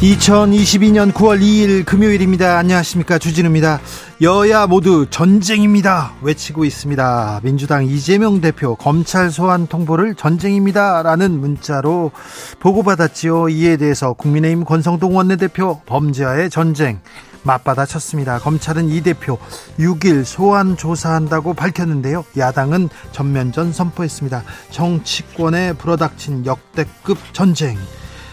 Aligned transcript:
2022년 0.00 1.10
9월 1.10 1.40
2일 1.40 1.86
금요일입니다. 1.86 2.58
안녕하십니까. 2.58 3.16
주진우입니다. 3.18 3.80
여야 4.20 4.66
모두 4.66 5.06
전쟁입니다. 5.08 6.12
외치고 6.20 6.66
있습니다. 6.66 7.40
민주당 7.42 7.86
이재명 7.86 8.42
대표 8.42 8.74
검찰 8.76 9.30
소환 9.30 9.66
통보를 9.66 10.14
전쟁입니다. 10.14 11.02
라는 11.02 11.40
문자로 11.40 12.12
보고받았지요. 12.60 13.48
이에 13.48 13.78
대해서 13.78 14.12
국민의힘 14.12 14.64
권성동 14.66 15.16
원내대표 15.16 15.80
범죄와의 15.86 16.50
전쟁 16.50 17.00
맞받아 17.42 17.86
쳤습니다. 17.86 18.38
검찰은 18.38 18.90
이 18.90 19.00
대표 19.00 19.38
6일 19.78 20.24
소환 20.24 20.76
조사한다고 20.76 21.54
밝혔는데요. 21.54 22.26
야당은 22.36 22.90
전면전 23.12 23.72
선포했습니다. 23.72 24.42
정치권에 24.70 25.72
불어닥친 25.72 26.44
역대급 26.44 27.16
전쟁. 27.32 27.78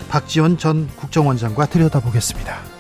박지원 0.08 0.58
전 0.58 0.88
국정원장과 0.96 1.68
들여다보겠습니다. 1.68 2.74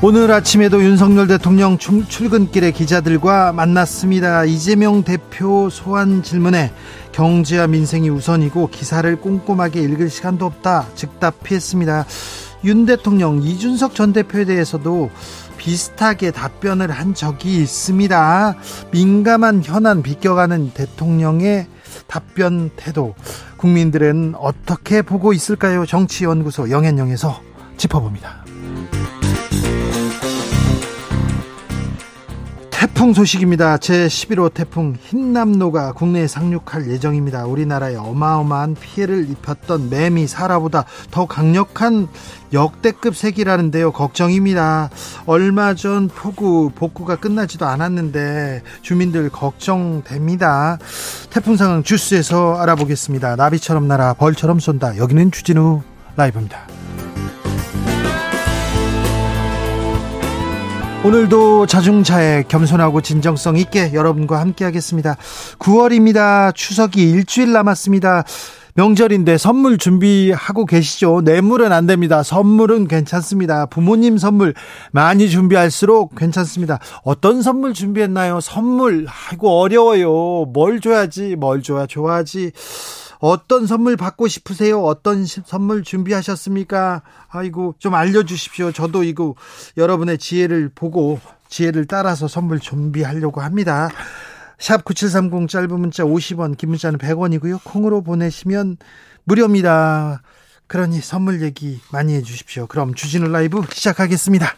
오늘 0.00 0.30
아침에도 0.30 0.80
윤석열 0.80 1.26
대통령 1.26 1.76
출근길에 1.76 2.70
기자들과 2.70 3.52
만났습니다. 3.52 4.44
이재명 4.44 5.02
대표 5.02 5.68
소환 5.70 6.22
질문에 6.22 6.72
경제와 7.10 7.66
민생이 7.66 8.08
우선이고 8.08 8.68
기사를 8.68 9.16
꼼꼼하게 9.16 9.80
읽을 9.80 10.08
시간도 10.08 10.46
없다 10.46 10.86
즉답했습니다. 10.94 12.06
윤 12.64 12.86
대통령 12.86 13.42
이준석 13.42 13.96
전 13.96 14.12
대표에 14.12 14.44
대해서도 14.44 15.10
비슷하게 15.56 16.30
답변을 16.30 16.92
한 16.92 17.14
적이 17.14 17.56
있습니다. 17.56 18.54
민감한 18.92 19.64
현안 19.64 20.02
비껴가는 20.04 20.70
대통령의 20.74 21.66
답변 22.08 22.70
태도 22.74 23.14
국민들은 23.58 24.34
어떻게 24.36 25.02
보고 25.02 25.32
있을까요? 25.32 25.86
정치연구소 25.86 26.70
영앤영에서 26.70 27.40
짚어봅니다. 27.76 28.47
태풍 32.78 33.12
소식입니다. 33.12 33.78
제11호 33.78 34.54
태풍 34.54 34.94
흰남노가 35.00 35.94
국내에 35.94 36.28
상륙할 36.28 36.88
예정입니다. 36.88 37.44
우리나라에 37.44 37.96
어마어마한 37.96 38.76
피해를 38.76 39.28
입혔던 39.30 39.90
매미 39.90 40.28
사라보다 40.28 40.84
더 41.10 41.26
강력한 41.26 42.06
역대급 42.52 43.16
색이라는데요. 43.16 43.90
걱정입니다. 43.90 44.90
얼마 45.26 45.74
전 45.74 46.06
폭우 46.06 46.70
복구가 46.72 47.16
끝나지도 47.16 47.66
않았는데 47.66 48.62
주민들 48.82 49.28
걱정됩니다. 49.28 50.78
태풍 51.30 51.56
상황 51.56 51.82
주스에서 51.82 52.58
알아보겠습니다. 52.58 53.34
나비처럼 53.34 53.88
날아 53.88 54.14
벌처럼 54.14 54.60
쏜다. 54.60 54.98
여기는 54.98 55.32
주진우 55.32 55.82
라이브입니다. 56.14 56.77
오늘도 61.08 61.64
자중차에 61.64 62.44
겸손하고 62.48 63.00
진정성 63.00 63.56
있게 63.56 63.94
여러분과 63.94 64.40
함께 64.40 64.66
하겠습니다. 64.66 65.16
9월입니다. 65.58 66.54
추석이 66.54 67.00
일주일 67.00 67.50
남았습니다. 67.52 68.24
명절인데 68.74 69.38
선물 69.38 69.78
준비하고 69.78 70.66
계시죠? 70.66 71.22
뇌물은 71.24 71.72
안 71.72 71.86
됩니다. 71.86 72.22
선물은 72.22 72.88
괜찮습니다. 72.88 73.64
부모님 73.64 74.18
선물 74.18 74.52
많이 74.92 75.30
준비할수록 75.30 76.14
괜찮습니다. 76.14 76.78
어떤 77.04 77.40
선물 77.40 77.72
준비했나요? 77.72 78.40
선물, 78.42 79.06
아이고, 79.08 79.60
어려워요. 79.60 80.44
뭘 80.52 80.78
줘야지, 80.78 81.36
뭘 81.36 81.62
줘야 81.62 81.86
좋아하지. 81.86 82.52
어떤 83.20 83.66
선물 83.66 83.96
받고 83.96 84.28
싶으세요? 84.28 84.82
어떤 84.82 85.26
선물 85.26 85.82
준비하셨습니까? 85.82 87.02
아이고, 87.28 87.74
좀 87.78 87.94
알려주십시오. 87.94 88.72
저도 88.72 89.02
이거 89.02 89.34
여러분의 89.76 90.18
지혜를 90.18 90.70
보고 90.74 91.20
지혜를 91.48 91.86
따라서 91.86 92.28
선물 92.28 92.60
준비하려고 92.60 93.40
합니다. 93.40 93.90
샵 94.58 94.84
9730 94.84 95.48
짧은 95.48 95.80
문자 95.80 96.04
50원, 96.04 96.56
긴 96.56 96.70
문자는 96.70 96.98
100원이고요. 96.98 97.60
콩으로 97.64 98.02
보내시면 98.02 98.76
무료입니다. 99.24 100.22
그러니 100.66 101.00
선물 101.00 101.42
얘기 101.42 101.80
많이 101.92 102.14
해주십시오. 102.14 102.66
그럼 102.66 102.94
주진우 102.94 103.28
라이브 103.28 103.62
시작하겠습니다. 103.72 104.54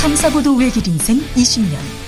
탐사보도 0.00 0.56
외길 0.56 0.88
인생 0.88 1.18
20년. 1.34 2.07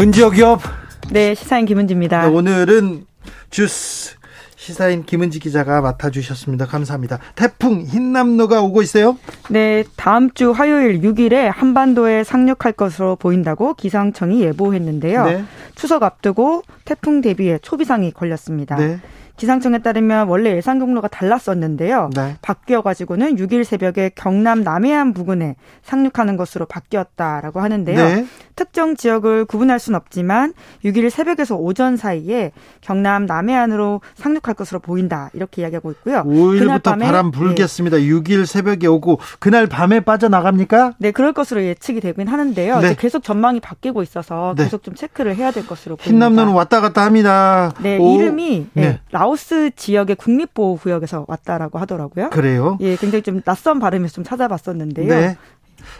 은지혁 0.00 0.32
기업 0.32 0.62
네, 1.10 1.34
시사인 1.34 1.66
김은지입니다. 1.66 2.22
네, 2.22 2.34
오늘은 2.34 3.04
주스 3.50 4.16
시사인 4.56 5.04
김은지 5.04 5.40
기자가 5.40 5.82
맡아주셨습니다. 5.82 6.64
감사합니다. 6.64 7.18
태풍 7.34 7.82
흰남노가 7.82 8.62
오고 8.62 8.80
있어요? 8.80 9.18
네, 9.50 9.84
다음 9.96 10.30
주 10.32 10.52
화요일 10.52 11.02
6일에 11.02 11.52
한반도에 11.52 12.24
상륙할 12.24 12.72
것으로 12.72 13.16
보인다고 13.16 13.74
기상청이 13.74 14.40
예보했는데요. 14.40 15.24
네. 15.26 15.44
추석 15.74 16.02
앞두고 16.02 16.62
태풍 16.86 17.20
대비에 17.20 17.58
초비상이 17.58 18.12
걸렸습니다. 18.12 18.76
네. 18.76 19.00
기상청에 19.40 19.78
따르면 19.78 20.28
원래 20.28 20.54
예상 20.54 20.78
경로가 20.78 21.08
달랐었는데요. 21.08 22.10
네. 22.14 22.36
바뀌어 22.42 22.82
가지고는 22.82 23.36
6일 23.36 23.64
새벽에 23.64 24.10
경남 24.14 24.62
남해안 24.62 25.14
부근에 25.14 25.56
상륙하는 25.82 26.36
것으로 26.36 26.66
바뀌었다라고 26.66 27.60
하는데요. 27.60 27.96
네. 27.96 28.26
특정 28.54 28.94
지역을 28.94 29.46
구분할 29.46 29.78
수는 29.78 29.96
없지만 29.96 30.52
6일 30.84 31.08
새벽에서 31.08 31.56
오전 31.56 31.96
사이에 31.96 32.52
경남 32.82 33.24
남해안으로 33.24 34.02
상륙할 34.14 34.52
것으로 34.54 34.78
보인다 34.80 35.30
이렇게 35.32 35.62
이야기하고 35.62 35.90
있고요. 35.92 36.22
5일부터 36.24 36.98
바람 37.00 37.30
불겠습니다. 37.30 37.96
네. 37.96 38.02
6일 38.04 38.44
새벽에 38.44 38.86
오고 38.88 39.20
그날 39.38 39.66
밤에 39.66 40.00
빠져나갑니까? 40.00 40.96
네, 40.98 41.12
그럴 41.12 41.32
것으로 41.32 41.62
예측이 41.62 42.02
되긴 42.02 42.28
하는데요. 42.28 42.80
네. 42.80 42.94
계속 42.98 43.22
전망이 43.22 43.60
바뀌고 43.60 44.02
있어서 44.02 44.52
네. 44.58 44.64
계속 44.64 44.82
좀 44.82 44.94
체크를 44.94 45.36
해야 45.36 45.50
될 45.50 45.66
것으로 45.66 45.96
보입니다. 45.96 46.26
흰남노는 46.26 46.52
왔다 46.52 46.82
갔다 46.82 47.06
합니다. 47.06 47.72
네, 47.80 47.96
오. 47.96 48.16
이름이 48.16 48.66
네. 48.74 48.82
네. 48.82 49.00
라오스 49.30 49.70
지역의 49.76 50.16
국립보호구역에서 50.16 51.26
왔다라고 51.28 51.78
하더라고요. 51.78 52.30
그래요? 52.30 52.76
예, 52.80 52.96
굉장히 52.96 53.22
좀 53.22 53.40
낯선 53.42 53.78
발음에서 53.78 54.14
좀 54.14 54.24
찾아봤었는데요. 54.24 55.08
네. 55.08 55.36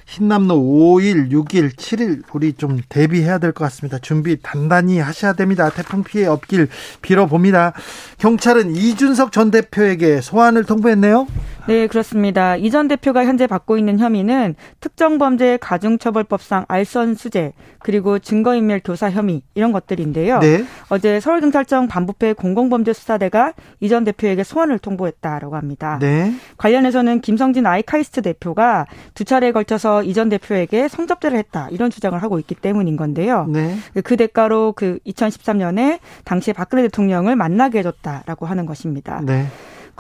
흰남노 0.07 0.55
5일, 0.55 1.31
6일, 1.31 1.75
7일 1.77 2.23
우리 2.33 2.53
좀 2.53 2.81
대비해야 2.89 3.39
될 3.39 3.53
것 3.53 3.65
같습니다. 3.65 3.99
준비 3.99 4.39
단단히 4.43 4.99
하셔야 4.99 5.33
됩니다. 5.33 5.71
태풍 5.71 6.03
피해 6.05 6.27
없길 6.27 6.69
빌어봅니다. 7.03 7.73
경찰은 8.19 8.75
이준석 8.77 9.33
전 9.33 9.51
대표에게 9.51 10.21
소환을 10.21 10.65
통보했네요. 10.65 11.27
네, 11.67 11.87
그렇습니다. 11.87 12.57
이 12.57 12.71
전 12.71 12.89
대표가 12.89 13.25
현재 13.25 13.47
받고 13.47 13.77
있는 13.77 13.99
혐의는 13.99 14.55
특정 14.81 15.19
범죄 15.19 15.59
가중처벌법상 15.61 16.65
알선 16.69 17.15
수재 17.17 17.53
그리고 17.81 18.19
증거인멸 18.19 18.81
교사 18.85 19.11
혐의 19.11 19.43
이런 19.55 19.73
것들인데요. 19.73 20.39
네. 20.39 20.65
어제 20.89 21.21
서울경찰청 21.21 21.89
반부패 21.89 22.33
공공범죄수사대가 22.35 23.53
이 23.81 23.89
전 23.91 24.05
대표에게 24.05 24.45
소환을 24.45 24.79
통보했다라고 24.79 25.57
합니다. 25.57 25.99
네. 26.01 26.33
관련해서는 26.59 27.21
김성진 27.21 27.67
아이카이스트 27.67 28.23
대표가 28.23 28.87
두 29.15 29.25
차례에 29.25 29.51
걸쳐 29.53 29.70
서 29.79 30.03
이전 30.03 30.29
대표에게 30.29 30.89
성접대를 30.89 31.39
했다 31.39 31.69
이런 31.71 31.91
주장을 31.91 32.21
하고 32.21 32.39
있기 32.39 32.55
때문인 32.55 32.97
건데요. 32.97 33.47
네. 33.49 33.77
그 34.05 34.17
대가로 34.17 34.73
그 34.73 34.99
2013년에 35.07 36.01
당시 36.25 36.53
박근혜 36.53 36.83
대통령을 36.83 37.37
만나게 37.37 37.79
해줬다라고 37.79 38.47
하는 38.47 38.67
것입니다. 38.67 39.21
네. 39.25 39.47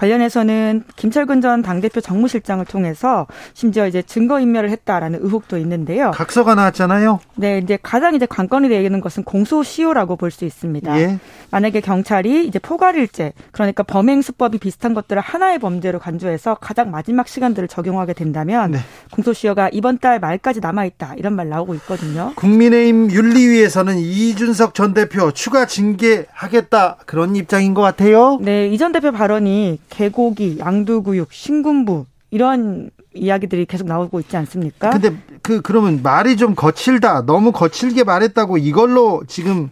관련해서는 0.00 0.84
김철근 0.96 1.42
전 1.42 1.60
당대표 1.60 2.00
정무실장을 2.00 2.64
통해서 2.64 3.26
심지어 3.52 3.86
이제 3.86 4.00
증거인멸을 4.00 4.70
했다라는 4.70 5.18
의혹도 5.22 5.58
있는데요. 5.58 6.10
각서가 6.12 6.54
나왔잖아요. 6.54 7.20
네, 7.36 7.58
이제 7.58 7.78
가장 7.82 8.14
이제 8.14 8.24
관건이 8.26 8.70
되는 8.70 9.00
것은 9.02 9.24
공소시효라고 9.24 10.16
볼 10.16 10.30
수 10.30 10.44
있습니다. 10.44 11.00
예. 11.00 11.18
만약에 11.50 11.80
경찰이 11.80 12.46
이제 12.46 12.60
포괄일제, 12.60 13.32
그러니까 13.50 13.82
범행 13.82 14.22
수법이 14.22 14.58
비슷한 14.58 14.94
것들을 14.94 15.20
하나의 15.20 15.58
범죄로 15.58 15.98
간주해서 15.98 16.54
가장 16.60 16.92
마지막 16.92 17.26
시간들을 17.26 17.66
적용하게 17.66 18.12
된다면 18.12 18.70
네. 18.70 18.78
공소시효가 19.10 19.70
이번 19.72 19.98
달 19.98 20.20
말까지 20.20 20.60
남아 20.60 20.84
있다 20.84 21.14
이런 21.16 21.34
말 21.34 21.48
나오고 21.48 21.74
있거든요. 21.74 22.32
국민의힘 22.36 23.10
윤리위에서는 23.10 23.98
이준석 23.98 24.74
전 24.74 24.94
대표 24.94 25.32
추가 25.32 25.66
징계하겠다 25.66 26.98
그런 27.06 27.34
입장인 27.36 27.74
것 27.74 27.82
같아요. 27.82 28.38
네, 28.40 28.68
이 28.68 28.78
전 28.80 28.92
대표 28.92 29.10
발언이 29.12 29.78
개고기, 29.90 30.58
양두구육, 30.58 31.32
신군부 31.32 32.06
이런 32.30 32.90
이야기들이 33.14 33.66
계속 33.66 33.86
나오고 33.86 34.20
있지 34.20 34.36
않습니까? 34.36 34.90
근데 34.90 35.16
그 35.42 35.60
그러면 35.60 36.00
말이 36.02 36.36
좀 36.36 36.54
거칠다. 36.54 37.26
너무 37.26 37.52
거칠게 37.52 38.04
말했다고 38.04 38.58
이걸로 38.58 39.22
지금 39.26 39.70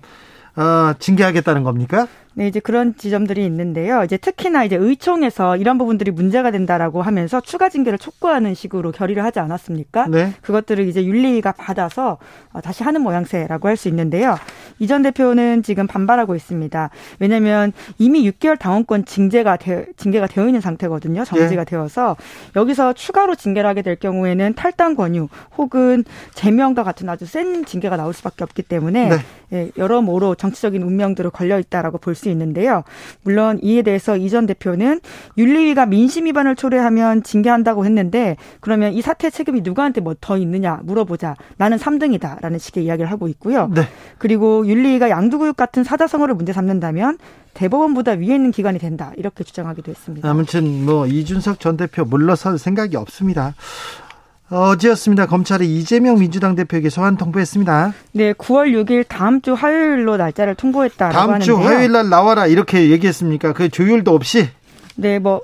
어, 0.57 0.93
징계하겠다는 0.99 1.63
겁니까? 1.63 2.09
네, 2.39 2.47
이제 2.47 2.61
그런 2.61 2.95
지점들이 2.97 3.45
있는데요. 3.47 4.05
이제 4.05 4.17
특히나 4.17 4.63
이제 4.63 4.77
의총에서 4.77 5.57
이런 5.57 5.77
부분들이 5.77 6.13
문제가 6.13 6.53
된다라고 6.53 7.03
하면서 7.03 7.41
추가 7.41 7.69
징계를 7.69 7.99
촉구하는 7.99 8.55
식으로 8.55 8.93
결의를 8.93 9.25
하지 9.25 9.41
않았습니까? 9.41 10.07
네. 10.07 10.33
그것들을 10.43 10.87
이제 10.87 11.05
윤리가 11.05 11.51
받아서 11.51 12.19
어, 12.53 12.61
다시 12.61 12.85
하는 12.85 13.01
모양새라고 13.03 13.67
할 13.67 13.77
수 13.77 13.89
있는데요. 13.89 14.37
이 14.79 14.87
전 14.87 15.03
대표는 15.03 15.65
지금 15.65 15.89
반발하고 15.89 16.37
있습니다. 16.37 16.91
왜냐하면 17.19 17.73
이미 17.99 18.29
6개월 18.31 18.57
당원권 18.57 19.05
징계가 19.05 19.57
되, 19.57 19.87
징계가 19.97 20.29
되어 20.29 20.47
있는 20.47 20.61
상태거든요. 20.61 21.25
정지가 21.25 21.65
네. 21.65 21.71
되어서 21.71 22.17
여기서 22.55 22.93
추가로 22.93 23.35
징계를 23.35 23.69
하게 23.69 23.83
될 23.83 23.97
경우에는 23.97 24.55
탈당 24.55 24.95
권유 24.95 25.27
혹은 25.57 26.05
제명과 26.35 26.85
같은 26.85 27.09
아주 27.09 27.27
센 27.27 27.65
징계가 27.65 27.97
나올 27.97 28.15
수밖에 28.15 28.45
없기 28.45 28.63
때문에 28.63 29.09
네. 29.09 29.17
예, 29.53 29.71
여러모로 29.79 30.35
정치적인 30.37 30.83
운명들을 30.83 31.31
걸려 31.31 31.59
있다라고 31.59 31.99
볼 31.99 32.15
수 32.15 32.28
있는데요. 32.31 32.85
물론 33.23 33.59
이에 33.63 33.83
대해서 33.83 34.17
이 34.17 34.29
전 34.29 34.47
대표는 34.47 35.01
윤리위가 35.39 35.87
민심 35.87 36.27
위반을 36.27 36.55
초래하면 36.55 37.23
징계한다고 37.23 37.85
했는데 37.87 38.37
그러면 38.61 38.93
이 38.93 39.01
사태 39.01 39.31
책임이 39.31 39.63
누구한테 39.63 40.01
뭐 40.03 40.15
더 40.21 40.37
있느냐 40.37 40.81
물어보자. 40.83 41.37
나는 41.57 41.79
3등이다라는 41.79 42.59
식의 42.59 42.85
이야기를 42.85 43.11
하고 43.11 43.29
있고요. 43.29 43.69
네. 43.75 43.83
그리고 44.19 44.67
윤리위가 44.67 45.09
양두구육 45.11 45.57
같은 45.57 45.85
사자성어를 45.85 46.35
문제 46.35 46.53
삼는다면 46.53 47.19
대법원보다 47.55 48.13
위에 48.13 48.35
있는 48.35 48.51
기관이 48.51 48.79
된다 48.79 49.13
이렇게 49.17 49.45
주장하기도 49.45 49.91
했습니다. 49.91 50.29
아무튼 50.29 50.85
뭐 50.85 51.07
이준석 51.07 51.61
전 51.61 51.77
대표 51.77 52.05
물러설 52.05 52.59
생각이 52.59 52.97
없습니다. 52.97 53.55
어제였습니다. 54.51 55.27
검찰이 55.27 55.67
이재명 55.79 56.19
민주당 56.19 56.55
대표에게 56.55 56.89
소환 56.91 57.17
통보했습니다. 57.17 57.93
네, 58.13 58.33
9월 58.33 58.73
6일 58.73 59.05
다음 59.09 59.41
주 59.43 59.53
화요일로 59.53 60.17
날짜를 60.17 60.55
통보했다라고 60.55 61.13
다음 61.15 61.31
하는데요. 61.35 61.45
주 61.45 61.63
화요일 61.63 61.93
날 61.93 62.09
나와라 62.09 62.47
이렇게 62.47 62.91
얘기했습니까? 62.91 63.53
그 63.53 63.69
조율도 63.69 64.15
없이? 64.15 64.49
네, 64.97 65.19
뭐 65.19 65.43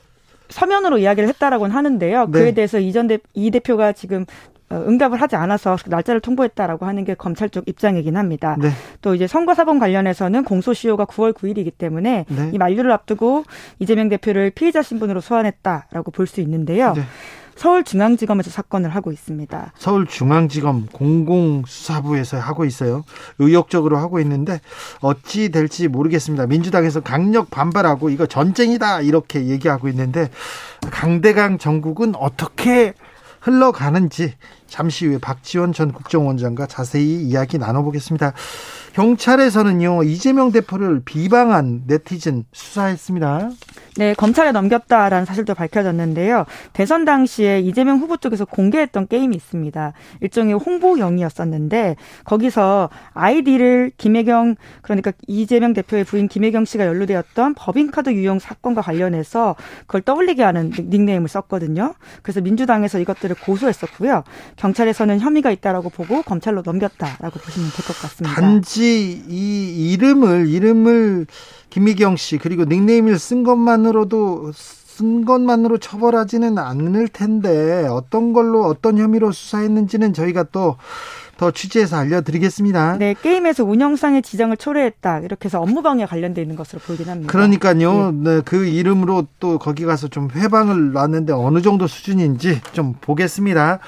서면으로 0.49 0.99
이야기를 0.99 1.29
했다라고는 1.29 1.75
하는데요. 1.75 2.27
네. 2.27 2.33
그에 2.33 2.53
대해서 2.53 2.79
이전 2.79 3.07
대, 3.07 3.19
이 3.35 3.51
대표가 3.51 3.93
지금 3.93 4.25
어, 4.71 4.77
응답을 4.89 5.21
하지 5.21 5.37
않아서 5.37 5.77
날짜를 5.87 6.21
통보했다라고 6.23 6.87
하는 6.87 7.05
게 7.05 7.13
검찰 7.15 7.51
쪽 7.51 7.69
입장이긴 7.69 8.17
합니다. 8.17 8.57
네. 8.59 8.71
또 9.03 9.15
이제 9.15 9.27
선거 9.27 9.55
사범 9.55 9.79
관련해서는 9.79 10.45
공소시효가 10.45 11.05
9월 11.05 11.35
9일이기 11.35 11.73
때문에 11.77 12.25
네. 12.29 12.51
이 12.53 12.57
만료를 12.57 12.91
앞두고 12.91 13.45
이재명 13.79 14.09
대표를 14.09 14.51
피의자 14.51 14.81
신분으로 14.83 15.21
소환했다라고 15.21 16.11
볼 16.11 16.27
수 16.27 16.41
있는데요. 16.41 16.95
네. 17.55 17.61
서울중앙지검에서 17.61 18.51
사건을 18.51 18.91
하고 18.91 19.13
있습니다. 19.13 19.73
서울중앙지검 19.79 20.89
공공수사부에서 20.93 22.39
하고 22.39 22.65
있어요. 22.65 23.05
의욕적으로 23.39 23.97
하고 23.97 24.21
있는데 24.21 24.61
어찌 25.01 25.51
될지 25.51 25.89
모르겠습니다. 25.89 26.47
민주당에서 26.47 27.01
강력 27.01 27.51
반발하고 27.51 28.11
이거 28.11 28.27
전쟁이다 28.27 29.01
이렇게 29.03 29.47
얘기하고 29.47 29.89
있는데 29.89 30.31
강대강 30.91 31.59
정국은 31.59 32.15
어떻게 32.17 32.95
흘러가는지 33.41 34.35
잠시 34.67 35.07
후에 35.07 35.19
박지원 35.19 35.73
전 35.73 35.93
국정원장과 35.93 36.67
자세히 36.67 37.23
이야기 37.23 37.59
나눠보겠습니다. 37.59 38.33
경찰에서는요 38.95 40.05
이재명 40.05 40.51
대표를 40.51 41.03
비방한 41.05 41.83
네티즌 41.87 42.45
수사했습니다. 42.53 43.51
네, 43.97 44.13
검찰에 44.15 44.51
넘겼다라는 44.51 45.25
사실도 45.25 45.55
밝혀졌는데요. 45.55 46.47
대선 46.73 47.05
당시에 47.05 47.61
이재명 47.61 47.99
후보 47.99 48.17
쪽에서 48.17 48.45
공개했던 48.45 49.07
게임이 49.07 49.37
있습니다. 49.37 49.93
일종의 50.21 50.55
홍보용이었었는데 50.55 51.97
거기서 52.25 52.91
아이디를 53.13 53.93
김혜경 53.97 54.57
그러니까 54.83 55.13
이재명 55.29 55.73
대표의 55.75 56.05
부인 56.05 56.27
김혜경 56.27 56.65
씨가 56.65 56.87
연루되었던 56.87 57.55
법인카드 57.55 58.11
유용 58.11 58.39
사건과 58.41 58.83
관련해서 58.83 59.55
그걸 59.87 60.03
떠올리게 60.03 60.43
하는 60.43 60.73
닉네임을 60.77 61.29
썼거든요. 61.29 61.95
그래서 62.23 62.41
민주당에서 62.41 62.99
이것들을 62.99 63.37
고소했었고요. 63.45 64.25
경찰에서는 64.57 65.21
혐의가 65.21 65.51
있다라고 65.53 65.91
보고 65.91 66.23
검찰로 66.23 66.63
넘겼다라고 66.65 67.39
보시면 67.39 67.71
될 67.71 67.85
것 67.87 67.97
같습니다. 68.01 68.41
단지 68.41 69.23
이 69.29 69.93
이름을 69.93 70.49
이름을 70.49 71.27
김미경 71.71 72.17
씨 72.17 72.39
그리고 72.39 72.65
닉네임을 72.65 73.19
쓴 73.19 73.43
것만으로도 73.43 74.53
쓴 74.55 75.25
것만으로 75.25 75.79
처벌하지는 75.79 76.57
않을 76.59 77.09
텐데 77.09 77.87
어떤 77.91 78.33
걸로 78.33 78.65
어떤 78.65 78.99
혐의로 78.99 79.33
수사했는지는 79.33 80.13
저희가 80.13 80.45
또 80.45 80.77
더 81.37 81.51
취재해서 81.51 81.97
알려드리겠습니다. 81.97 82.97
네, 82.99 83.15
게임에서 83.21 83.65
운영상의 83.65 84.23
지정을 84.23 84.57
초래했다 84.57 85.21
이렇게 85.21 85.47
해서 85.47 85.61
업무방해 85.61 86.07
관련돼 86.07 86.41
있는 86.43 86.57
것으로 86.57 86.81
보이긴 86.81 87.09
합니다. 87.09 87.31
그러니까요, 87.31 88.13
네. 88.13 88.37
네, 88.37 88.41
그 88.45 88.67
이름으로 88.67 89.27
또 89.41 89.59
거기 89.59 89.85
가서 89.85 90.09
좀 90.09 90.31
회방을 90.31 90.93
놨는데 90.93 91.33
어느 91.33 91.61
정도 91.63 91.87
수준인지 91.87 92.61
좀 92.73 92.95
보겠습니다. 93.01 93.81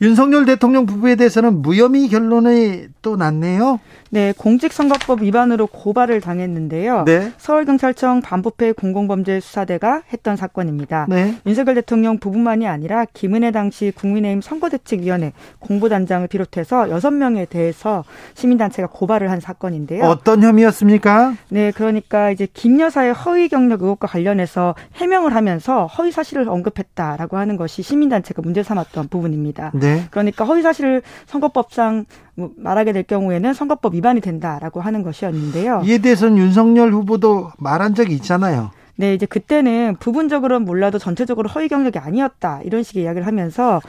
윤석열 0.00 0.44
대통령 0.44 0.86
부부에 0.86 1.16
대해서는 1.16 1.60
무혐의 1.60 2.08
결론이 2.08 2.86
또 3.02 3.16
났네요. 3.16 3.80
네, 4.10 4.32
공직선거법 4.36 5.22
위반으로 5.22 5.66
고발을 5.66 6.20
당했는데요. 6.20 7.04
네. 7.04 7.32
서울경찰청 7.36 8.22
반부패 8.22 8.72
공공범죄수사대가 8.72 10.02
했던 10.12 10.36
사건입니다. 10.36 11.06
네. 11.08 11.34
윤석열 11.46 11.74
대통령 11.74 12.18
부부만이 12.18 12.66
아니라 12.66 13.04
김은혜 13.12 13.50
당시 13.50 13.92
국민의힘 13.94 14.40
선거대책위원회 14.40 15.32
공보단장을 15.58 16.26
비롯해서 16.28 16.84
6명에 16.86 17.48
대해서 17.48 18.04
시민단체가 18.34 18.88
고발을 18.88 19.30
한 19.30 19.40
사건인데요. 19.40 20.04
어떤 20.04 20.42
혐의였습니까? 20.42 21.34
네, 21.50 21.70
그러니까 21.72 22.30
이제 22.30 22.46
김 22.52 22.80
여사의 22.80 23.12
허위 23.12 23.48
경력 23.48 23.82
의혹과 23.82 24.06
관련해서 24.06 24.74
해명을 24.94 25.34
하면서 25.34 25.86
허위 25.86 26.12
사실을 26.12 26.48
언급했다라고 26.48 27.36
하는 27.36 27.56
것이 27.56 27.82
시민단체가 27.82 28.42
문제 28.42 28.62
삼았던 28.62 29.08
부분입니다. 29.08 29.72
네. 29.74 30.04
그러니까 30.10 30.44
허위 30.44 30.62
사실을 30.62 31.02
선거법상 31.26 31.94
뭐 31.98 32.04
말하게 32.56 32.92
될 32.92 33.02
경우에는 33.02 33.54
선거법 33.54 33.94
위반이 33.94 34.20
된다라고 34.20 34.80
하는 34.80 35.02
것이었는데요. 35.02 35.82
이에 35.84 35.98
대해서는 35.98 36.38
윤석열 36.38 36.92
후보도 36.92 37.50
말한 37.58 37.94
적이 37.94 38.14
있잖아요. 38.14 38.70
네, 38.96 39.14
이제 39.14 39.26
그때는 39.26 39.96
부분적으로는 40.00 40.64
몰라도 40.64 40.98
전체적으로 40.98 41.48
허위 41.48 41.68
경력이 41.68 41.98
아니었다 42.00 42.60
이런 42.64 42.82
식의 42.82 43.04
이야기를 43.04 43.26
하면서 43.26 43.80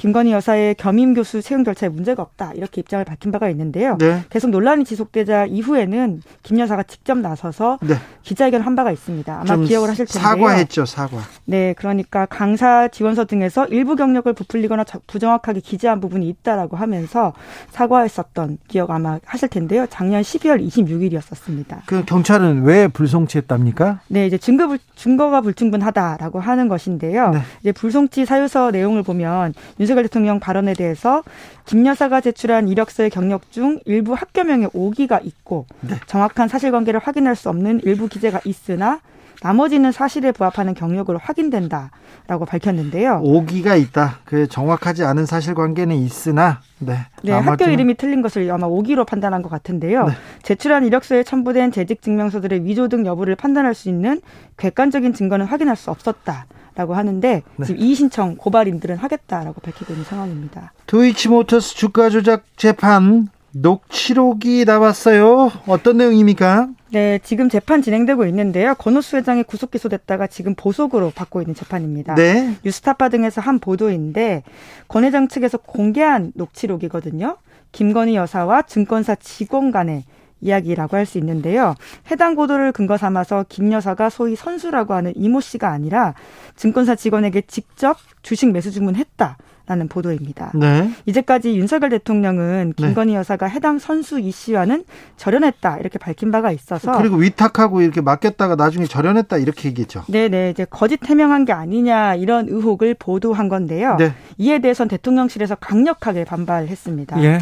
김건희 0.00 0.32
여사의 0.32 0.76
겸임 0.76 1.12
교수 1.12 1.42
채용 1.42 1.62
절차에 1.62 1.90
문제가 1.90 2.22
없다 2.22 2.52
이렇게 2.54 2.80
입장을 2.80 3.04
밝힌 3.04 3.30
바가 3.30 3.50
있는데요. 3.50 3.98
네. 3.98 4.24
계속 4.30 4.48
논란이 4.48 4.86
지속되자 4.86 5.44
이후에는 5.44 6.22
김 6.42 6.58
여사가 6.58 6.84
직접 6.84 7.18
나서서 7.18 7.78
네. 7.82 7.96
기자회견 8.22 8.62
한 8.62 8.74
바가 8.74 8.92
있습니다. 8.92 9.42
아마 9.42 9.56
기억을 9.62 9.90
하실 9.90 10.06
텐데요. 10.06 10.22
사과했죠, 10.22 10.86
사과. 10.86 11.18
네, 11.44 11.74
그러니까 11.76 12.24
강사 12.24 12.88
지원서 12.88 13.26
등에서 13.26 13.66
일부 13.66 13.94
경력을 13.94 14.32
부풀리거나 14.32 14.84
부정확하게 15.06 15.60
기재한 15.60 16.00
부분이 16.00 16.26
있다라고 16.30 16.78
하면서 16.78 17.34
사과했었던 17.68 18.56
기억 18.68 18.92
아마 18.92 19.18
하실 19.26 19.48
텐데요. 19.48 19.84
작년 19.90 20.22
12월 20.22 20.66
26일이었었습니다. 20.66 21.80
그 21.84 22.06
경찰은 22.06 22.62
왜 22.62 22.88
불송치했답니까? 22.88 24.00
네, 24.08 24.26
이제 24.26 24.38
증거 24.38 24.66
불, 24.66 24.78
증거가 24.96 25.42
불충분하다라고 25.42 26.40
하는 26.40 26.68
것인데요. 26.68 27.32
네. 27.32 27.40
이제 27.60 27.72
불송치 27.72 28.24
사유서 28.24 28.70
내용을 28.70 29.02
보면 29.02 29.52
윤 29.78 29.89
석열 29.90 30.04
대통령 30.04 30.40
발언에 30.40 30.74
대해서 30.74 31.22
김 31.64 31.84
여사가 31.84 32.20
제출한 32.20 32.68
이력서의 32.68 33.10
경력 33.10 33.50
중 33.50 33.80
일부 33.84 34.14
학교명에 34.14 34.68
오기가 34.72 35.20
있고 35.22 35.66
네. 35.80 35.96
정확한 36.06 36.48
사실관계를 36.48 37.00
확인할 37.00 37.34
수 37.36 37.48
없는 37.48 37.80
일부 37.82 38.08
기재가 38.08 38.40
있으나 38.44 39.00
나머지는 39.42 39.90
사실에 39.90 40.32
부합하는 40.32 40.74
경력으로 40.74 41.18
확인된다라고 41.18 42.44
밝혔는데요. 42.46 43.20
오기가 43.24 43.74
있다. 43.74 44.18
그 44.24 44.46
정확하지 44.46 45.02
않은 45.04 45.24
사실관계는 45.24 45.96
있으나 45.96 46.60
네. 46.78 46.98
네 47.22 47.32
학교 47.32 47.64
이름이 47.64 47.94
틀린 47.94 48.20
것을 48.22 48.50
아마 48.50 48.66
오기로 48.66 49.06
판단한 49.06 49.42
것 49.42 49.48
같은데요. 49.48 50.06
네. 50.06 50.12
제출한 50.42 50.84
이력서에 50.84 51.24
첨부된 51.24 51.72
재직 51.72 52.02
증명서들의 52.02 52.64
위조 52.64 52.88
등 52.88 53.06
여부를 53.06 53.34
판단할 53.34 53.74
수 53.74 53.88
있는 53.88 54.20
객관적인 54.56 55.14
증거는 55.14 55.46
확인할 55.46 55.74
수 55.74 55.90
없었다. 55.90 56.46
라고 56.74 56.94
하는데 56.94 57.42
네. 57.56 57.66
지금 57.66 57.80
이의 57.80 57.94
신청 57.94 58.36
고발인들은 58.36 58.96
하겠다라고 58.96 59.60
밝히고 59.60 59.92
있는 59.92 60.04
상황입니다. 60.04 60.72
도이치모터스 60.86 61.74
주가 61.74 62.10
조작 62.10 62.44
재판 62.56 63.28
녹취록이 63.52 64.64
나왔어요. 64.64 65.50
어떤 65.66 65.96
내용입니까? 65.96 66.68
네, 66.92 67.18
지금 67.22 67.48
재판 67.48 67.82
진행되고 67.82 68.24
있는데요. 68.26 68.74
권오수 68.74 69.16
회장이 69.16 69.42
구속 69.44 69.70
기소됐다가 69.70 70.26
지금 70.26 70.54
보석으로 70.54 71.12
받고 71.14 71.40
있는 71.40 71.54
재판입니다. 71.54 72.14
네. 72.14 72.56
뉴스타파 72.64 73.08
등에서 73.08 73.40
한 73.40 73.58
보도인데 73.58 74.42
권 74.88 75.04
회장 75.04 75.28
측에서 75.28 75.58
공개한 75.58 76.32
녹취록이거든요. 76.34 77.36
김건희 77.72 78.16
여사와 78.16 78.62
증권사 78.62 79.14
직원 79.16 79.70
간의 79.70 80.04
이야기라고 80.40 80.96
할 80.96 81.06
수 81.06 81.18
있는데요. 81.18 81.74
해당 82.10 82.36
보도를 82.36 82.72
근거 82.72 82.96
삼아서 82.96 83.44
김 83.48 83.72
여사가 83.72 84.10
소위 84.10 84.36
선수라고 84.36 84.94
하는 84.94 85.12
이모 85.16 85.40
씨가 85.40 85.70
아니라 85.70 86.14
증권사 86.56 86.94
직원에게 86.94 87.42
직접 87.42 87.96
주식 88.22 88.52
매수 88.52 88.70
주문했다. 88.70 89.36
라는 89.66 89.86
보도입니다. 89.86 90.50
네. 90.56 90.90
이제까지 91.06 91.56
윤석열 91.56 91.90
대통령은 91.90 92.74
네. 92.76 92.86
김건희 92.86 93.12
네. 93.12 93.18
여사가 93.18 93.46
해당 93.46 93.78
선수 93.78 94.18
이 94.18 94.32
씨와는 94.32 94.82
절연했다 95.16 95.78
이렇게 95.78 95.96
밝힌 95.96 96.32
바가 96.32 96.50
있어서 96.50 96.98
그리고 96.98 97.14
위탁하고 97.18 97.80
이렇게 97.80 98.00
맡겼다가 98.00 98.56
나중에 98.56 98.86
절연했다 98.86 99.36
이렇게 99.36 99.68
얘기했죠. 99.68 100.02
네네 100.08 100.50
이제 100.50 100.66
거짓 100.68 101.08
해명한 101.08 101.44
게 101.44 101.52
아니냐 101.52 102.16
이런 102.16 102.48
의혹을 102.48 102.96
보도한 102.98 103.48
건데요. 103.48 103.94
네. 103.96 104.12
이에 104.38 104.58
대해선 104.58 104.88
대통령실에서 104.88 105.54
강력하게 105.54 106.24
반발했습니다. 106.24 107.22
예. 107.22 107.38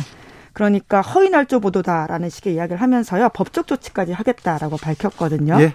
그러니까 0.58 1.02
허위 1.02 1.30
날조 1.30 1.60
보도다라는 1.60 2.30
식의 2.30 2.54
이야기를 2.54 2.82
하면서요 2.82 3.28
법적 3.28 3.68
조치까지 3.68 4.10
하겠다라고 4.12 4.76
밝혔거든요. 4.76 5.56
예. 5.60 5.72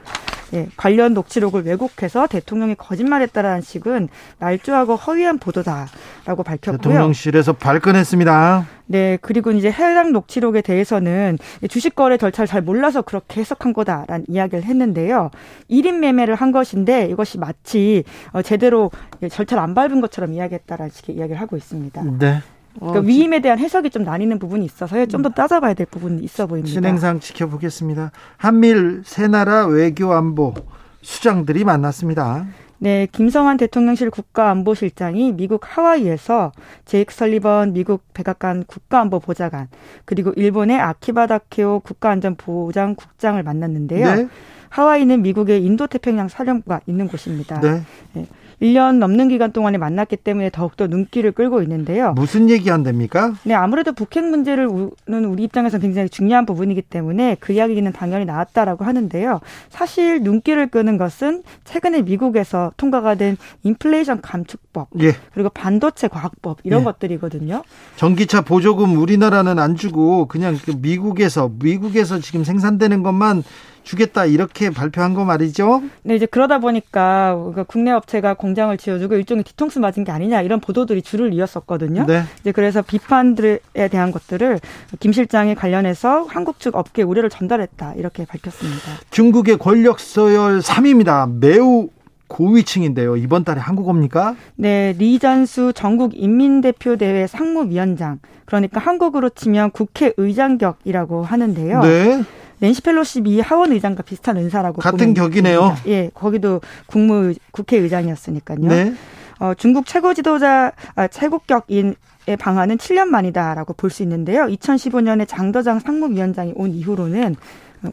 예, 0.53 0.67
관련 0.75 1.13
녹취록을 1.13 1.65
왜곡해서 1.65 2.27
대통령이 2.27 2.75
거짓말했다라는 2.75 3.61
식은 3.61 4.09
날조하고 4.39 4.97
허위한 4.97 5.39
보도다라고 5.39 6.43
밝혔고요. 6.43 6.77
대통령실에서 6.77 7.53
발끈했습니다. 7.53 8.67
네, 8.87 9.17
그리고 9.21 9.51
이제 9.51 9.69
해당 9.71 10.11
녹취록에 10.11 10.61
대해서는 10.61 11.39
주식 11.69 11.95
거래 11.95 12.17
절차를 12.17 12.45
잘 12.45 12.61
몰라서 12.61 13.01
그렇게 13.01 13.39
해석한 13.39 13.71
거다라는 13.71 14.25
이야기를 14.27 14.65
했는데요. 14.65 15.31
1인 15.71 15.99
매매를 15.99 16.35
한 16.35 16.51
것인데 16.51 17.05
이것이 17.05 17.39
마치 17.39 18.03
어, 18.33 18.41
제대로 18.41 18.91
절차를 19.27 19.63
안 19.63 19.73
밟은 19.73 20.01
것처럼 20.01 20.33
이야기했다라는 20.33 20.91
식의 20.91 21.15
이야기를 21.15 21.39
하고 21.39 21.55
있습니다. 21.55 22.03
네. 22.19 22.41
그러니까 22.75 22.99
어, 22.99 23.03
위임에 23.03 23.39
대한 23.41 23.59
해석이 23.59 23.89
좀 23.89 24.03
나뉘는 24.03 24.39
부분이 24.39 24.65
있어서요. 24.65 25.05
좀 25.07 25.21
더 25.23 25.29
따져봐야 25.29 25.73
될 25.73 25.85
부분이 25.85 26.21
있어 26.23 26.47
보입니다. 26.47 26.73
진행상 26.73 27.19
지켜보겠습니다. 27.19 28.11
한밀 28.37 29.01
세 29.05 29.27
나라 29.27 29.65
외교 29.65 30.13
안보 30.13 30.53
수장들이 31.01 31.63
만났습니다. 31.63 32.45
네, 32.79 33.07
김성환 33.13 33.55
대통령실 33.55 34.09
국가안보실장이 34.09 35.31
미국 35.33 35.61
하와이에서 35.63 36.51
제이크 36.83 37.13
설리번 37.13 37.71
미국 37.71 38.03
백악관 38.13 38.65
국가안보보좌관 38.65 39.69
그리고 40.03 40.33
일본의 40.35 40.77
아키바 40.81 41.27
다케오 41.27 41.79
국가안전보장국장을 41.79 43.41
만났는데요. 43.41 44.15
네. 44.15 44.27
하와이는 44.69 45.21
미국의 45.21 45.63
인도태평양 45.63 46.27
사령부가 46.27 46.81
있는 46.87 47.07
곳입니다. 47.07 47.59
네. 47.61 47.83
네. 48.13 48.25
1년 48.63 48.97
넘는 48.97 49.27
기간 49.27 49.51
동안에 49.51 49.77
만났기 49.77 50.15
때문에 50.17 50.49
더욱더 50.49 50.87
눈길을 50.87 51.33
끌고 51.33 51.61
있는데요. 51.63 52.13
무슨 52.13 52.49
얘기 52.49 52.69
한답니까? 52.69 53.33
네, 53.43 53.53
아무래도 53.53 53.91
북핵 53.91 54.23
문제를 54.23 54.69
는 55.05 55.25
우리 55.25 55.43
입장에서 55.43 55.79
굉장히 55.79 56.07
중요한 56.07 56.45
부분이기 56.45 56.81
때문에 56.81 57.35
그 57.41 57.51
이야기는 57.51 57.91
당연히 57.91 58.23
나왔다라고 58.23 58.85
하는데요. 58.85 59.41
사실 59.69 60.21
눈길을 60.21 60.67
끄는 60.67 60.97
것은 60.97 61.43
최근에 61.65 62.03
미국에서 62.03 62.71
통과가 62.77 63.15
된 63.15 63.35
인플레이션 63.63 64.21
감축법 64.21 64.87
예. 65.01 65.13
그리고 65.33 65.49
반도체 65.49 66.07
과학법 66.07 66.59
이런 66.63 66.81
예. 66.81 66.83
것들이거든요. 66.85 67.63
전기차 67.97 68.41
보조금 68.41 68.97
우리나라는 68.97 69.59
안 69.59 69.75
주고 69.75 70.27
그냥 70.27 70.57
그 70.63 70.71
미국에서 70.77 71.51
미국에서 71.59 72.19
지금 72.19 72.45
생산되는 72.45 73.03
것만 73.03 73.43
주겠다 73.83 74.25
이렇게 74.25 74.69
발표한 74.69 75.13
거 75.13 75.25
말이죠. 75.25 75.83
네, 76.03 76.15
이제 76.15 76.25
그러다 76.25 76.59
보니까 76.59 77.37
국내 77.67 77.91
업체가 77.91 78.33
공장을 78.33 78.75
지어주고 78.77 79.15
일종의 79.15 79.43
뒤통수 79.43 79.79
맞은 79.79 80.03
게 80.03 80.11
아니냐 80.11 80.41
이런 80.41 80.59
보도들이 80.59 81.01
줄을 81.01 81.33
이었었거든요. 81.33 82.05
네. 82.05 82.23
이제 82.41 82.51
그래서 82.51 82.81
비판들에 82.81 83.59
대한 83.91 84.11
것들을 84.11 84.59
김 84.99 85.11
실장이 85.11 85.55
관련해서 85.55 86.23
한국 86.23 86.59
측 86.59 86.75
업계 86.75 87.03
우려를 87.03 87.29
전달했다 87.29 87.93
이렇게 87.95 88.25
밝혔습니다. 88.25 88.81
중국의 89.11 89.57
권력 89.57 89.99
서열 89.99 90.59
3위입니다. 90.59 91.39
매우 91.39 91.89
고위층인데요. 92.27 93.15
이번 93.17 93.43
달에 93.43 93.59
한국 93.59 93.89
옵니까? 93.89 94.35
네, 94.55 94.95
리전수 94.97 95.73
전국 95.75 96.13
인민대표 96.15 96.95
대회 96.95 97.27
상무위원장. 97.27 98.19
그러니까 98.45 98.79
한국으로 98.79 99.29
치면 99.29 99.69
국회의장격이라고 99.71 101.23
하는데요. 101.23 101.81
네. 101.81 102.23
낸시 102.63 102.81
펠로시 102.81 103.19
미 103.19 103.41
하원 103.41 103.73
의장과 103.73 104.03
비슷한 104.03 104.37
은사라고 104.37 104.81
같은 104.81 105.13
격이네요. 105.13 105.75
예, 105.87 106.09
거기도 106.13 106.61
국무 106.85 107.33
국회의장이었으니까요. 107.51 108.59
네. 108.61 108.93
어, 109.39 109.53
중국 109.53 109.85
최고 109.85 110.13
지도자 110.13 110.71
아, 110.95 111.07
최고격인 111.09 111.95
의 112.25 112.37
방한은 112.37 112.77
7년 112.77 113.07
만이다라고 113.07 113.73
볼 113.73 113.89
수 113.89 114.01
있는데요. 114.03 114.45
2015년에 114.45 115.27
장더장 115.27 115.79
상무위원장이 115.79 116.53
온 116.55 116.71
이후로는 116.71 117.35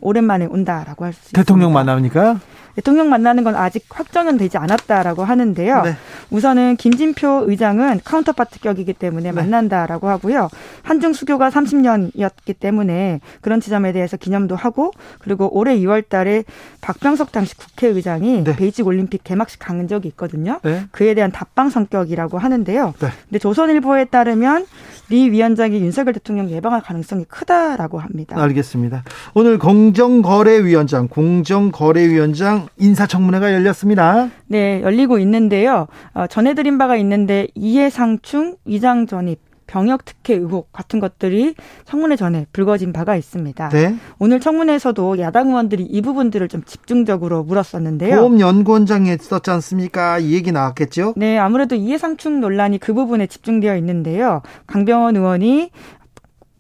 오랜만에 0.01 0.47
온다라고 0.47 1.05
할 1.05 1.13
수 1.13 1.19
있습니다. 1.19 1.43
대통령 1.43 1.73
만납니까? 1.73 2.39
대통령 2.75 3.09
만나는 3.11 3.45
건 3.45 3.55
아직 3.55 3.85
확정은 3.89 4.37
되지 4.37 4.59
않았다라고 4.59 5.25
하는데요. 5.25 5.83
네. 5.83 5.97
우선은 6.31 6.77
김진표 6.77 7.45
의장은 7.47 8.01
counterpart 8.05 8.61
격이기 8.61 8.95
때문에 8.95 9.31
네. 9.31 9.33
만난다라고 9.33 10.09
하고요. 10.09 10.49
한중 10.83 11.13
수교가 11.13 11.51
30년이었기 11.51 12.59
때문에 12.59 13.21
그런 13.41 13.61
지점에 13.61 13.93
대해서 13.93 14.17
기념도 14.17 14.57
하고 14.57 14.93
그리고 15.19 15.49
올해 15.57 15.77
2월 15.79 16.09
달에 16.09 16.45
박병석 16.81 17.33
당시 17.33 17.57
국회의장이 17.57 18.45
네. 18.45 18.57
베이징 18.57 18.87
올림픽 18.87 19.25
개막식 19.25 19.59
간 19.61 19.89
적이 19.89 20.09
있거든요. 20.09 20.61
네. 20.63 20.85
그에 20.91 21.15
대한 21.15 21.33
답방 21.33 21.71
성격이라고 21.71 22.39
하는데요. 22.39 22.95
네. 22.99 23.09
근데 23.29 23.39
조선일보에 23.39 24.07
따르면 24.07 24.67
리 25.11 25.31
위원장이 25.31 25.81
윤석열 25.81 26.13
대통령 26.15 26.51
예방할 26.51 26.81
가능성이 26.83 27.25
크다라고 27.25 27.99
합니다. 27.99 28.41
알겠습니다. 28.41 29.03
오늘 29.35 29.59
공정거래위원장, 29.59 31.09
공정거래위원장 31.09 32.60
인사청문회가 32.79 33.53
열렸습니다. 33.53 34.31
네, 34.47 34.83
열리고 34.83 35.19
있는데요. 35.19 35.87
어, 36.15 36.27
전해드린 36.27 36.79
바가 36.79 36.97
있는데 36.97 37.49
이해상충, 37.55 38.57
위장 38.65 39.07
전입, 39.07 39.39
병역 39.71 40.05
특혜 40.05 40.35
의혹 40.35 40.73
같은 40.73 40.99
것들이 40.99 41.55
청문회 41.85 42.17
전에 42.17 42.47
불거진 42.53 42.93
바가 42.93 43.15
있습니다. 43.15 43.69
네. 43.69 43.95
오늘 44.19 44.41
청문회에서도 44.41 45.21
야당 45.21 45.51
의원들이 45.51 45.85
이 45.85 46.03
부분들을 46.03 46.49
좀 46.49 46.65
집중적으로 46.65 47.45
물었었는데요. 47.45 48.17
보험연구원장이 48.17 49.15
있었지 49.15 49.49
않습니까? 49.53 50.19
이 50.19 50.33
얘기 50.35 50.51
나왔겠죠? 50.51 51.15
네, 51.17 51.39
아무래도 51.39 51.77
이해상충 51.77 52.41
논란이 52.41 52.79
그 52.79 52.95
부분에 52.95 53.29
집중되어 53.29 53.77
있는데요. 53.77 54.43
강병원 54.67 55.17
의원이 55.17 55.71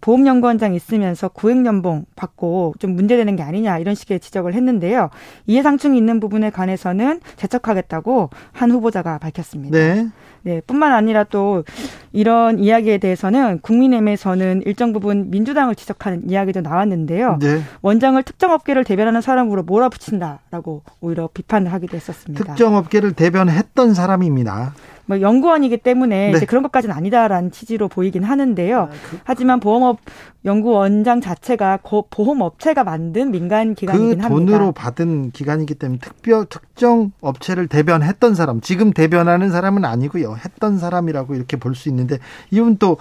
보험연구원장 0.00 0.74
있으면서 0.74 1.28
구액연봉 1.28 2.06
받고 2.16 2.74
좀 2.78 2.94
문제되는 2.94 3.36
게 3.36 3.42
아니냐 3.42 3.78
이런 3.78 3.94
식의 3.94 4.20
지적을 4.20 4.54
했는데요. 4.54 5.10
이해상충이 5.46 5.96
있는 5.96 6.20
부분에 6.20 6.50
관해서는 6.50 7.20
재척하겠다고 7.36 8.30
한 8.52 8.70
후보자가 8.70 9.18
밝혔습니다. 9.18 9.78
네. 9.78 10.08
네, 10.42 10.62
뿐만 10.66 10.92
아니라 10.92 11.24
또 11.24 11.64
이런 12.12 12.58
이야기에 12.58 12.98
대해서는 12.98 13.60
국민의힘에서는 13.60 14.62
일정 14.64 14.92
부분 14.92 15.30
민주당을 15.30 15.74
지적하는 15.74 16.30
이야기도 16.30 16.62
나왔는데요. 16.62 17.38
네. 17.40 17.60
원장을 17.82 18.22
특정 18.22 18.52
업계를 18.52 18.84
대변하는 18.84 19.20
사람으로 19.20 19.64
몰아붙인다라고 19.64 20.82
오히려 21.00 21.28
비판을 21.32 21.72
하기도 21.72 21.96
했었습니다. 21.96 22.44
특정 22.44 22.74
업계를 22.74 23.12
대변했던 23.12 23.92
사람입니다. 23.92 24.74
뭐 25.10 25.20
연구원이기 25.20 25.78
때문에 25.78 26.30
네. 26.30 26.36
이제 26.36 26.46
그런 26.46 26.62
것까지는 26.62 26.94
아니다라는 26.94 27.50
취지로 27.50 27.88
보이긴 27.88 28.22
하는데요. 28.22 28.82
아, 28.82 28.88
그, 29.10 29.18
하지만 29.24 29.58
보험업 29.58 29.98
연구원장 30.44 31.20
자체가 31.20 31.80
보험업체가 32.10 32.84
만든 32.84 33.32
민간 33.32 33.74
기관이긴 33.74 34.18
그 34.18 34.22
합니다. 34.22 34.28
돈으로 34.52 34.70
받은 34.72 35.32
기관이기 35.32 35.74
때문에 35.74 35.98
특별 36.00 36.46
특정 36.46 37.10
업체를 37.20 37.66
대변했던 37.66 38.36
사람, 38.36 38.60
지금 38.60 38.92
대변하는 38.92 39.50
사람은 39.50 39.84
아니고요. 39.84 40.36
했던 40.44 40.78
사람이라고 40.78 41.34
이렇게 41.34 41.56
볼 41.56 41.74
수 41.74 41.88
있는데 41.88 42.18
이분 42.50 42.76
또 42.76 42.98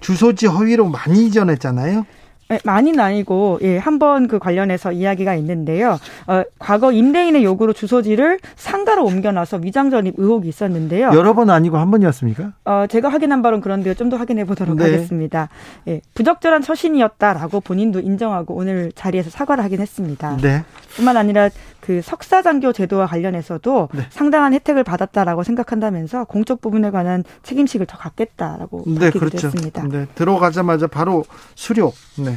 주소지 0.00 0.46
허위로 0.46 0.88
많이 0.88 1.30
전했잖아요. 1.30 2.04
네, 2.48 2.58
많이는 2.64 2.98
아니고 3.00 3.58
예, 3.62 3.76
한 3.78 3.98
번 3.98 4.28
그 4.28 4.38
관련해서 4.38 4.92
이야기가 4.92 5.34
있는데요. 5.36 5.98
어, 6.26 6.42
과거 6.58 6.92
임대인의 6.92 7.44
요구로 7.44 7.72
주소지를 7.72 8.38
상가로 8.56 9.04
옮겨놔서 9.04 9.58
위장 9.62 9.90
전입 9.90 10.14
의혹이 10.16 10.48
있었는데요. 10.48 11.10
여러 11.14 11.34
번 11.34 11.50
아니고 11.50 11.76
한 11.78 11.90
번이었습니까? 11.90 12.52
어, 12.64 12.84
제가 12.88 13.08
확인한 13.08 13.42
바는 13.42 13.60
그런데요. 13.60 13.94
좀 13.94 14.08
더 14.08 14.16
확인해 14.16 14.44
보도록 14.44 14.76
네. 14.76 14.84
하겠습니다. 14.84 15.48
예, 15.86 16.00
부적절한 16.14 16.62
처신이었다라고 16.62 17.60
본인도 17.60 18.00
인정하고 18.00 18.54
오늘 18.54 18.90
자리에서 18.94 19.28
사과를 19.30 19.62
하긴 19.64 19.80
했습니다. 19.80 20.36
네. 20.40 20.64
뿐만 20.98 21.16
아니라 21.16 21.48
그 21.80 22.02
석사 22.02 22.42
장교 22.42 22.72
제도와 22.72 23.06
관련해서도 23.06 23.88
네. 23.92 24.02
상당한 24.10 24.52
혜택을 24.52 24.84
받았다라고 24.84 25.44
생각한다면서 25.44 26.24
공적 26.24 26.60
부분에 26.60 26.90
관한 26.90 27.24
책임식을 27.44 27.86
더 27.86 27.96
갖겠다라고 27.96 28.84
네, 28.86 29.10
그렇죠. 29.10 29.46
했습니다. 29.46 29.84
네, 29.88 30.06
들어가자마자 30.14 30.86
바로 30.88 31.24
수료. 31.54 31.92
네. 32.18 32.36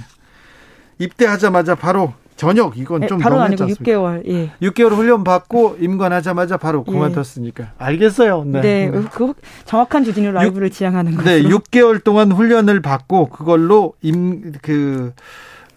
입대하자마자 1.00 1.76
바로 1.76 2.14
저녁 2.36 2.78
이건 2.78 3.02
네, 3.02 3.08
좀 3.08 3.20
바로 3.20 3.40
아니고 3.40 3.66
6개월. 3.66 4.28
예. 4.28 4.52
6개월 4.62 4.92
훈련 4.96 5.24
받고 5.24 5.78
임관하자마자 5.80 6.58
바로 6.58 6.84
예. 6.88 6.92
그만뒀으니까. 6.92 7.64
예. 7.64 7.68
알겠어요. 7.78 8.44
네. 8.46 8.62
네. 8.62 8.90
네. 8.90 9.02
그 9.12 9.34
정확한 9.66 10.04
주진우 10.04 10.32
라이브를 10.32 10.68
6, 10.68 10.74
지향하는 10.74 11.16
거죠. 11.16 11.30
네, 11.30 11.44
6개월 11.44 12.04
동안 12.04 12.32
훈련을 12.32 12.82
받고 12.82 13.30
그걸로 13.30 13.94
임 14.02 14.54
그 14.62 15.14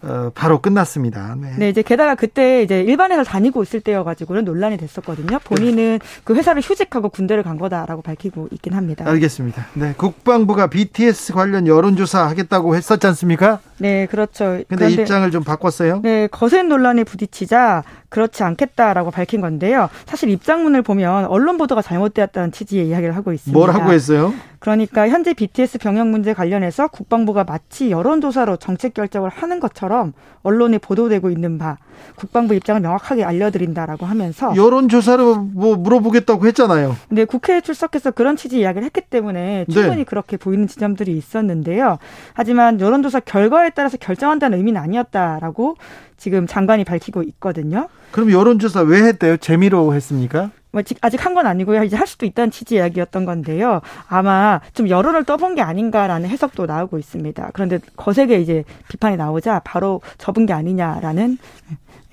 어, 0.06 0.30
바로 0.34 0.60
끝났습니다. 0.60 1.34
네. 1.40 1.54
네. 1.56 1.68
이제 1.70 1.82
게다가 1.82 2.14
그때 2.14 2.62
이제 2.62 2.82
일반 2.82 3.10
회사를 3.10 3.24
다니고 3.24 3.62
있을 3.62 3.80
때여가지고는 3.80 4.44
논란이 4.44 4.76
됐었거든요. 4.76 5.38
본인은 5.44 6.00
그 6.24 6.34
회사를 6.34 6.60
휴직하고 6.62 7.08
군대를 7.08 7.42
간 7.42 7.58
거다라고 7.58 8.02
밝히고 8.02 8.48
있긴 8.52 8.74
합니다. 8.74 9.04
알겠습니다. 9.08 9.66
네. 9.74 9.94
국방부가 9.96 10.66
BTS 10.66 11.32
관련 11.32 11.66
여론조사 11.66 12.26
하겠다고 12.28 12.76
했었지 12.76 13.06
않습니까? 13.06 13.60
네, 13.78 14.06
그렇죠. 14.06 14.62
근데 14.68 14.90
입장을 14.90 15.30
좀 15.30 15.42
바꿨어요? 15.42 16.00
네, 16.02 16.28
거센 16.28 16.68
논란에 16.68 17.04
부딪히자 17.04 17.82
그렇지 18.08 18.44
않겠다라고 18.44 19.10
밝힌 19.10 19.40
건데요. 19.40 19.88
사실 20.06 20.28
입장문을 20.30 20.82
보면 20.82 21.26
언론 21.26 21.58
보도가 21.58 21.82
잘못되었다는 21.82 22.52
취지의 22.52 22.88
이야기를 22.88 23.16
하고 23.16 23.32
있습니다. 23.32 23.58
뭐라고 23.58 23.92
했어요? 23.92 24.32
그러니까 24.64 25.10
현재 25.10 25.34
BTS 25.34 25.76
병역 25.76 26.08
문제 26.08 26.32
관련해서 26.32 26.88
국방부가 26.88 27.44
마치 27.44 27.90
여론조사로 27.90 28.56
정책 28.56 28.94
결정을 28.94 29.28
하는 29.28 29.60
것처럼 29.60 30.14
언론에 30.42 30.78
보도되고 30.78 31.28
있는 31.28 31.58
바 31.58 31.76
국방부 32.16 32.54
입장을 32.54 32.80
명확하게 32.80 33.24
알려드린다라고 33.24 34.06
하면서 34.06 34.56
여론조사로 34.56 35.36
뭐 35.52 35.76
물어보겠다고 35.76 36.46
했잖아요. 36.46 36.96
네, 37.10 37.26
국회에 37.26 37.60
출석해서 37.60 38.12
그런 38.12 38.36
취지 38.36 38.60
이야기를 38.60 38.86
했기 38.86 39.02
때문에 39.02 39.66
충분히 39.70 39.96
네. 39.96 40.04
그렇게 40.04 40.38
보이는 40.38 40.66
지점들이 40.66 41.14
있었는데요. 41.14 41.98
하지만 42.32 42.80
여론조사 42.80 43.20
결과에 43.20 43.68
따라서 43.68 43.98
결정한다는 43.98 44.56
의미는 44.56 44.80
아니었다라고 44.80 45.76
지금 46.16 46.46
장관이 46.46 46.84
밝히고 46.84 47.22
있거든요. 47.22 47.88
그럼 48.12 48.32
여론조사 48.32 48.80
왜 48.80 49.02
했대요? 49.02 49.36
재미로 49.36 49.92
했습니까? 49.92 50.52
뭐 50.74 50.82
아직 51.02 51.24
한 51.24 51.34
건 51.34 51.46
아니고요. 51.46 51.82
이제 51.84 51.96
할 51.96 52.06
수도 52.06 52.26
있다는 52.26 52.50
취지 52.50 52.76
이야기였던 52.76 53.24
건데요. 53.24 53.80
아마 54.08 54.60
좀 54.72 54.88
여론을 54.88 55.24
떠본 55.24 55.54
게 55.54 55.62
아닌가라는 55.62 56.28
해석도 56.28 56.66
나오고 56.66 56.98
있습니다. 56.98 57.50
그런데 57.52 57.78
거세게 57.96 58.40
이제 58.40 58.64
비판이 58.88 59.16
나오자 59.16 59.62
바로 59.64 60.00
접은 60.18 60.46
게 60.46 60.52
아니냐라는 60.52 61.38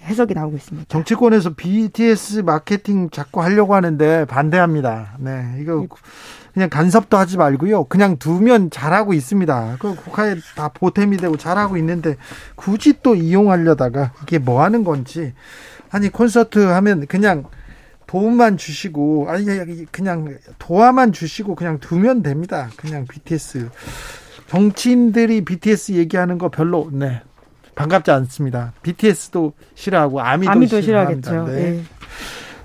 해석이 0.05 0.33
나오고 0.33 0.57
있습니다. 0.57 0.87
정치권에서 0.89 1.53
BTS 1.55 2.39
마케팅 2.39 3.09
자꾸 3.11 3.43
하려고 3.43 3.75
하는데 3.75 4.25
반대합니다. 4.25 5.17
네, 5.19 5.55
이거 5.59 5.85
그냥 6.53 6.69
간섭도 6.69 7.15
하지 7.17 7.37
말고요. 7.37 7.83
그냥 7.85 8.17
두면 8.17 8.71
잘하고 8.71 9.13
있습니다. 9.13 9.77
그 9.79 9.95
국가에 9.95 10.35
다 10.55 10.69
보탬이 10.73 11.17
되고 11.17 11.37
잘하고 11.37 11.77
있는데 11.77 12.15
굳이 12.55 12.93
또 13.03 13.15
이용하려다가 13.15 14.13
이게 14.23 14.39
뭐 14.39 14.63
하는 14.63 14.83
건지 14.83 15.33
아니 15.91 16.09
콘서트 16.09 16.57
하면 16.59 17.05
그냥 17.07 17.45
도움만 18.11 18.57
주시고 18.57 19.27
아니 19.29 19.45
그냥 19.89 20.37
도와만 20.59 21.13
주시고 21.13 21.55
그냥 21.55 21.79
두면 21.79 22.23
됩니다. 22.23 22.69
그냥 22.75 23.05
BTS 23.07 23.69
정치인들이 24.47 25.45
BTS 25.45 25.93
얘기하는 25.93 26.37
거 26.37 26.49
별로 26.49 26.89
네 26.91 27.21
반갑지 27.73 28.11
않습니다. 28.11 28.73
BTS도 28.83 29.53
싫어하고 29.75 30.19
아미도, 30.19 30.51
아미도 30.51 30.81
싫어하겠죠. 30.81 31.45
네. 31.47 31.53
네. 31.53 31.83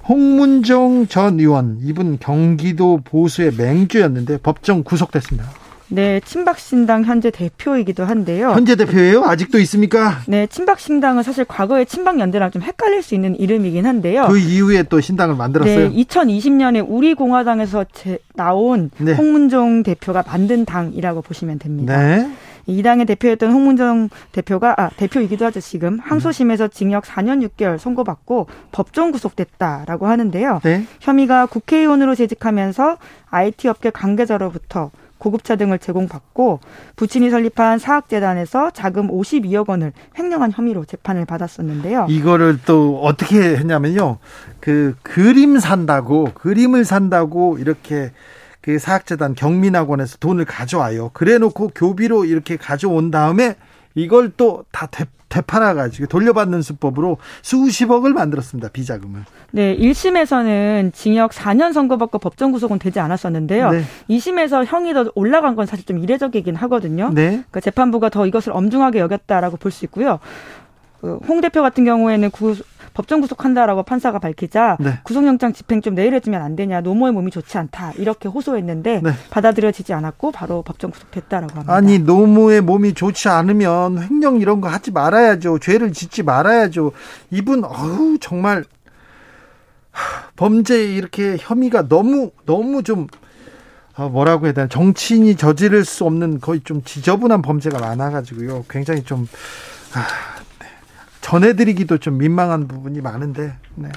홍문정 0.09 1.07
전 1.07 1.39
의원 1.39 1.79
이분 1.81 2.19
경기도 2.19 3.01
보수의 3.05 3.53
맹주였는데 3.57 4.39
법정 4.39 4.83
구속됐습니다. 4.83 5.49
네, 5.89 6.21
친박신당 6.25 7.05
현재 7.05 7.31
대표이기도 7.31 8.05
한데요. 8.05 8.51
현재 8.51 8.77
대표예요? 8.77 9.25
아직도 9.25 9.59
있습니까? 9.61 10.19
네, 10.27 10.47
친박신당은 10.47 11.23
사실 11.23 11.45
과거의 11.45 11.87
친박연대랑 11.87 12.51
좀 12.51 12.63
헷갈릴 12.63 13.03
수 13.03 13.15
있는 13.15 13.37
이름이긴 13.39 13.87
한데요. 13.87 14.27
그 14.29 14.39
이후에 14.39 14.83
또 14.85 15.01
신당을 15.01 15.37
만들었어요? 15.37 15.91
네, 15.91 16.05
2020년에 16.05 16.85
우리 16.87 17.15
공화당에서 17.15 17.85
제, 17.93 18.19
나온 18.35 18.91
네. 18.99 19.15
홍문종 19.15 19.85
대표가 19.85 20.25
만든 20.27 20.65
당이라고 20.65 21.23
보시면 21.23 21.59
됩니다. 21.59 21.97
네. 21.97 22.31
이 22.67 22.83
당의 22.83 23.07
대표였던 23.07 23.53
홍문정 23.53 24.09
대표가 24.33 24.75
아 24.77 24.91
대표이기도 24.97 25.45
하죠 25.47 25.61
지금 25.61 26.01
항소심에서 26.01 26.69
징역 26.69 27.05
4년 27.05 27.49
6개월 27.49 27.79
선고받고 27.79 28.49
법정 28.73 29.13
구속됐다라고 29.13 30.09
하는데요. 30.09 30.61
네. 30.65 30.85
혐의가 31.01 31.47
국회의원으로 31.47 32.17
재직하면서 32.17 32.99
IT 33.31 33.69
업계 33.69 33.91
관계자로부터 33.91 34.91
고급차 35.19 35.57
등을 35.57 35.79
제공받고 35.79 36.61
부친이 36.97 37.31
설립한 37.31 37.79
사학재단에서 37.79 38.71
자금 38.71 39.09
52억 39.09 39.69
원을 39.69 39.93
횡령한 40.19 40.53
혐의로 40.53 40.85
재판을 40.85 41.25
받았었는데요. 41.25 42.07
이거를 42.09 42.61
또 42.67 43.01
어떻게 43.03 43.57
했냐면요. 43.57 44.19
그 44.61 44.95
그림 45.03 45.59
산다고 45.59 46.31
그림을 46.35 46.85
산다고 46.85 47.59
이렇게 47.59 48.13
그 48.61 48.79
사학재단 48.79 49.35
경민학원에서 49.35 50.19
돈을 50.19 50.45
가져와요. 50.45 51.11
그래 51.13 51.39
놓고 51.39 51.71
교비로 51.75 52.25
이렇게 52.25 52.57
가져온 52.57 53.11
다음에 53.11 53.55
이걸 53.95 54.31
또 54.37 54.65
다 54.73 54.87
되팔아 55.29 55.75
가지고 55.75 56.07
돌려받는 56.07 56.63
수법으로 56.63 57.19
수십억을 57.43 58.13
만들었습니다. 58.13 58.69
비자금을. 58.69 59.25
네, 59.53 59.77
1심에서는 59.77 60.93
징역 60.95 61.33
4년 61.33 61.73
선고받고 61.73 62.19
법정 62.19 62.53
구속은 62.53 62.79
되지 62.79 63.01
않았었는데요. 63.01 63.71
네. 63.71 63.85
2심에서 64.09 64.65
형이 64.65 64.95
더 64.95 65.11
올라간 65.15 65.57
건 65.57 65.67
사실 65.67 65.85
좀 65.85 65.99
이례적이긴 65.99 66.55
하거든요. 66.57 67.11
네. 67.13 67.29
그러니까 67.31 67.61
재판부가 67.61 68.09
더 68.09 68.27
이것을 68.27 68.53
엄중하게 68.53 69.01
여겼다라고 69.01 69.57
볼 69.57 69.73
수 69.73 69.85
있고요. 69.85 70.19
그홍 71.01 71.41
대표 71.43 71.61
같은 71.61 71.85
경우에는 71.85 72.31
구, 72.31 72.57
법정 72.97 73.21
구속한다라고 73.21 73.83
판사가 73.83 74.19
밝히자 74.19 74.79
네. 74.81 74.99
구속영장 75.03 75.53
집행 75.53 75.83
좀 75.83 75.95
내일 75.95 76.15
해주면 76.15 76.41
안 76.41 76.57
되냐 76.57 76.81
노모의 76.81 77.13
몸이 77.13 77.31
좋지 77.31 77.59
않다 77.59 77.93
이렇게 77.99 78.27
호소했는데 78.27 79.03
네. 79.05 79.11
받아들여지지 79.29 79.93
않았고 79.93 80.33
바로 80.33 80.63
법정 80.63 80.91
구속됐다라고 80.91 81.53
합니다. 81.53 81.75
아니 81.75 81.99
노모의 81.99 82.63
몸이 82.63 82.95
좋지 82.95 83.29
않으면 83.29 84.03
횡령 84.03 84.41
이런 84.41 84.63
거 84.63 84.69
하지 84.69 84.93
말아야죠 84.93 85.59
죄를 85.59 85.93
짓지 85.93 86.23
말아야죠 86.23 86.93
이분 87.31 87.65
어우 87.65 88.17
정말 88.19 88.65
범죄 90.37 90.83
이렇게 90.83 91.37
혐의가 91.39 91.89
너무 91.89 92.31
너무 92.47 92.83
좀 92.83 93.09
어, 93.99 94.09
뭐라고 94.09 94.47
해야 94.47 94.55
되나 94.55 94.69
정치인이 94.69 95.37
저지를 95.37 95.85
수 95.85 96.07
없는 96.07 96.41
거의 96.41 96.61
좀 96.65 96.83
지저분한 96.83 97.43
범죄가 97.43 97.79
많아가지고요 97.79 98.65
굉장히 98.71 99.03
좀 99.05 99.29
아, 99.93 100.36
전해드리기도 101.27 101.99
좀 101.99 102.19
민망한 102.19 102.69
부분이 102.69 103.01
많은데 103.01 103.53
네. 103.75 103.89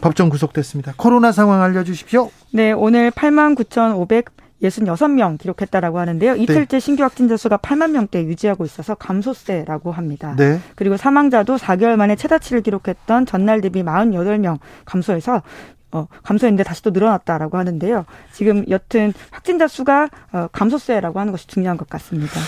법정 0.00 0.28
구속됐습니다. 0.28 0.94
코로나 0.96 1.32
상황 1.32 1.62
알려주십시오. 1.62 2.30
네, 2.52 2.70
오늘 2.70 3.10
8만 3.10 3.56
9,500 3.56 4.26
66명 4.62 5.36
기록했다라고 5.38 5.98
하는데요. 5.98 6.36
이틀째 6.36 6.76
네. 6.76 6.80
신규 6.80 7.02
확진자 7.02 7.36
수가 7.36 7.58
8만 7.58 7.90
명대 7.90 8.24
유지하고 8.24 8.64
있어서 8.64 8.94
감소세라고 8.94 9.92
합니다. 9.92 10.34
네. 10.38 10.58
그리고 10.76 10.96
사망자도 10.96 11.56
4개월 11.56 11.96
만에 11.96 12.16
최다치를 12.16 12.62
기록했던 12.62 13.26
전날 13.26 13.60
대비 13.60 13.82
48명 13.82 14.58
감소해서 14.86 15.42
어, 15.90 16.06
감소했는데 16.22 16.62
다시 16.62 16.82
또 16.82 16.90
늘어났다라고 16.90 17.58
하는데요. 17.58 18.06
지금 18.32 18.64
여튼 18.70 19.12
확진자 19.32 19.68
수가 19.68 20.08
어, 20.32 20.46
감소세라고 20.52 21.20
하는 21.20 21.32
것이 21.32 21.46
중요한 21.46 21.76
것 21.76 21.90
같습니다. 21.90 22.40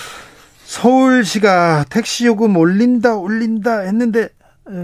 서울시가 0.67 1.85
택시 1.89 2.25
요금 2.25 2.57
올린다 2.57 3.15
올린다 3.15 3.79
했는데 3.79 4.29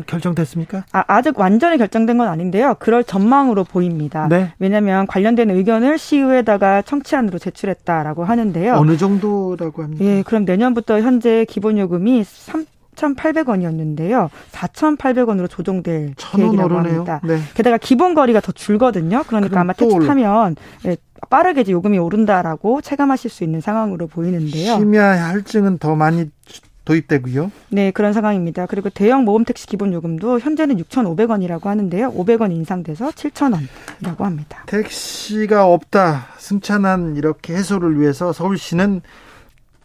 결정됐습니까? 0.08 0.86
아, 0.94 1.04
아직 1.08 1.38
완전히 1.38 1.78
결정된 1.78 2.18
건 2.18 2.30
아닌데요. 2.30 2.76
그럴 2.80 3.04
전망으로 3.04 3.66
보입니다. 3.66 4.30
네. 4.30 4.54
왜냐하면 4.60 5.06
관련된 5.08 5.52
의견을 5.52 5.98
시의회에다가 5.98 6.84
청취안으로 6.84 7.38
제출했다라고 7.38 8.24
하는데요. 8.24 8.76
어느 8.76 8.96
정도라고 8.96 9.84
합니까? 9.84 10.06
예, 10.06 10.24
그럼 10.24 10.46
내년부터 10.46 11.02
현재 11.02 11.46
기본요금이 11.50 12.24
3 12.24 12.66
4,800원이었는데요. 12.96 14.30
4,800원으로 14.52 15.50
조정될 15.50 16.14
계획이라고 16.16 16.78
합니다. 16.78 17.22
네. 17.24 17.40
게다가 17.56 17.78
기본 17.78 18.14
거리가 18.14 18.40
더 18.40 18.52
줄거든요. 18.52 19.24
그러니까 19.26 19.62
아마 19.62 19.74
택시 19.74 19.98
타면 19.98 20.56
예, 20.86 20.96
빠르게 21.34 21.62
이제 21.62 21.72
요금이 21.72 21.98
오른다라고 21.98 22.82
체감하실 22.82 23.32
수 23.32 23.44
있는 23.44 23.60
상황으로 23.60 24.06
보이는데요. 24.06 24.78
심야 24.78 25.30
할증은 25.30 25.80
더 25.80 25.96
많이 25.96 26.30
도입되고요. 26.86 27.52
네, 27.70 27.90
그런 27.90 28.14
상황입니다. 28.14 28.68
그리고 28.68 28.92
대형 28.92 29.26
모험 29.26 29.44
택시 29.44 29.66
기본 29.66 29.94
요금도 29.94 30.40
현재는 30.40 30.78
6,500원이라고 30.78 31.64
하는데요. 31.64 32.12
500원 32.12 32.52
인상돼서 32.52 33.10
7,000원이라고 33.10 34.20
합니다. 34.20 34.62
택시가 34.68 35.66
없다. 35.66 36.28
승차난 36.38 37.16
이렇게 37.16 37.56
해소를 37.56 38.00
위해서 38.00 38.32
서울시는 38.32 39.02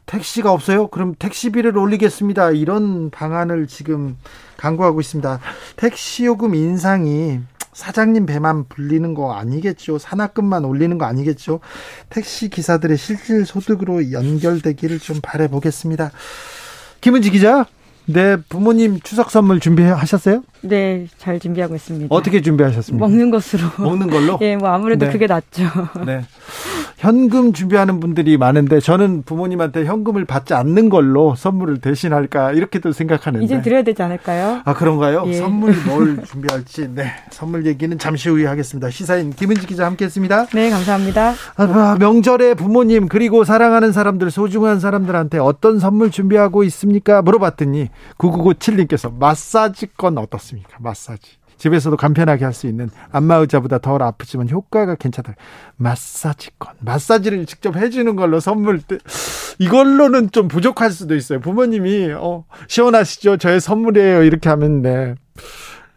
택시가 0.05 0.53
없어요? 0.53 0.89
그럼 0.89 1.15
택시비를 1.19 1.79
올리겠습니다. 1.79 2.51
이런 2.51 3.09
방안을 3.09 3.69
지금 3.69 4.19
강구하고 4.59 5.01
있습니다. 5.01 5.41
택시 5.77 6.27
요금 6.27 6.55
인상이 6.55 7.41
사장님 7.79 8.27
배만 8.27 8.64
불리는 8.69 9.14
거 9.14 9.35
아니겠죠? 9.35 9.99
산학금만 9.99 10.64
올리는 10.64 10.99
거 10.99 11.05
아니겠죠? 11.05 11.61
택시 12.11 12.49
기사들의 12.49 12.99
실질 12.99 13.47
소득으로 13.47 14.11
연결되기를 14.11 14.99
좀 14.99 15.21
바라보겠습니다. 15.23 16.11
김은지 17.01 17.31
기자. 17.31 17.67
네, 18.07 18.37
부모님 18.49 18.99
추석 19.01 19.31
선물 19.31 19.61
준비하셨어요? 19.61 20.43
네, 20.62 21.07
잘 21.18 21.38
준비하고 21.38 21.75
있습니다. 21.75 22.14
어떻게 22.14 22.40
준비하셨습니까? 22.42 23.07
먹는 23.07 23.31
것으로. 23.31 23.62
먹는 23.79 24.09
걸로? 24.09 24.38
예, 24.42 24.57
뭐 24.57 24.68
아무래도 24.68 25.07
네. 25.07 25.12
그게 25.12 25.27
낫죠. 25.27 25.64
네. 26.07 26.23
현금 26.99 27.53
준비하는 27.53 28.01
분들이 28.01 28.37
많은데 28.37 28.81
저는 28.81 29.23
부모님한테 29.23 29.85
현금을 29.85 30.25
받지 30.25 30.55
않는 30.55 30.88
걸로 30.88 31.37
선물을 31.37 31.81
대신할까 31.81 32.53
이렇게도 32.53 32.90
생각하는데 32.90 33.44
이제 33.44 33.62
드려야 33.62 33.83
되지 33.85 34.03
않을까요? 34.03 34.62
아 34.64 34.75
그런가요? 34.75 35.23
예. 35.29 35.35
선물 35.35 35.75
뭘 35.87 36.18
준비할지 36.27 36.88
네 36.94 37.12
선물 37.31 37.66
얘기는 37.66 37.97
잠시 37.99 38.29
후에 38.29 38.47
하겠습니다. 38.47 38.90
시사인 38.90 39.31
김은지 39.31 39.68
기자 39.68 39.87
함께 39.87 40.07
했습니다. 40.07 40.47
네 40.47 40.71
감사합니다. 40.71 41.35
아, 41.57 41.97
명절에 42.01 42.55
부모님 42.55 43.07
그리고 43.07 43.44
사랑하는 43.44 43.92
사람들 43.92 44.33
소중한 44.33 44.81
사람들한테 44.81 45.38
어떤 45.38 45.79
선물 45.79 46.11
준비하고 46.11 46.64
있습니까? 46.64 47.23
물어봤더니 47.23 47.90
9997님께서 48.18 49.16
마사지건 49.16 50.18
어떻습니까? 50.18 50.48
마사지. 50.79 51.39
집에서도 51.59 51.97
간편하게 51.97 52.45
할 52.45 52.53
수 52.53 52.67
있는 52.69 52.89
안마의자보다 53.11 53.79
덜 53.79 54.03
아프지만 54.03 54.49
효과가 54.49 54.95
괜찮다. 54.95 55.35
마사지건. 55.77 56.75
마사지를 56.81 57.47
직접 57.47 57.77
해주는 57.77 58.15
걸로 58.17 58.39
선물, 58.41 58.81
이걸로는 59.59 60.31
좀 60.31 60.47
부족할 60.49 60.93
수도 60.93 61.17
있어요. 61.17 61.41
부모님이, 61.41 62.13
어, 62.13 62.45
시원하시죠? 62.69 63.39
저의 63.39 63.61
선물이에요. 63.61 64.23
이렇게 64.23 64.49
하면, 64.51 64.83
네. 64.83 65.15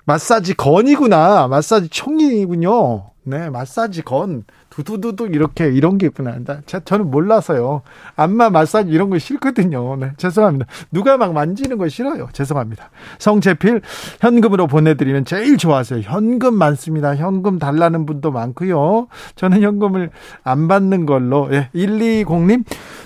마사지 0.06 0.56
건이구나. 0.56 1.48
마사지 1.48 1.90
총이군요. 1.90 3.12
네, 3.24 3.50
마사지 3.52 4.02
건. 4.02 4.44
두두두두 4.72 5.28
이렇게 5.28 5.68
이런 5.70 5.98
게 5.98 6.08
있구나. 6.08 6.38
저는 6.66 7.12
몰라서요. 7.12 7.82
안마 8.16 8.50
마사지 8.50 8.90
이런 8.90 9.10
거 9.10 9.20
싫거든요. 9.20 9.98
네, 9.98 10.12
죄송합니다. 10.18 10.66
누가 10.92 11.18
막 11.18 11.34
만지는 11.34 11.78
거 11.78 11.88
싫어요. 11.90 12.30
죄송합니다. 12.32 12.90
성채필 13.20 13.82
현금으로 14.22 14.68
보내드리면 14.68 15.26
제일 15.26 15.58
좋아하세요. 15.58 16.00
현금 16.02 16.56
많습니다. 16.56 17.16
현금 17.16 17.60
달라는 17.60 18.06
분도 18.06 18.32
많고요. 18.32 19.08
저는 19.36 19.62
현금을 19.62 20.10
안 20.44 20.68
받는 20.68 21.06
걸로. 21.06 21.50
예, 21.52 21.70
120님 21.76 22.64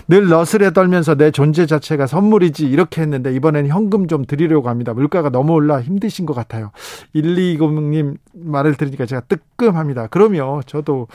늘 0.08 0.28
너스레 0.28 0.72
떨면서 0.72 1.16
내 1.16 1.32
존재 1.32 1.66
자체가 1.66 2.06
선물이지 2.06 2.68
이렇게 2.68 3.02
했는데 3.02 3.34
이번엔 3.34 3.68
현금 3.68 4.08
좀 4.08 4.24
드리려고 4.24 4.70
합니다. 4.70 4.94
물가가 4.94 5.30
너무 5.30 5.54
올라 5.54 5.82
힘드신 5.82 6.28
것 6.28 6.34
같아요. 6.36 6.70
120님 7.16 8.18
말을 8.34 8.76
들으니까 8.76 9.08
제가 9.08 9.22
뜨끔합니다. 9.22 10.08
그러면 10.12 10.62
저도 10.68 11.08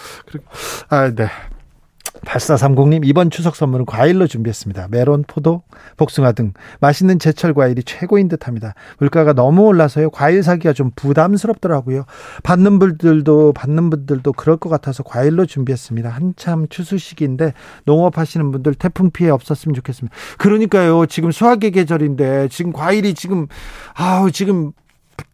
아, 0.88 1.11
네. 1.14 1.29
8430님 2.24 3.00
이번 3.05 3.31
추석 3.31 3.57
선물은 3.57 3.87
과일로 3.87 4.26
준비했습니다. 4.26 4.88
메론, 4.90 5.24
포도, 5.26 5.62
복숭아 5.96 6.33
등 6.33 6.53
맛있는 6.81 7.18
제철 7.18 7.55
과일이 7.55 7.83
최고인 7.83 8.29
듯 8.29 8.46
합니다. 8.46 8.74
물가가 8.98 9.33
너무 9.33 9.62
올라서요. 9.62 10.11
과일 10.11 10.42
사기가 10.42 10.72
좀 10.72 10.90
부담스럽더라고요. 10.94 12.05
받는 12.42 12.79
분들도 12.79 13.53
받는 13.53 13.90
분들도 13.90 14.33
그럴 14.35 14.57
것 14.57 14.68
같아서 14.68 15.03
과일로 15.03 15.46
준비했습니다. 15.46 16.09
한참 16.09 16.66
추수 16.68 16.98
시기인데 16.98 17.55
농업 17.85 18.18
하시는 18.18 18.50
분들 18.50 18.74
태풍 18.74 19.11
피해 19.11 19.31
없었으면 19.31 19.74
좋겠습니다. 19.74 20.14
그러니까요. 20.38 21.07
지금 21.07 21.31
수확의 21.31 21.70
계절인데 21.70 22.48
지금 22.48 22.72
과일이 22.72 23.14
지금 23.14 23.46
아우 23.94 24.31
지금 24.31 24.72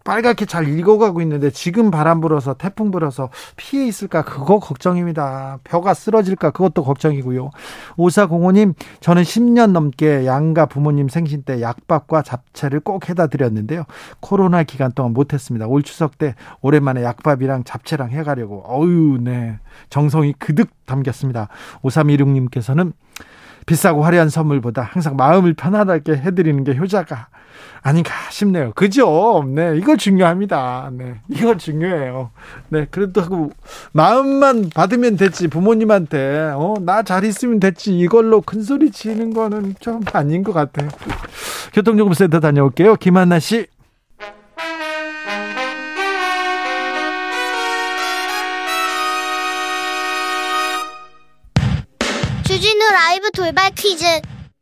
빨갛게 0.07 0.47
잘 0.47 0.69
익어가고 0.69 1.21
있는데 1.23 1.51
지금 1.51 1.91
바람 1.91 2.21
불어서 2.21 2.55
태풍 2.55 2.93
불어서 2.93 3.29
피해 3.57 3.87
있을까 3.87 4.23
그거 4.23 4.61
걱정입니다. 4.61 5.59
벼가 5.65 5.95
쓰러질까 5.95 6.53
그것도 6.53 6.85
걱정이고요. 6.85 7.51
오사공호님 7.97 8.75
저는 9.01 9.25
10년 9.25 9.73
넘게 9.73 10.25
양가 10.25 10.67
부모님 10.67 11.09
생신 11.09 11.43
때 11.43 11.61
약밥과 11.61 12.23
잡채를 12.23 12.81
꼭 12.81 13.09
해다 13.11 13.27
드렸는데요. 13.27 13.83
코로나 14.21 14.63
기간 14.63 14.93
동안 14.93 15.13
못했습니다. 15.13 15.67
올 15.67 15.83
추석 15.83 16.19
때 16.19 16.37
오랜만에 16.61 17.03
약밥이랑 17.03 17.65
잡채랑 17.65 18.11
해가려고 18.11 18.63
어유 18.69 19.19
네 19.21 19.59
정성이 19.91 20.35
그득 20.39 20.71
담겼습니다. 20.87 21.49
5316님께서는 21.83 22.93
비싸고 23.67 24.03
화려한 24.05 24.29
선물보다 24.29 24.83
항상 24.83 25.17
마음을 25.17 25.55
편안하게 25.55 26.13
해드리는 26.19 26.65
게 26.65 26.77
효자가 26.77 27.29
아닌가 27.83 28.13
싶네요. 28.31 28.73
그죠? 28.75 29.45
네, 29.49 29.77
이거 29.77 29.97
중요합니다. 29.97 30.91
네, 30.93 31.17
이거 31.29 31.57
중요해요. 31.57 32.31
네, 32.69 32.87
그래도 32.91 33.51
마음만 33.93 34.71
받으면 34.75 35.17
됐지. 35.17 35.47
부모님한테, 35.49 36.53
어, 36.55 36.75
나 36.81 37.03
잘 37.03 37.25
있으면 37.25 37.61
됐지. 37.61 37.97
이걸로 37.97 38.41
큰 38.41 38.63
소리 38.63 38.91
치는 38.91 39.33
거는 39.33 39.77
좀 39.79 40.01
아닌 40.13 40.43
것 40.43 40.53
같아요. 40.53 40.89
교통정보센터 41.73 42.41
다녀올게요. 42.41 42.97
김한나 42.97 43.39
씨. 43.39 43.67
주진우 52.87 52.93
라이브 52.93 53.31
돌발 53.33 53.73
퀴즈. 53.73 54.05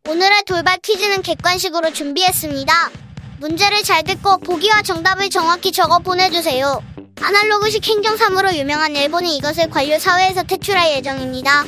오늘의 0.08 0.44
돌발 0.46 0.78
퀴즈는 0.78 1.20
객관식으로 1.20 1.92
준비했습니다. 1.92 2.90
문제를 3.38 3.82
잘 3.82 4.02
듣고 4.02 4.38
보기와 4.38 4.82
정답을 4.82 5.28
정확히 5.28 5.70
적어 5.70 5.98
보내주세요. 5.98 6.82
아날로그식 7.20 7.86
행정사무로 7.86 8.54
유명한 8.54 8.96
일본이 8.96 9.36
이것을 9.36 9.68
관료 9.68 9.98
사회에서 9.98 10.42
퇴출할 10.44 10.92
예정입니다. 10.92 11.64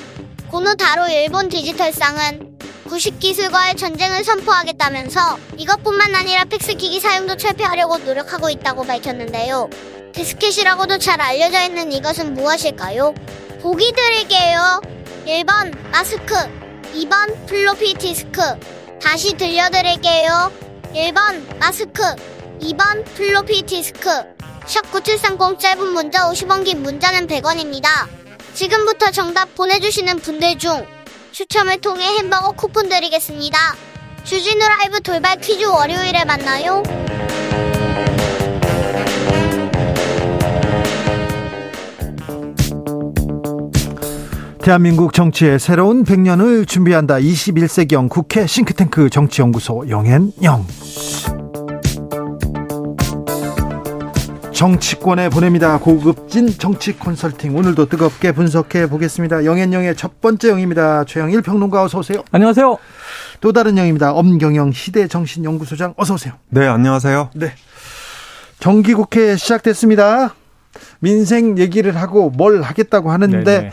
고노다로 0.50 1.08
일본 1.08 1.48
디지털상은 1.50 2.58
구식기술과의 2.88 3.76
전쟁을 3.76 4.24
선포하겠다면서 4.24 5.38
이것뿐만 5.58 6.14
아니라 6.14 6.44
팩스기기 6.44 7.00
사용도 7.00 7.36
철폐하려고 7.36 7.98
노력하고 7.98 8.48
있다고 8.48 8.84
밝혔는데요. 8.84 9.68
디스켓이라고도 10.14 10.98
잘 10.98 11.20
알려져 11.20 11.62
있는 11.64 11.92
이것은 11.92 12.34
무엇일까요? 12.34 13.14
보기 13.60 13.92
드릴게요. 13.92 14.80
1번 15.26 15.76
마스크 15.90 16.34
2번 16.94 17.46
플로피 17.46 17.94
디스크 17.94 18.40
다시 19.02 19.36
들려드릴게요. 19.36 20.52
1번 20.94 21.58
마스크 21.58 22.02
2번 22.60 23.04
플로피 23.14 23.62
디스크 23.62 24.08
샵9730 24.66 25.58
짧은 25.58 25.84
문자 25.88 26.30
50원 26.30 26.64
긴 26.64 26.82
문자는 26.82 27.26
100원입니다. 27.26 28.06
지금부터 28.54 29.10
정답 29.10 29.52
보내주시는 29.56 30.20
분들 30.20 30.58
중 30.58 30.86
추첨을 31.32 31.80
통해 31.80 32.06
햄버거 32.18 32.52
쿠폰 32.52 32.88
드리겠습니다. 32.88 33.58
주진우 34.22 34.60
라이브 34.60 35.00
돌발 35.00 35.40
퀴즈 35.40 35.64
월요일에 35.64 36.24
만나요. 36.24 36.84
대한민국 44.66 45.12
정치의 45.12 45.60
새로운 45.60 46.02
100년을 46.02 46.66
준비한다. 46.66 47.18
21세기형 47.18 48.08
국회 48.08 48.48
싱크탱크 48.48 49.10
정치연구소 49.10 49.88
영앤영. 49.88 50.66
정치권에 54.52 55.28
보냅니다. 55.28 55.78
고급진 55.78 56.48
정치 56.48 56.98
컨설팅 56.98 57.56
오늘도 57.56 57.86
뜨겁게 57.86 58.32
분석해 58.32 58.88
보겠습니다. 58.88 59.44
영앤영의 59.44 59.94
첫 59.94 60.20
번째 60.20 60.48
영입니다. 60.48 61.04
최영일 61.04 61.42
평론가 61.42 61.84
어서 61.84 62.00
오세요. 62.00 62.24
안녕하세요. 62.32 62.76
또 63.40 63.52
다른 63.52 63.78
영입니다. 63.78 64.14
엄경영 64.14 64.72
시대 64.72 65.06
정신연구소장 65.06 65.94
어서 65.96 66.14
오세요. 66.14 66.32
네, 66.48 66.66
안녕하세요. 66.66 67.30
네. 67.36 67.52
정기국회 68.58 69.36
시작됐습니다. 69.36 70.34
민생 70.98 71.56
얘기를 71.56 71.94
하고 71.94 72.30
뭘 72.30 72.62
하겠다고 72.62 73.12
하는데 73.12 73.44
네네. 73.44 73.70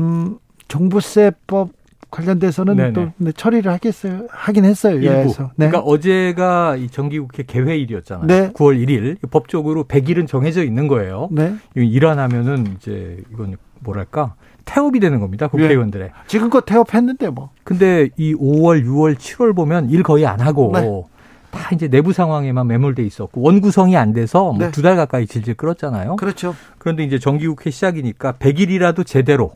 음, 0.00 0.38
종부세법 0.68 1.70
관련돼서는 2.10 2.76
네네. 2.76 2.92
또 2.92 3.12
네, 3.16 3.32
처리를 3.32 3.72
하겠어요. 3.72 4.26
하긴 4.30 4.64
했어요. 4.66 4.96
일부. 4.96 5.34
네. 5.56 5.68
그러니까 5.68 5.80
어제가 5.80 6.76
이 6.76 6.88
정기국회 6.88 7.44
개회일이었잖아요. 7.44 8.26
네. 8.26 8.52
9월 8.52 8.86
1일 8.86 9.16
법적으로 9.30 9.84
100일은 9.84 10.28
정해져 10.28 10.62
있는 10.62 10.88
거예요. 10.88 11.28
네. 11.32 11.54
일어나면은 11.74 12.76
이제 12.76 13.16
이건 13.32 13.56
뭐랄까 13.80 14.34
태업이 14.64 15.00
되는 15.00 15.20
겁니다. 15.20 15.48
국회의원들의. 15.48 16.08
네. 16.08 16.12
지금껏 16.26 16.64
태업했는데 16.64 17.30
뭐. 17.30 17.50
근데 17.64 18.10
이 18.16 18.34
5월, 18.34 18.84
6월, 18.84 19.16
7월 19.16 19.56
보면 19.56 19.90
일 19.90 20.02
거의 20.02 20.26
안 20.26 20.40
하고 20.40 20.70
네. 20.74 21.02
다 21.50 21.70
이제 21.74 21.88
내부 21.88 22.12
상황에만 22.12 22.66
매몰돼 22.66 23.02
있었고 23.04 23.40
원 23.42 23.60
구성이 23.60 23.96
안 23.96 24.12
돼서 24.12 24.52
뭐 24.52 24.70
두달 24.70 24.92
네. 24.92 24.96
가까이 24.96 25.26
질질 25.26 25.54
끌었잖아요. 25.54 26.16
그렇죠. 26.16 26.54
그런데 26.78 27.04
이제 27.04 27.18
정기국회 27.18 27.70
시작이니까 27.70 28.34
100일이라도 28.34 29.06
제대로 29.06 29.52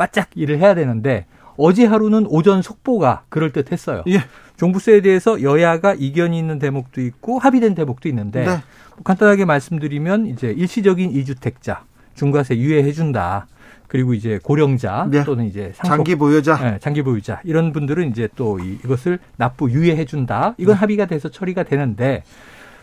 바짝 0.00 0.30
일을 0.34 0.58
해야 0.60 0.74
되는데 0.74 1.26
어제 1.58 1.84
하루는 1.84 2.24
오전 2.26 2.62
속보가 2.62 3.24
그럴 3.28 3.52
듯했어요. 3.52 4.02
예. 4.08 4.24
종부세에 4.56 5.02
대해서 5.02 5.42
여야가 5.42 5.92
이견이 5.92 6.38
있는 6.38 6.58
대목도 6.58 7.02
있고 7.02 7.38
합의된 7.38 7.74
대목도 7.74 8.08
있는데 8.08 8.46
네. 8.46 8.62
간단하게 9.04 9.44
말씀드리면 9.44 10.24
이제 10.24 10.52
일시적인 10.52 11.10
이주택자 11.10 11.82
중과세 12.14 12.56
유예해 12.56 12.92
준다. 12.92 13.46
그리고 13.88 14.14
이제 14.14 14.38
고령자 14.42 15.08
네. 15.10 15.22
또는 15.24 15.44
이제 15.44 15.72
상속, 15.74 15.96
장기 15.96 16.14
보유자, 16.14 16.56
네, 16.56 16.78
장기 16.78 17.02
보유자 17.02 17.42
이런 17.44 17.72
분들은 17.72 18.08
이제 18.08 18.26
또 18.36 18.58
이 18.58 18.78
것을 18.78 19.18
납부 19.36 19.70
유예해 19.70 20.06
준다. 20.06 20.54
이건 20.56 20.76
네. 20.76 20.78
합의가 20.78 21.04
돼서 21.06 21.28
처리가 21.28 21.64
되는데 21.64 22.22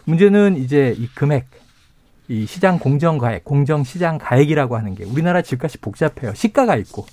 문제는 0.04 0.56
이제 0.58 0.94
이 1.00 1.08
금액 1.16 1.48
이 2.30 2.46
시장 2.46 2.78
공정 2.78 3.18
가액, 3.18 3.46
공정 3.46 3.84
시장 3.84 4.18
가액이라고 4.18 4.76
하는 4.76 4.96
게 4.96 5.06
우리나라 5.06 5.42
집값이 5.42 5.78
복잡해요. 5.78 6.34
시가가 6.34 6.76
있고 6.78 7.06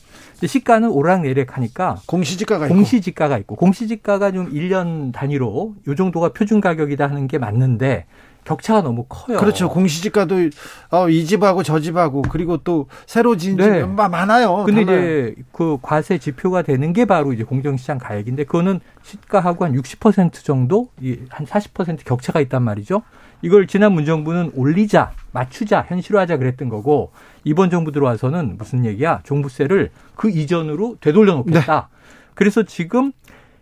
시가는 0.44 0.88
오락내락 0.90 1.56
하니까 1.56 2.00
공시지가가 2.06 2.68
공시지가가 2.68 3.38
있고 3.38 3.54
공시지가가 3.54 4.32
좀 4.32 4.52
1년 4.52 5.12
단위로 5.12 5.74
요 5.86 5.94
정도가 5.94 6.30
표준 6.30 6.60
가격이다 6.60 7.06
하는 7.06 7.28
게 7.28 7.38
맞는데 7.38 8.06
격차가 8.44 8.82
너무 8.82 9.06
커요. 9.08 9.38
그렇죠. 9.38 9.68
공시지가도 9.70 10.50
어, 10.90 11.08
이 11.08 11.24
집하고 11.24 11.62
저 11.62 11.80
집하고 11.80 12.22
그리고 12.22 12.58
또 12.58 12.88
새로 13.06 13.36
지은 13.36 13.56
네. 13.56 13.80
집 13.80 13.88
많아요. 13.88 14.64
근데 14.66 14.84
달라요. 14.84 15.00
이제 15.00 15.34
그 15.52 15.78
과세 15.80 16.18
지표가 16.18 16.62
되는 16.62 16.92
게 16.92 17.04
바로 17.04 17.32
이제 17.32 17.42
공정시장 17.44 17.98
가액인데 17.98 18.44
그거는 18.44 18.80
시가하고 19.02 19.64
한 19.64 19.72
60% 19.74 20.44
정도 20.44 20.88
한40% 21.00 22.04
격차가 22.04 22.40
있단 22.40 22.62
말이죠. 22.62 23.02
이걸 23.44 23.66
지난 23.66 23.92
문정부는 23.92 24.52
올리자, 24.54 25.12
맞추자, 25.32 25.84
현실화하자 25.86 26.38
그랬던 26.38 26.70
거고 26.70 27.12
이번 27.44 27.68
정부 27.68 27.92
들어와서는 27.92 28.56
무슨 28.56 28.86
얘기야? 28.86 29.20
종부세를 29.22 29.90
그 30.16 30.30
이전으로 30.30 30.96
되돌려 30.98 31.34
놓겠다. 31.34 31.88
네. 31.90 31.96
그래서 32.32 32.62
지금 32.62 33.12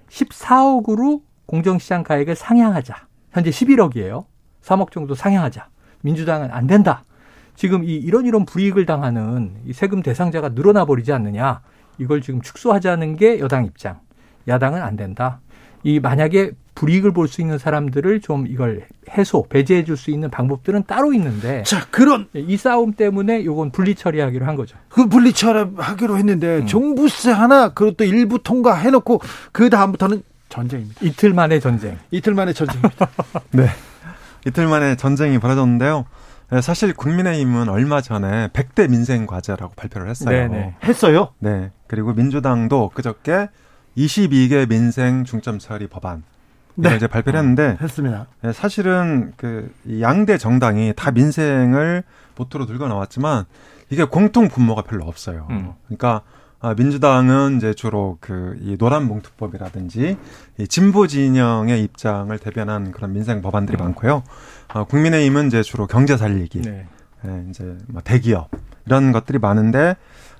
14억으로 0.08 1.22
공정시장 1.46 2.04
가액을 2.04 2.36
상향하자. 2.36 2.94
현재 3.32 3.50
11억이에요. 3.50 4.26
3억 4.62 4.92
정도 4.92 5.16
상향하자. 5.16 5.66
민주당은 6.02 6.52
안 6.52 6.68
된다. 6.68 7.02
지금 7.56 7.82
이 7.82 7.96
이런 7.96 8.24
이런 8.24 8.44
불이익을 8.44 8.86
당하는 8.86 9.56
이 9.66 9.72
세금 9.72 10.00
대상자가 10.00 10.50
늘어나 10.50 10.84
버리지 10.84 11.12
않느냐. 11.12 11.60
이걸 11.98 12.20
지금 12.20 12.40
축소하자는 12.40 13.16
게 13.16 13.40
여당 13.40 13.64
입장. 13.64 13.98
야당은 14.46 14.80
안 14.80 14.94
된다. 14.94 15.40
이 15.82 15.98
만약에 15.98 16.52
불이익을 16.74 17.12
볼 17.12 17.28
수 17.28 17.40
있는 17.40 17.58
사람들을 17.58 18.20
좀 18.20 18.46
이걸 18.46 18.86
해소, 19.16 19.46
배제해 19.48 19.84
줄 19.84 19.96
수 19.96 20.10
있는 20.10 20.30
방법들은 20.30 20.84
따로 20.86 21.12
있는데. 21.12 21.62
자, 21.64 21.86
그런. 21.90 22.28
이 22.34 22.56
싸움 22.56 22.92
때문에 22.94 23.44
요건 23.44 23.70
분리 23.70 23.94
처리하기로 23.94 24.46
한 24.46 24.56
거죠. 24.56 24.76
그 24.88 25.06
분리 25.06 25.32
처리하기로 25.32 26.16
했는데, 26.18 26.58
음. 26.58 26.66
종부세 26.66 27.30
하나, 27.30 27.68
그것도 27.70 28.04
일부 28.04 28.42
통과해 28.42 28.90
놓고, 28.90 29.20
그 29.52 29.70
다음부터는 29.70 30.22
전쟁입니다. 30.48 31.00
이틀 31.02 31.32
만에 31.32 31.60
전쟁. 31.60 31.98
이틀 32.10 32.34
만에 32.34 32.52
전쟁입니다. 32.52 33.08
네. 33.52 33.68
이틀 34.46 34.66
만에 34.66 34.96
전쟁이 34.96 35.38
벌어졌는데요. 35.38 36.04
네, 36.50 36.60
사실 36.60 36.92
국민의힘은 36.92 37.68
얼마 37.70 38.00
전에 38.02 38.48
100대 38.48 38.90
민생 38.90 39.26
과제라고 39.26 39.74
발표를 39.74 40.10
했어요. 40.10 40.48
네네. 40.48 40.74
했어요? 40.84 41.28
네. 41.38 41.70
그리고 41.86 42.12
민주당도 42.12 42.90
그저께 42.92 43.48
22개 43.96 44.68
민생 44.68 45.24
중점 45.24 45.58
처리 45.58 45.86
법안 45.86 46.22
네. 46.74 46.96
이제 46.96 47.06
발표를 47.06 47.38
했는데 47.38 47.76
했습니다. 47.80 48.26
네, 48.42 48.52
사실은 48.52 49.32
그 49.36 49.72
양대 50.00 50.38
정당이 50.38 50.94
다 50.96 51.10
민생을 51.10 52.02
모토로 52.36 52.66
들고 52.66 52.88
나왔지만 52.88 53.44
이게 53.90 54.04
공통 54.04 54.48
분모가 54.48 54.82
별로 54.82 55.04
없어요. 55.04 55.46
음. 55.50 55.72
그러니까 55.86 56.22
아, 56.60 56.74
민주당은 56.74 57.56
이제 57.56 57.74
주로 57.74 58.18
그 58.20 58.56
이 58.62 58.76
노란 58.78 59.08
봉투법이라든지 59.08 60.16
이 60.58 60.68
진보 60.68 61.06
진영의 61.06 61.82
입장을 61.82 62.36
대변한 62.38 62.92
그런 62.92 63.12
민생 63.12 63.42
법안들이 63.42 63.76
음. 63.78 63.84
많고요. 63.84 64.22
아, 64.68 64.84
국민의힘은 64.84 65.48
이제 65.48 65.62
주로 65.62 65.86
경제 65.86 66.16
살리기, 66.16 66.62
네. 66.62 66.86
예, 67.26 67.44
이제 67.50 67.76
뭐 67.88 68.00
대기업 68.02 68.50
이런 68.86 69.12
것들이 69.12 69.38
많은데 69.38 69.96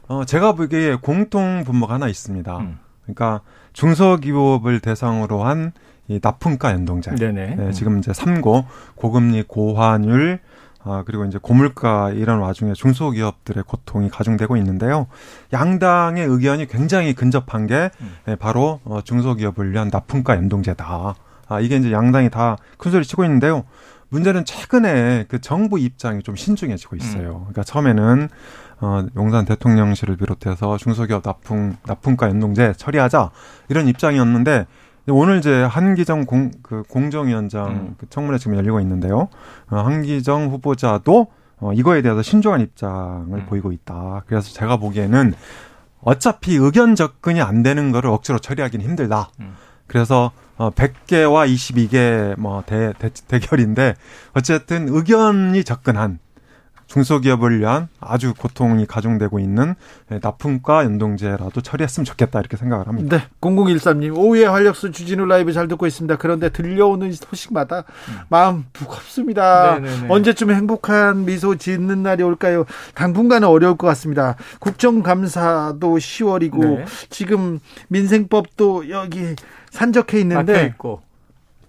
어 0.09 0.25
제가 0.25 0.53
보기에 0.53 0.97
공통 0.97 1.65
분모가 1.65 1.95
하나 1.95 2.09
있습니다. 2.09 2.59
음. 2.59 2.79
그러니까 3.03 3.41
중소기업을 3.73 4.81
대상으로 4.81 5.45
한 5.45 5.73
이 6.09 6.19
납품가 6.23 6.73
연동제. 6.73 7.15
네네. 7.15 7.55
네, 7.57 7.73
지금 7.73 7.99
이제 7.99 8.13
3고 8.13 8.65
고금리 8.97 9.45
고환율 9.45 10.41
아, 10.85 11.05
그리고 11.07 11.25
이제 11.25 11.39
고물가 11.41 12.11
이런 12.11 12.41
와중에 12.41 12.73
중소기업들의 12.73 13.65
고통이 13.65 14.11
가중되고 14.11 14.57
있는데요. 14.57 15.07
양당의 15.53 16.27
의견이 16.27 16.67
굉장히 16.67 17.15
근접한 17.15 17.67
게 17.67 17.91
음. 18.01 18.17
예, 18.29 18.35
바로 18.35 18.81
어, 18.85 19.01
중소기업을 19.03 19.73
위한 19.73 19.91
납품가 19.93 20.35
연동제다. 20.37 21.15
아, 21.49 21.61
이게 21.61 21.77
이제 21.77 21.93
양당이 21.93 22.31
다 22.31 22.57
큰소리 22.79 23.05
치고 23.05 23.25
있는데요. 23.25 23.65
문제는 24.09 24.45
최근에 24.45 25.27
그 25.29 25.41
정부 25.41 25.79
입장이 25.79 26.23
좀 26.23 26.37
신중해지고 26.37 26.97
있어요. 26.97 27.29
음. 27.29 27.53
그러니까 27.53 27.63
처음에는 27.63 28.29
어, 28.81 29.07
용산 29.17 29.45
대통령실을 29.45 30.17
비롯해서 30.17 30.77
중소기업 30.77 31.23
납품, 31.25 31.77
납품가 31.87 32.29
연동제 32.29 32.75
처리하자 32.77 33.31
이런 33.69 33.87
입장이었는데 33.87 34.67
오늘 35.09 35.39
이제 35.39 35.63
한기정 35.63 36.27
공, 36.27 36.51
그 36.63 36.83
공정위원장 36.89 37.69
음. 37.69 37.95
그 37.99 38.09
청문회 38.09 38.39
지금 38.39 38.57
열리고 38.57 38.81
있는데요. 38.81 39.29
어, 39.71 39.77
한기정 39.77 40.49
후보자도 40.51 41.27
어, 41.59 41.73
이거에 41.73 42.03
대해서 42.03 42.23
신중한 42.23 42.61
입장을 42.61 43.39
음. 43.39 43.47
보이고 43.47 43.73
있다. 43.73 44.23
그래서 44.27 44.53
제가 44.53 44.77
보기에는 44.77 45.35
어차피 46.01 46.57
의견 46.57 46.95
접근이 46.95 47.41
안 47.41 47.63
되는 47.63 47.93
거를 47.93 48.11
억지로 48.11 48.39
처리하기는 48.39 48.85
힘들다. 48.85 49.31
음. 49.41 49.55
그래서 49.87 50.33
어 50.57 50.71
100개와 50.71 51.53
22개 51.53 52.39
뭐 52.39 52.63
대, 52.67 52.93
대, 52.99 53.11
대결인데 53.11 53.95
어쨌든 54.35 54.89
의견이 54.89 55.65
접근한 55.65 56.19
중소기업을 56.93 57.59
위한 57.59 57.89
아주 58.01 58.35
고통이 58.35 58.87
가중되고 58.87 59.39
있는 59.39 59.75
납품과 60.09 60.85
연동제라도 60.85 61.63
처리했으면 61.63 62.05
좋겠다 62.05 62.39
이렇게 62.41 62.59
생각을 62.59 62.87
합니다. 62.87 63.17
네. 63.17 63.25
0013님 63.41 64.17
오후에 64.17 64.45
활력수 64.45 64.93
주진우 64.93 65.25
라이브 65.25 65.53
잘 65.53 65.69
듣고 65.69 65.87
있습니다. 65.87 66.17
그런데 66.17 66.51
들려오는 66.51 67.11
소식마다 67.13 67.79
음. 67.79 68.19
마음 68.29 68.65
무겁습니다. 68.79 69.79
네네네. 69.79 70.07
언제쯤 70.11 70.51
행복한 70.51 71.25
미소 71.25 71.57
짓는 71.57 72.03
날이 72.03 72.23
올까요? 72.23 72.67
당분간은 72.95 73.49
어려울 73.49 73.77
것 73.77 73.87
같습니다. 73.89 74.37
국정감사도 74.61 75.97
10월이고 75.97 76.77
네. 76.79 76.85
지금 77.09 77.59
민생법도 77.89 78.91
여기 78.91 79.35
산적해 79.71 80.21
있는데. 80.21 80.75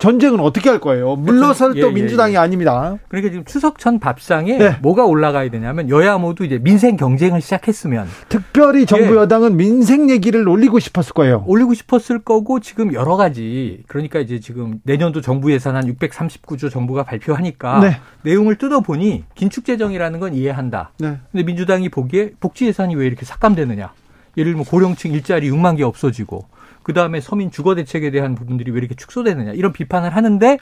전쟁은 0.04 0.42
어떻게 0.42 0.70
할 0.70 0.82
거예요? 0.82 1.16
물러설 1.16 1.76
또 1.76 1.80
예, 1.80 1.84
예, 1.84 1.92
민주당이 1.92 2.34
예, 2.34 2.38
아닙니다. 2.38 2.98
그러니까 3.08 3.32
지금 3.32 3.46
추석 3.46 3.80
전 3.80 4.00
밥상에 4.00 4.58
네. 4.58 4.76
뭐가 4.82 5.06
올라가야 5.06 5.50
되냐면 5.50 5.88
여야 5.88 6.18
모두 6.18 6.44
이제 6.44 6.60
민생 6.60 6.98
경쟁을 6.98 7.40
시작했으면 7.40 8.06
특별히 8.28 8.86
정부 8.86 9.14
예. 9.14 9.20
여당은 9.20 9.56
민생 9.56 10.10
얘기를 10.10 10.46
올리고 10.46 10.80
싶었을 10.80 11.14
거예요. 11.14 11.46
올리고 11.48 11.74
싶었을 11.74 12.20
거고 12.20 12.60
지금 12.60 12.94
여러 12.94 13.16
가지 13.16 13.82
그러니까 13.88 14.20
이제 14.20 14.42
지금 14.42 14.82
내년도 14.84 15.22
정부 15.22 15.54
예산 15.54 15.78
한 15.78 15.86
639조 15.86 16.70
정부가 16.70 17.04
발표하니까 17.04 17.80
네. 17.80 17.98
내용을 18.24 18.58
뜯어 18.58 18.82
보니 18.82 19.24
긴축 19.36 19.64
재정이라는 19.64 20.20
건 20.20 20.34
이해한다. 20.34 20.92
네. 21.00 21.18
근데 21.32 21.46
민주당이 21.46 21.88
보기에 21.88 22.32
복지 22.42 22.66
예산이 22.66 22.96
왜 22.96 23.06
이렇게 23.08 23.24
삭감되느냐? 23.24 23.94
예를 24.36 24.52
들면 24.52 24.66
고령층 24.66 25.14
일자리 25.14 25.50
6만 25.50 25.78
개 25.78 25.84
없어지고 25.84 26.46
그 26.84 26.94
다음에 26.94 27.22
서민 27.22 27.50
주거 27.50 27.76
대책에 27.76 28.12
대한 28.12 28.36
부분들이 28.36 28.72
왜 28.72 28.78
이렇게 28.78 28.94
축소되느냐 28.96 29.54
이런 29.54 29.74
비판을 29.74 30.16
하는데 30.16 30.58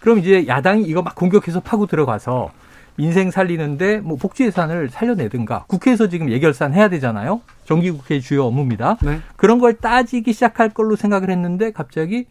그럼 0.00 0.18
이제 0.18 0.46
야당이 0.46 0.82
이거 0.84 1.02
막 1.02 1.14
공격해서 1.14 1.60
파고 1.60 1.86
들어가서 1.86 2.50
민생 2.96 3.30
살리는데 3.30 4.00
뭐 4.00 4.16
복지 4.16 4.44
예산을 4.44 4.90
살려내든가 4.90 5.64
국회에서 5.66 6.08
지금 6.08 6.30
예결산 6.30 6.74
해야 6.74 6.88
되잖아요. 6.88 7.40
정기국회 7.64 8.20
주요 8.20 8.44
업무입니다. 8.44 8.98
네. 9.02 9.20
그런 9.36 9.58
걸 9.58 9.74
따지기 9.74 10.32
시작할 10.32 10.68
걸로 10.70 10.94
생각을 10.94 11.30
했는데 11.30 11.72
갑자기 11.72 12.26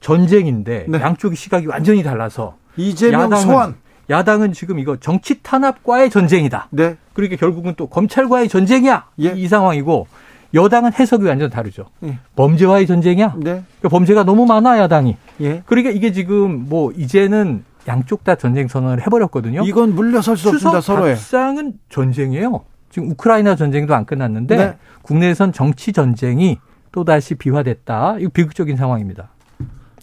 전쟁인데 0.00 0.86
네. 0.88 1.00
양쪽의 1.00 1.36
시각이 1.36 1.66
완전히 1.66 2.02
달라서 2.02 2.56
이재명 2.76 3.22
야당은, 3.22 3.42
소환 3.42 3.74
야당은 4.10 4.52
지금 4.52 4.78
이거 4.78 4.96
정치 4.98 5.42
탄압과의 5.42 6.10
전쟁이다. 6.10 6.68
네. 6.70 6.96
그러니까 7.12 7.36
결국은 7.36 7.74
또 7.76 7.88
검찰과의 7.88 8.48
전쟁이야. 8.48 9.06
예. 9.20 9.28
이, 9.30 9.42
이 9.42 9.48
상황이고 9.48 10.06
여당은 10.54 10.92
해석이 10.92 11.26
완전 11.26 11.50
다르죠. 11.50 11.86
예. 12.04 12.18
범죄와의 12.36 12.86
전쟁이야. 12.86 13.34
네. 13.36 13.42
그러니까 13.80 13.88
범죄가 13.90 14.24
너무 14.24 14.46
많아 14.46 14.78
야당이. 14.78 15.16
예. 15.40 15.62
그러니까 15.66 15.90
이게 15.90 16.12
지금 16.12 16.66
뭐 16.68 16.92
이제는 16.92 17.64
양쪽 17.88 18.24
다 18.24 18.36
전쟁 18.36 18.68
선언을 18.68 19.00
해버렸거든요. 19.02 19.62
이건 19.64 19.94
물러설 19.94 20.36
수 20.36 20.48
없습니다. 20.48 20.80
서로의. 20.80 21.14
협상은 21.14 21.74
전쟁이에요. 21.90 22.64
지금 22.88 23.10
우크라이나 23.10 23.56
전쟁도 23.56 23.94
안 23.94 24.06
끝났는데 24.06 24.56
네. 24.56 24.76
국내에선 25.02 25.52
정치 25.52 25.92
전쟁이 25.92 26.58
또 26.92 27.04
다시 27.04 27.34
비화됐다. 27.34 28.16
이거 28.20 28.30
비극적인 28.32 28.76
상황입니다. 28.76 29.30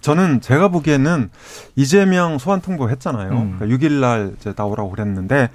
저는 0.01 0.41
제가 0.41 0.67
보기에는 0.69 1.29
이재명 1.75 2.37
소환 2.37 2.61
통보했잖아요. 2.61 3.31
음. 3.31 3.57
그러니까 3.57 3.77
6일날 3.77 4.35
이제 4.35 4.53
나오라고 4.55 4.89
그랬는데 4.89 5.49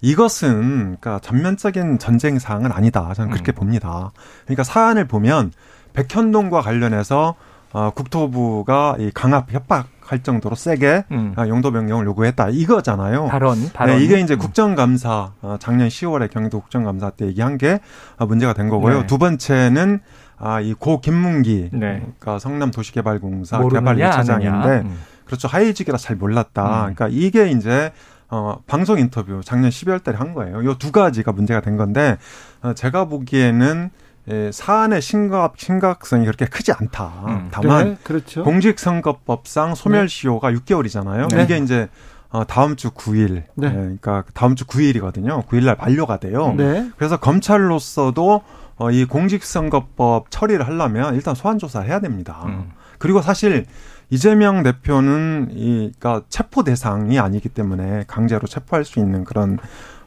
이것은 0.00 0.96
그러니까 1.00 1.18
전면적인 1.20 1.98
전쟁 1.98 2.38
사항은 2.38 2.72
아니다. 2.72 3.12
저는 3.14 3.30
그렇게 3.30 3.52
음. 3.52 3.54
봅니다. 3.54 4.12
그러니까 4.44 4.64
사안을 4.64 5.06
보면 5.06 5.52
백현동과 5.92 6.62
관련해서 6.62 7.34
어, 7.72 7.90
국토부가 7.90 8.96
이 8.98 9.10
강압 9.14 9.52
협박 9.52 9.86
할 10.00 10.24
정도로 10.24 10.56
세게 10.56 11.04
음. 11.12 11.34
아, 11.36 11.46
용도 11.46 11.70
변경을 11.70 12.04
요구했다 12.06 12.48
이거잖아요. 12.50 13.26
발언, 13.26 13.70
발언. 13.72 13.98
네, 13.98 14.04
이게 14.04 14.18
이제 14.18 14.34
음. 14.34 14.38
국정감사 14.38 15.32
어, 15.40 15.56
작년 15.60 15.86
10월에 15.86 16.30
경기도 16.32 16.60
국정감사 16.60 17.10
때 17.10 17.26
얘기한 17.26 17.58
게 17.58 17.78
어, 18.18 18.26
문제가 18.26 18.52
된 18.52 18.68
거고요. 18.68 19.02
네. 19.02 19.06
두 19.06 19.18
번째는 19.18 20.00
아, 20.40 20.60
이 20.60 20.74
고 20.74 21.00
김문기, 21.00 21.68
네. 21.72 22.02
성남 22.40 22.70
도시개발공사 22.70 23.58
개발 23.68 23.96
1차장인데, 23.96 24.84
음. 24.84 24.98
그렇죠. 25.26 25.46
하이직이라 25.48 25.98
잘 25.98 26.16
몰랐다. 26.16 26.64
음. 26.64 26.94
그러니까 26.94 27.08
이게 27.10 27.50
이제 27.50 27.92
어, 28.32 28.58
방송 28.66 28.98
인터뷰 28.98 29.40
작년 29.44 29.70
12월 29.70 30.02
달에 30.02 30.16
한 30.16 30.34
거예요. 30.34 30.64
요 30.64 30.74
두 30.74 30.92
가지가 30.92 31.32
문제가 31.32 31.60
된 31.60 31.76
건데, 31.76 32.16
어, 32.62 32.72
제가 32.74 33.04
보기에는 33.06 33.90
예, 34.30 34.50
사안의 34.52 35.00
심각 35.02 35.54
심각성이 35.58 36.24
그렇게 36.26 36.44
크지 36.44 36.72
않다. 36.72 37.04
음. 37.26 37.48
다만 37.50 37.84
네, 37.84 37.96
그렇죠. 38.04 38.44
공직선거법상 38.44 39.74
소멸시효가 39.74 40.50
네. 40.50 40.56
6개월이잖아요. 40.58 41.34
네. 41.34 41.42
이게 41.42 41.56
이제 41.58 41.88
어, 42.28 42.46
다음 42.46 42.76
주 42.76 42.90
9일, 42.90 43.42
네. 43.56 43.66
예, 43.66 43.72
그러니까 43.72 44.22
다음 44.34 44.54
주 44.54 44.64
9일이거든요. 44.66 45.44
9일 45.46 45.64
날 45.64 45.76
만료가 45.76 46.18
돼요. 46.18 46.54
네. 46.56 46.88
그래서 46.96 47.16
검찰로서도 47.16 48.42
어, 48.80 48.90
이 48.90 49.04
공직선거법 49.04 50.30
처리를 50.30 50.66
하려면 50.66 51.14
일단 51.14 51.34
소환 51.34 51.58
조사를 51.58 51.86
해야 51.86 52.00
됩니다. 52.00 52.44
음. 52.46 52.70
그리고 52.98 53.20
사실 53.20 53.66
이재명 54.08 54.62
대표는 54.62 55.48
이 55.52 55.92
그러니까 55.98 56.24
체포 56.30 56.64
대상이 56.64 57.18
아니기 57.18 57.50
때문에 57.50 58.04
강제로 58.06 58.46
체포할 58.46 58.86
수 58.86 58.98
있는 58.98 59.24
그런 59.24 59.58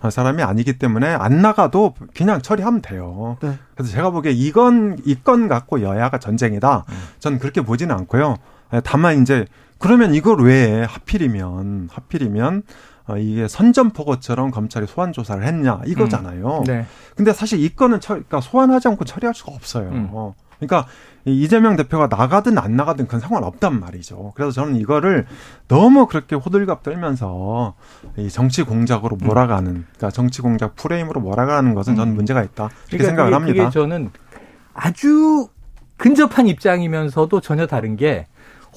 사람이 0.09 0.41
아니기 0.41 0.79
때문에 0.79 1.07
안 1.07 1.43
나가도 1.43 1.93
그냥 2.15 2.41
처리하면 2.41 2.81
돼요. 2.81 3.37
네. 3.43 3.59
그래서 3.75 3.91
제가 3.91 4.09
보기에 4.09 4.31
이건 4.31 4.97
이건 5.05 5.47
갖고 5.47 5.81
여야가 5.83 6.17
전쟁이다. 6.17 6.85
음. 6.89 6.93
전 7.19 7.37
그렇게 7.37 7.61
보지는 7.61 7.95
않고요. 7.95 8.37
다만 8.83 9.21
이제 9.21 9.45
그러면 9.77 10.15
이걸 10.15 10.41
왜 10.41 10.83
하필이면 10.83 11.89
하필이면 11.91 12.63
어, 13.07 13.17
이게 13.17 13.47
선전포고처럼 13.47 14.51
검찰이 14.51 14.87
소환 14.87 15.11
조사를 15.11 15.43
했냐 15.45 15.81
이거잖아요. 15.85 16.59
음. 16.59 16.63
네. 16.63 16.85
근데 17.15 17.33
사실 17.33 17.59
이 17.59 17.69
건은 17.75 17.99
처, 17.99 18.13
그러니까 18.13 18.39
소환하지 18.41 18.87
않고 18.87 19.05
처리할 19.05 19.33
수가 19.33 19.51
없어요. 19.53 19.89
음. 19.89 20.09
어. 20.11 20.35
그러니까 20.59 20.87
이재명 21.25 21.75
대표가 21.75 22.07
나가든 22.07 22.57
안 22.57 22.75
나가든 22.77 23.05
그건 23.05 23.19
상관없단 23.19 23.79
말이죠. 23.79 24.31
그래서 24.35 24.51
저는 24.51 24.77
이거를 24.77 25.25
너무 25.67 26.07
그렇게 26.07 26.35
호들갑 26.35 26.83
떨면서 26.83 27.75
이 28.17 28.29
정치 28.29 28.63
공작으로 28.63 29.17
음. 29.21 29.27
몰아가는, 29.27 29.71
그러니까 29.73 30.11
정치 30.11 30.41
공작 30.41 30.75
프레임으로 30.75 31.19
몰아가는 31.19 31.73
것은 31.73 31.95
저는 31.95 32.13
음. 32.13 32.15
문제가 32.15 32.43
있다. 32.43 32.69
이렇게 32.87 32.97
그러니까 32.97 33.07
생각을 33.07 33.31
그게, 33.31 33.35
합니다. 33.35 33.63
그게 33.65 33.73
저는 33.73 34.11
아주 34.73 35.47
근접한 35.97 36.47
입장이면서도 36.47 37.41
전혀 37.41 37.67
다른 37.67 37.95
게 37.97 38.27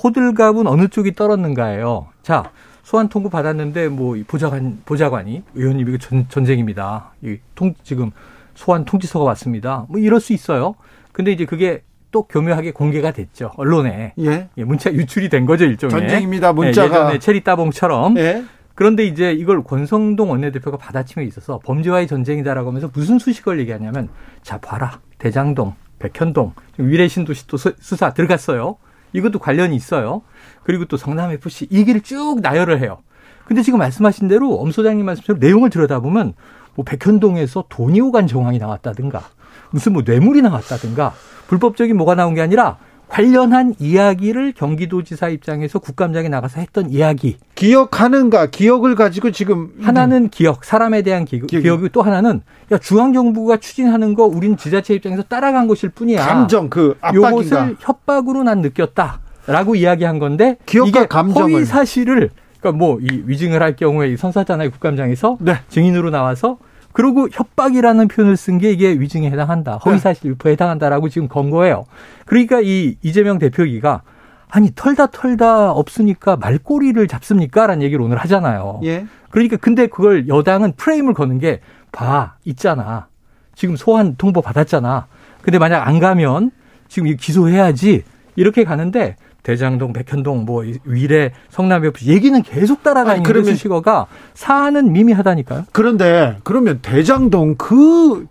호들갑은 0.03 0.67
어느 0.67 0.89
쪽이 0.89 1.15
떨었는가예요. 1.15 2.09
자, 2.23 2.51
소환 2.87 3.09
통보 3.09 3.31
받았는데 3.31 3.89
뭐 3.89 4.17
보좌관 4.29 4.81
보좌관이 4.85 5.43
의원님 5.57 5.89
이거 5.89 5.99
전, 5.99 6.29
전쟁입니다. 6.29 7.15
이통 7.21 7.75
지금 7.83 8.13
소환 8.55 8.85
통지서가 8.85 9.25
왔습니다. 9.25 9.87
뭐 9.89 9.99
이럴 9.99 10.21
수 10.21 10.33
있어요. 10.33 10.77
근데 11.11 11.33
이제 11.33 11.47
그게 11.47 11.83
또 12.13 12.23
교묘하게 12.23 12.71
공개가 12.71 13.11
됐죠 13.11 13.51
언론에 13.57 14.15
예. 14.21 14.49
예 14.57 14.65
문자 14.65 14.93
유출이 14.93 15.29
된 15.29 15.45
거죠 15.45 15.65
일종의 15.65 15.91
전쟁입니다 15.91 16.53
문자가 16.53 16.87
예, 16.87 17.01
예전에 17.01 17.19
체리 17.19 17.43
따봉처럼 17.43 18.17
예. 18.17 18.45
그런데 18.77 19.05
이제 19.05 19.33
이걸 19.33 19.65
권성동 19.65 20.31
원내대표가 20.31 20.77
받아침에 20.77 21.25
있어서 21.25 21.59
범죄와의 21.65 22.07
전쟁이다라고 22.07 22.69
하면서 22.69 22.89
무슨 22.95 23.19
수식을 23.19 23.59
얘기하냐면 23.59 24.09
자 24.43 24.59
봐라 24.59 25.01
대장동 25.19 25.75
백현동 25.99 26.53
위례 26.79 27.09
신도시 27.09 27.49
또 27.49 27.57
수사 27.57 28.15
들어갔어요 28.15 28.77
이것도 29.17 29.39
관련이 29.39 29.75
있어요. 29.75 30.23
그리고 30.67 30.85
또 30.85 30.97
성남 30.97 31.31
FC 31.31 31.69
이 31.71 31.85
길을 31.85 32.01
쭉 32.01 32.41
나열을 32.43 32.81
해요. 32.81 32.99
근데 33.45 33.63
지금 33.63 33.79
말씀하신 33.79 34.27
대로 34.27 34.57
엄 34.57 34.73
소장님 34.73 35.07
말씀처럼 35.07 35.39
내용을 35.39 35.71
들여다보면 35.71 36.35
뭐 36.75 36.85
백현동에서 36.85 37.67
돈이 37.69 38.01
오간 38.01 38.27
정황이 38.27 38.59
나왔다든가 38.59 39.23
무슨 39.71 39.93
뭐 39.93 40.03
뇌물이 40.05 40.43
나왔다든가 40.43 41.15
불법적인 41.47 41.97
뭐가 41.97 42.17
나온 42.17 42.35
게 42.35 42.41
아니라 42.41 42.79
관련한 43.07 43.77
이야기를 43.79 44.55
경기도지사 44.55 45.29
입장에서 45.29 45.79
국감장에 45.79 46.29
나가서 46.29 46.59
했던 46.59 46.91
이야기. 46.91 47.37
기억하는가? 47.55 48.47
기억을 48.47 48.97
가지고 48.97 49.31
지금 49.31 49.71
하나는 49.81 50.29
기억, 50.29 50.65
사람에 50.65 51.03
대한 51.03 51.25
기, 51.25 51.39
기억이. 51.39 51.63
기억이 51.63 51.91
또 51.93 52.03
하나는 52.03 52.43
야 52.73 52.79
중앙 52.79 53.13
정부가 53.13 53.59
추진하는 53.59 54.15
거 54.15 54.25
우린 54.25 54.57
지자체 54.57 54.95
입장에서 54.95 55.23
따라간 55.23 55.69
것일 55.69 55.91
뿐이야. 55.91 56.27
감정 56.27 56.69
그 56.69 56.97
압박인가? 57.01 57.31
요것을 57.31 57.77
협박으로 57.79 58.43
난 58.43 58.61
느꼈다 58.61 59.21
라고 59.47 59.75
이야기한 59.75 60.19
건데 60.19 60.57
이게 60.87 61.07
감정을. 61.07 61.53
허위 61.53 61.65
사실을 61.65 62.31
그러니까 62.61 62.79
뭐 62.79 62.99
이 63.01 63.23
위증을 63.27 63.63
할 63.63 63.77
경우에 63.77 64.09
이 64.09 64.17
선사잖아요 64.17 64.71
국감장에서 64.71 65.39
네. 65.41 65.55
증인으로 65.69 66.11
나와서 66.11 66.59
그리고 66.93 67.29
협박이라는 67.31 68.09
표현을 68.09 68.37
쓴 68.37 68.59
게 68.59 68.73
이게 68.73 68.91
위증에 68.93 69.31
해당한다. 69.31 69.77
허위 69.85 69.99
사실 69.99 70.31
유포에 70.31 70.53
해당한다라고 70.53 71.09
지금 71.11 71.29
건 71.29 71.51
거예요. 71.51 71.85
그러니까 72.25 72.61
이 72.63 72.97
이재명 73.03 73.39
대표기가 73.39 74.03
아니 74.49 74.71
털다 74.75 75.09
털다 75.09 75.73
없으니까 75.73 76.37
말꼬리를 76.37 77.07
잡습니까? 77.07 77.67
라는 77.67 77.83
얘기를 77.83 78.03
오늘 78.03 78.17
하잖아요. 78.19 78.81
예. 78.85 79.07
그러니까 79.31 79.57
근데 79.59 79.89
그걸 79.89 80.27
여당은 80.29 80.73
프레임을 80.77 81.13
거는 81.13 81.39
게 81.39 81.61
봐, 81.93 82.37
있잖아. 82.45 83.09
지금 83.55 83.77
소환 83.77 84.17
통보 84.17 84.41
받았잖아. 84.41 85.07
근데 85.43 85.59
만약 85.59 85.87
안 85.87 85.99
가면 85.99 86.51
지금 86.89 87.15
기소해야지. 87.17 88.05
이렇게 88.37 88.65
가는데 88.65 89.17
대장동, 89.47 89.93
백현동, 89.93 90.45
뭐 90.45 90.65
위례, 90.83 91.31
성남역 91.51 92.03
얘기는 92.03 92.43
계속 92.43 92.83
따라다니는 92.83 93.23
그러면 93.23 93.55
수식어가 93.55 94.09
사안은 94.35 94.93
미미하다니까요. 94.93 95.67
그런데 95.71 96.37
그러면 96.43 96.81
대장동 96.83 97.55
그 97.55 98.27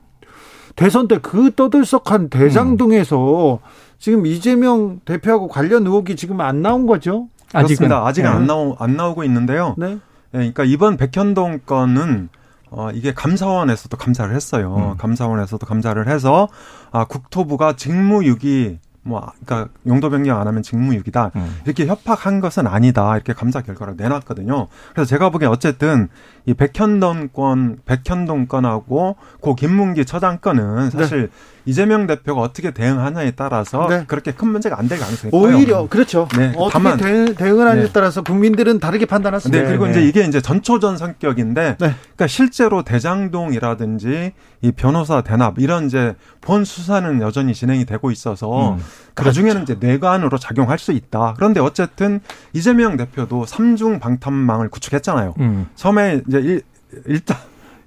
대선 0.75 1.08
때 1.08 1.19
그 1.19 1.51
떠들썩한 1.56 2.28
대장동에서 2.30 3.60
음. 3.63 3.67
지금 3.97 4.25
이재명 4.25 4.99
대표하고 5.06 5.47
관련 5.47 5.88
의혹이 5.88 6.17
지금 6.17 6.41
안 6.41 6.62
나온 6.62 6.86
거죠? 6.86 7.30
아직은 7.54 7.89
아직은 7.93 8.30
네. 8.30 8.36
안 8.36 8.45
나오 8.45 8.75
안 8.78 8.97
나오고 8.97 9.23
있는데요. 9.23 9.73
네. 9.78 9.91
네. 9.93 9.99
그러니까 10.32 10.65
이번 10.65 10.97
백현동 10.97 11.62
건은 11.65 12.28
어, 12.71 12.89
이게 12.91 13.13
감사원에서도 13.13 13.95
감사를 13.95 14.36
했어요. 14.36 14.91
음. 14.95 14.97
감사원에서도 14.97 15.65
감사를 15.65 16.06
해서 16.10 16.49
아, 16.91 17.06
국토부가 17.06 17.78
직무유기 17.78 18.80
뭐 19.06 19.32
그러니까 19.46 19.72
용도 19.86 20.10
변경 20.10 20.39
안 20.39 20.48
하면 20.48 20.63
직무유기다 20.63 21.32
음. 21.36 21.62
이렇게 21.65 21.86
협박한 21.86 22.39
것은 22.39 22.65
아니다 22.65 23.13
이렇게 23.15 23.34
감사 23.34 23.62
결과를 23.62 23.94
내놨거든요. 23.98 24.68
그래서 24.94 25.08
제가 25.08 25.30
보기엔 25.30 25.52
어쨌든 25.52 26.10
이 26.46 26.56
백현동 26.56 27.30
건 27.30 27.78
백현동 27.86 28.48
건하고 28.48 29.15
고 29.39 29.56
김문기 29.56 30.06
처장 30.06 30.39
건은 30.39 30.89
사실 30.89 31.30
네. 31.30 31.55
이재명 31.65 32.06
대표가 32.08 32.41
어떻게 32.41 32.71
대응하냐에 32.71 33.32
따라서 33.32 33.88
네. 33.89 34.04
그렇게 34.08 34.32
큰 34.34 34.49
문제가 34.49 34.78
안 34.80 34.88
될 34.88 34.99
가능성이 34.99 35.32
오히려 35.34 35.47
커요. 35.49 35.58
오히려 35.58 35.88
그렇죠. 35.89 36.28
네. 36.38 36.54
어떻게 36.56 36.73
다만, 36.73 36.97
대응, 36.97 37.62
하냐에 37.67 37.84
네. 37.86 37.89
따라서 37.91 38.21
국민들은 38.21 38.80
다르게 38.80 39.06
판단하습니다 39.08 39.63
네. 39.63 39.67
그리고 39.67 39.88
이제 39.88 39.99
네. 39.99 40.08
이게 40.08 40.23
이제 40.25 40.41
전초전 40.41 40.97
성격인데, 40.97 41.62
네. 41.71 41.75
그러니까 41.78 42.28
실제로 42.28 42.84
대장동이라든지 42.84 44.34
이 44.62 44.71
변호사 44.71 45.21
대납 45.21 45.60
이런 45.60 45.86
이제 45.88 46.15
본 46.41 46.65
수사는 46.65 47.21
여전히 47.21 47.54
진행이 47.54 47.86
되고 47.86 48.12
있어서 48.12 48.73
음, 48.75 48.80
나중에는 49.15 49.65
그렇죠. 49.65 49.73
이제 49.73 49.88
뇌관으로 49.88 50.38
작용할 50.38 50.78
수 50.80 50.91
있다. 50.91 51.34
그런데 51.36 51.60
어쨌든 51.60 52.19
이재명 52.54 52.97
대표도 52.97 53.45
삼중 53.45 53.99
방탄망을 53.99 54.70
구축했잖아요. 54.70 55.34
음. 55.39 55.68
처음에 55.76 56.22
이제 56.28 56.38
일, 56.39 56.61
일단 57.05 57.38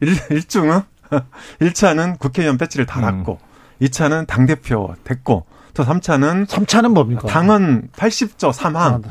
일, 0.00 0.14
1중은 0.14 0.84
1차는 1.60 2.18
국회의원 2.20 2.58
배지를 2.58 2.86
달았고 2.86 3.38
음. 3.40 3.47
2차는 3.80 4.26
당대표 4.26 4.94
됐고 5.04 5.46
또 5.74 5.84
3차는 5.84 6.46
3차는 6.46 6.92
뭡니까? 6.92 7.28
당헌 7.28 7.90
80조 7.92 8.52
3항. 8.52 9.02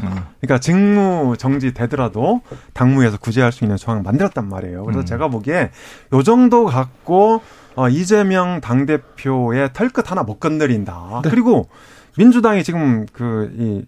그러니까 0.42 0.60
직무 0.60 1.36
정지 1.38 1.74
되더라도 1.74 2.42
당무에서 2.74 3.18
구제할 3.18 3.54
수 3.54 3.64
있는 3.64 3.78
조항을 3.78 4.04
만들었단 4.04 4.50
말이에요. 4.50 4.84
그래서 4.84 5.00
음. 5.00 5.06
제가 5.06 5.30
보기에 5.30 5.72
요 6.14 6.24
정도 6.24 6.66
갖고 6.66 7.42
어, 7.76 7.88
이재명 7.88 8.60
당대표의 8.60 9.72
털끝 9.72 10.12
하나 10.12 10.24
못 10.24 10.40
건드린다. 10.40 11.22
네. 11.24 11.30
그리고 11.30 11.70
민주당이 12.18 12.64
지금 12.64 13.06
그이 13.14 13.86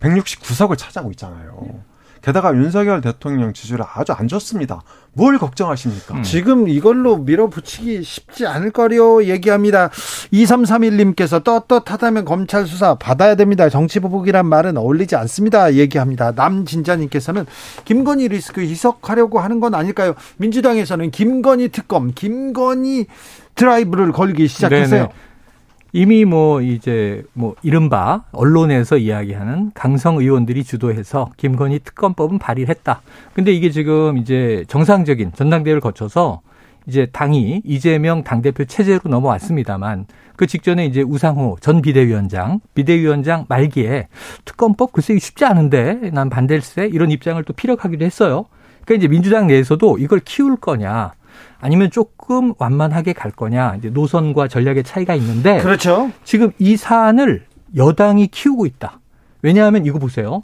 169석을 0.00 0.76
차지하고 0.76 1.10
있잖아요. 1.12 1.82
게다가 2.22 2.54
윤석열 2.54 3.00
대통령 3.00 3.52
지지율 3.52 3.80
아주 3.82 4.12
안 4.12 4.28
좋습니다. 4.28 4.82
뭘 5.12 5.38
걱정하십니까? 5.38 6.16
음. 6.16 6.22
지금 6.22 6.68
이걸로 6.68 7.16
밀어붙이기 7.18 8.02
쉽지 8.02 8.46
않을 8.46 8.70
거려 8.70 9.24
얘기합니다. 9.24 9.90
2331님께서 10.32 11.42
떳떳하다면 11.42 12.24
검찰 12.24 12.66
수사 12.66 12.94
받아야 12.94 13.34
됩니다. 13.34 13.68
정치 13.68 14.00
보복이란 14.00 14.46
말은 14.46 14.76
어울리지 14.76 15.16
않습니다. 15.16 15.74
얘기합니다. 15.74 16.32
남진자님께서는 16.32 17.46
김건희 17.84 18.28
리스크 18.28 18.60
희석하려고 18.60 19.40
하는 19.40 19.60
건 19.60 19.74
아닐까요? 19.74 20.14
민주당에서는 20.36 21.10
김건희 21.10 21.70
특검, 21.70 22.12
김건희 22.14 23.06
드라이브를 23.56 24.12
걸기 24.12 24.46
시작했어요. 24.46 25.00
네네. 25.00 25.12
이미 25.92 26.24
뭐 26.24 26.60
이제 26.60 27.24
뭐 27.32 27.54
이른바 27.62 28.24
언론에서 28.32 28.98
이야기하는 28.98 29.72
강성 29.74 30.18
의원들이 30.18 30.64
주도해서 30.64 31.30
김건희 31.36 31.80
특검법은 31.80 32.38
발의를 32.38 32.68
했다. 32.68 33.00
근데 33.32 33.52
이게 33.52 33.70
지금 33.70 34.18
이제 34.18 34.64
정상적인 34.68 35.32
전당대회를 35.34 35.80
거쳐서 35.80 36.40
이제 36.86 37.06
당이 37.12 37.62
이재명 37.64 38.22
당대표 38.22 38.64
체제로 38.64 39.00
넘어왔습니다만 39.04 40.06
그 40.36 40.46
직전에 40.46 40.86
이제 40.86 41.02
우상호 41.02 41.58
전 41.60 41.82
비대위원장, 41.82 42.60
비대위원장 42.74 43.46
말기에 43.48 44.08
특검법 44.44 44.92
글쎄 44.92 45.18
쉽지 45.18 45.44
않은데 45.44 46.10
난 46.12 46.30
반댈세 46.30 46.86
이런 46.86 47.10
입장을 47.10 47.42
또 47.44 47.52
피력하기도 47.52 48.04
했어요. 48.04 48.46
그러니까 48.84 48.94
이제 48.94 49.08
민주당 49.08 49.48
내에서도 49.48 49.98
이걸 49.98 50.20
키울 50.20 50.56
거냐 50.56 51.12
아니면 51.60 51.90
조금 51.90 52.54
완만하게 52.58 53.12
갈 53.12 53.30
거냐 53.30 53.76
이제 53.78 53.90
노선과 53.90 54.48
전략의 54.48 54.84
차이가 54.84 55.14
있는데 55.14 55.60
그렇죠. 55.60 56.10
지금 56.24 56.52
이 56.58 56.76
사안을 56.76 57.44
여당이 57.76 58.28
키우고 58.28 58.66
있다. 58.66 59.00
왜냐하면 59.42 59.86
이거 59.86 59.98
보세요. 59.98 60.42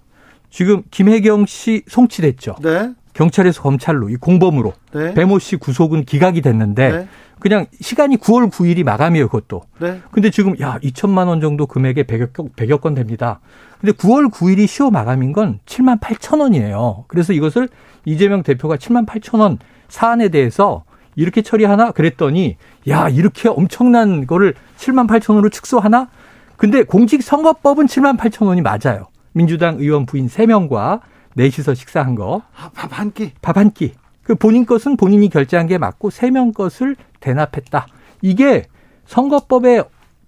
지금 0.51 0.83
김혜경 0.91 1.47
씨 1.47 1.83
송치됐죠. 1.89 2.57
네. 2.63 2.93
경찰에서 3.13 3.63
검찰로 3.63 4.11
이 4.11 4.17
공범으로 4.17 4.73
네. 4.93 5.15
배모 5.15 5.39
씨 5.39 5.57
구속은 5.57 6.05
기각이 6.05 6.43
됐는데 6.43 6.91
네. 6.91 7.09
그냥 7.41 7.67
시간이 7.81 8.17
9월 8.17 8.51
9일이 8.51 8.85
마감이에요, 8.85 9.29
그것도. 9.29 9.63
네. 9.79 10.01
근데 10.11 10.31
지금 10.31 10.59
야, 10.61 10.79
2천만 10.83 11.27
원 11.29 11.41
정도 11.41 11.67
금액에 11.67 12.05
100여, 12.05 12.33
100여 12.55 12.81
건 12.81 12.95
됩니다. 12.95 13.41
근데 13.85 13.99
9월 13.99 14.33
9일이 14.33 14.67
시효 14.67 14.91
마감인 14.91 15.35
건 15.35 15.61
7만 15.67 16.01
8천 16.01 16.41
원이에요. 16.41 17.05
그래서 17.07 17.35
이것을 17.35 17.69
이재명 18.07 18.43
대표가 18.43 18.77
7만 18.77 19.05
8천 19.05 19.41
원 19.41 19.59
사안에 19.91 20.31
대해서 20.31 20.85
이렇게 21.17 21.43
처리하나 21.43 21.91
그랬더니 21.91 22.57
야 22.89 23.11
이렇게 23.11 23.51
엄청난 23.51 24.27
거를 24.27 24.55
7만 24.79 25.07
8천 25.07 25.35
원으로 25.35 25.51
축소하나? 25.51 26.09
근데 26.57 26.83
공직선거법은 26.83 27.85
7만 27.85 28.17
8천 28.17 28.47
원이 28.47 28.63
맞아요. 28.63 29.09
민주당 29.33 29.77
의원 29.79 30.07
부인 30.07 30.29
3명과 30.29 31.01
넷이서 31.35 31.75
식사한 31.75 32.15
거. 32.15 32.41
아, 32.57 32.71
밥한 32.73 33.13
끼. 33.13 33.33
밥 33.43 33.59
한 33.59 33.71
끼. 33.71 33.93
그 34.23 34.35
본인 34.35 34.65
것은 34.65 34.97
본인이 34.97 35.29
결제한 35.29 35.67
게 35.67 35.77
맞고 35.77 36.09
3명 36.09 36.55
것을 36.55 36.97
대납했다. 37.21 37.87
이게 38.23 38.65
선거법의 39.05 39.85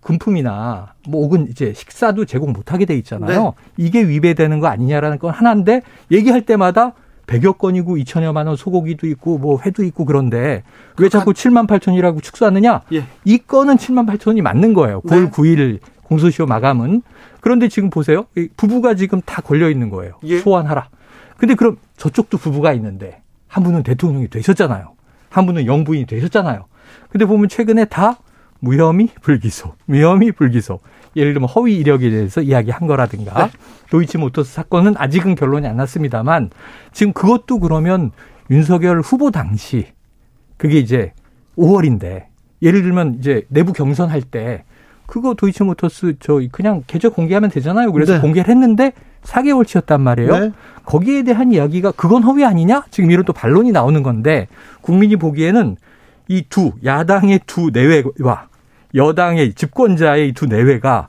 금품이나 0.07 0.95
뭐 1.09 1.25
혹은 1.25 1.49
이제 1.51 1.73
식사도 1.75 2.27
제공 2.27 2.53
못하게 2.53 2.85
돼 2.85 2.97
있잖아요. 2.99 3.43
네. 3.45 3.51
이게 3.77 4.07
위배되는 4.07 4.61
거 4.61 4.69
아니냐라는 4.69 5.19
건 5.19 5.33
하나인데 5.33 5.83
얘기할 6.13 6.43
때마다 6.43 6.93
100여 7.27 7.59
건이고 7.59 7.97
2천여만 7.97 8.47
원 8.47 8.55
소고기도 8.55 9.09
있고 9.09 9.39
뭐 9.39 9.59
회도 9.61 9.83
있고 9.83 10.05
그런데 10.05 10.63
왜 10.99 11.09
자꾸 11.09 11.33
7만 11.33 11.67
8천이라고 11.67 12.23
축소하느냐? 12.23 12.83
예. 12.93 13.03
이 13.25 13.39
건은 13.39 13.79
7만 13.79 14.07
8천이 14.07 14.43
맞는 14.43 14.75
거예요. 14.75 15.01
9월 15.01 15.25
네. 15.25 15.31
9일 15.31 15.81
공소시효 16.05 16.47
마감은. 16.47 17.03
그런데 17.41 17.67
지금 17.67 17.91
보세요. 17.91 18.27
부부가 18.57 18.95
지금 18.95 19.21
다 19.23 19.43
걸려 19.43 19.69
있는 19.69 19.91
거예요. 19.91 20.15
예. 20.23 20.39
소환하라. 20.39 20.89
근데 21.37 21.57
그럼 21.57 21.79
저쪽도 21.97 22.39
부부가 22.39 22.73
있는데 22.75 23.23
한 23.49 23.65
분은 23.65 23.83
대통령이 23.83 24.29
되셨잖아요. 24.29 24.95
한 25.31 25.47
분은 25.47 25.67
영부인이 25.67 26.07
되셨잖아요. 26.07 26.67
근데 27.11 27.25
보면 27.25 27.49
최근에 27.49 27.87
다 27.87 28.19
무혐의 28.61 29.09
불기소, 29.23 29.75
무혐의 29.87 30.33
불기소. 30.33 30.81
예를 31.17 31.33
들면 31.33 31.49
허위 31.49 31.77
이력에 31.77 32.11
대해서 32.11 32.43
이야기한 32.43 32.87
거라든가 32.87 33.47
네. 33.47 33.53
도이치모터스 33.91 34.53
사건은 34.53 34.95
아직은 34.99 35.35
결론이 35.35 35.67
안 35.67 35.77
났습니다만 35.77 36.51
지금 36.93 37.15
그것도 37.15 37.59
그러면 37.61 38.11
윤석열 38.51 39.01
후보 39.01 39.31
당시 39.31 39.87
그게 40.59 40.79
이제 40.79 41.13
5월인데 41.57 42.25
예를 42.63 42.83
들면 42.83 43.17
이제 43.19 43.45
내부 43.49 43.73
경선할 43.73 44.23
때 44.23 44.65
그거 45.07 45.35
도이치모터스 45.35 46.17
저 46.21 46.41
그냥 46.53 46.83
계좌 46.87 47.09
공개하면 47.09 47.51
되잖아요. 47.51 47.93
그래서 47.93 48.15
네. 48.15 48.21
공개를 48.21 48.51
했는데 48.51 48.93
4개월치였단 49.23 50.01
말이에요. 50.01 50.39
네. 50.39 50.53
거기에 50.85 51.23
대한 51.23 51.51
이야기가 51.53 51.93
그건 51.93 52.23
허위 52.25 52.45
아니냐? 52.45 52.85
지금 52.91 53.11
이런 53.11 53.25
또 53.25 53.33
반론이 53.33 53.73
나오는 53.73 54.03
건데 54.03 54.49
국민이 54.83 55.17
보기에는 55.17 55.77
이 56.29 56.45
두 56.49 56.73
야당의 56.85 57.41
두 57.47 57.71
내외와 57.73 58.49
여당의 58.95 59.55
집권자의 59.55 60.33
두 60.33 60.47
내외가 60.47 61.09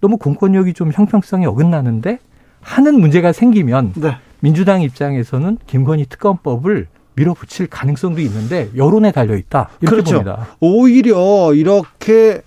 너무 0.00 0.16
공권력이 0.16 0.72
좀 0.74 0.90
형평성이 0.92 1.46
어긋나는데 1.46 2.18
하는 2.60 2.98
문제가 3.00 3.32
생기면 3.32 3.92
네. 3.96 4.16
민주당 4.40 4.82
입장에서는 4.82 5.58
김건희 5.66 6.06
특검법을 6.06 6.88
밀어붙일 7.14 7.68
가능성도 7.68 8.20
있는데 8.22 8.68
여론에 8.76 9.10
달려 9.12 9.36
있다 9.36 9.70
이렇게 9.80 9.90
그렇죠. 9.96 10.12
봅니다. 10.22 10.48
오히려 10.60 11.54
이렇게 11.54 12.42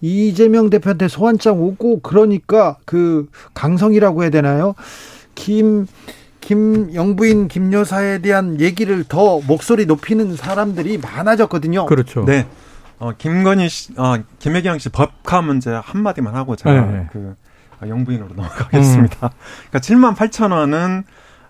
이재명 0.00 0.70
대표한테 0.70 1.08
소환장 1.08 1.60
오고 1.60 2.00
그러니까 2.00 2.76
그 2.84 3.28
강성이라고 3.54 4.22
해야 4.22 4.30
되나요? 4.30 4.74
김 5.34 5.86
김 6.52 6.94
영부인 6.94 7.48
김 7.48 7.72
여사에 7.72 8.18
대한 8.18 8.60
얘기를 8.60 9.04
더 9.04 9.40
목소리 9.40 9.86
높이는 9.86 10.36
사람들이 10.36 10.98
많아졌거든요. 10.98 11.86
그렇죠. 11.86 12.26
네. 12.26 12.46
어, 12.98 13.12
김건희 13.16 13.70
씨, 13.70 13.94
어, 13.96 14.18
김혜경 14.38 14.78
씨 14.78 14.90
법카 14.90 15.40
문제 15.40 15.70
한마디만 15.72 16.34
하고 16.34 16.54
제가 16.54 16.74
네. 16.74 17.08
그 17.10 17.34
아, 17.80 17.88
영부인으로 17.88 18.28
넘어가겠습니다. 18.36 19.28
음. 19.28 19.30
그러니까 19.70 19.78
7만 19.78 20.14
8천 20.14 20.52
원은 20.52 21.04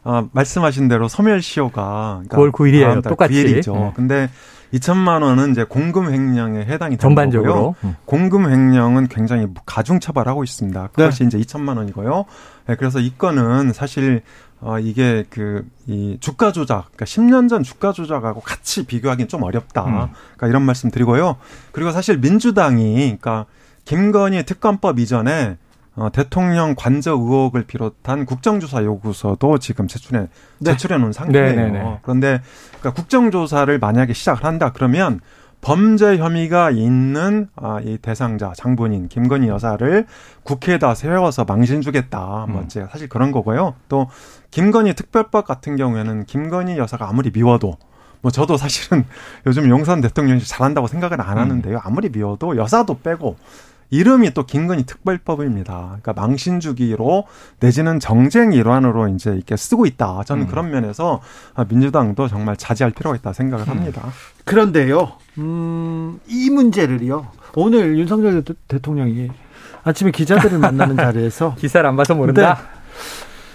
어, 0.04 0.28
말씀하신 0.30 0.86
대로 0.86 1.08
소멸시효가 1.08 2.22
그러니까 2.28 2.36
9월 2.36 2.52
9일이에요. 2.52 3.02
똑같이. 3.02 3.34
9일이죠. 3.34 3.74
네. 3.74 3.92
근데 3.96 4.30
2천만 4.72 5.22
원은 5.22 5.50
이제 5.50 5.64
공금 5.64 6.12
횡령에 6.12 6.60
해당이 6.60 6.96
전반적으로 6.96 7.74
음. 7.82 7.96
공금 8.04 8.48
횡령은 8.48 9.08
굉장히 9.08 9.48
가중 9.66 9.98
처벌하고 9.98 10.44
있습니다. 10.44 10.90
그것이 10.92 11.24
네. 11.24 11.26
이제 11.26 11.38
2천만 11.38 11.76
원이고요. 11.76 12.24
네, 12.68 12.76
그래서 12.76 13.00
이 13.00 13.12
건은 13.18 13.72
사실 13.72 14.22
어, 14.64 14.78
이게 14.78 15.24
그, 15.28 15.68
이 15.88 16.16
주가 16.20 16.52
조작, 16.52 16.84
그러니까 16.92 17.04
10년 17.04 17.48
전 17.48 17.64
주가 17.64 17.92
조작하고 17.92 18.40
같이 18.40 18.86
비교하기는 18.86 19.28
좀 19.28 19.42
어렵다. 19.42 19.84
음. 19.84 19.92
그러니까 20.36 20.46
이런 20.46 20.62
말씀 20.62 20.90
드리고요. 20.90 21.36
그리고 21.72 21.90
사실 21.90 22.16
민주당이, 22.18 22.94
그러니까 22.94 23.46
김건희 23.84 24.44
특검법 24.44 25.00
이전에 25.00 25.56
어, 25.96 26.10
대통령 26.10 26.74
관저 26.76 27.10
의혹을 27.10 27.64
비롯한 27.64 28.24
국정조사 28.24 28.84
요구서도 28.84 29.58
지금 29.58 29.88
제출해, 29.88 30.28
네. 30.58 30.70
제출해 30.70 30.96
놓은 30.96 31.12
상태예요. 31.12 31.56
네네네. 31.56 31.70
네, 31.70 31.82
네. 31.82 31.98
그런데 32.02 32.40
그러니까 32.78 32.92
국정조사를 32.92 33.78
만약에 33.78 34.12
시작을 34.14 34.44
한다 34.44 34.70
그러면 34.72 35.20
범죄 35.62 36.18
혐의가 36.18 36.70
있는 36.72 37.48
아, 37.54 37.80
이 37.82 37.96
대상자 37.96 38.52
장본인 38.54 39.08
김건희 39.08 39.48
여사를 39.48 40.06
국회에다 40.42 40.94
세워서 40.94 41.44
망신 41.44 41.80
주겠다. 41.80 42.46
뭐 42.48 42.60
음. 42.60 42.64
이제 42.66 42.84
사실 42.90 43.08
그런 43.08 43.30
거고요. 43.30 43.74
또 43.88 44.08
김건희 44.50 44.94
특별법 44.94 45.46
같은 45.46 45.76
경우에는 45.76 46.26
김건희 46.26 46.76
여사가 46.78 47.08
아무리 47.08 47.30
미워도 47.30 47.76
뭐 48.22 48.30
저도 48.32 48.56
사실은 48.56 49.04
요즘 49.46 49.70
용산 49.70 50.00
대통령이 50.00 50.40
잘한다고 50.40 50.88
생각은 50.88 51.20
안 51.20 51.38
하는데요. 51.38 51.80
아무리 51.84 52.08
미워도 52.10 52.56
여사도 52.56 52.98
빼고 52.98 53.36
이름이 53.90 54.32
또 54.34 54.44
김건희 54.44 54.84
특별법입니다. 54.84 55.98
그러니까 56.02 56.12
망신 56.14 56.60
주기로 56.60 57.24
내지는 57.60 58.00
정쟁 58.00 58.52
일환으로 58.52 59.08
이제 59.08 59.30
이렇게 59.30 59.56
쓰고 59.56 59.86
있다. 59.86 60.22
저는 60.24 60.44
음. 60.44 60.48
그런 60.48 60.70
면에서 60.70 61.20
민주당도 61.68 62.28
정말 62.28 62.56
자제할 62.56 62.92
필요가 62.92 63.16
있다 63.16 63.32
생각을 63.32 63.66
음. 63.66 63.70
합니다. 63.70 64.02
그런데요, 64.44 65.12
음, 65.38 66.20
이 66.26 66.50
문제를요. 66.50 67.28
오늘 67.54 67.98
윤석열 67.98 68.42
대통령이 68.68 69.30
아침에 69.84 70.10
기자들을 70.10 70.58
만나는 70.58 70.96
자리에서 70.98 71.54
기사를 71.56 71.86
안 71.88 71.96
봐서 71.96 72.14
모른다. 72.14 72.60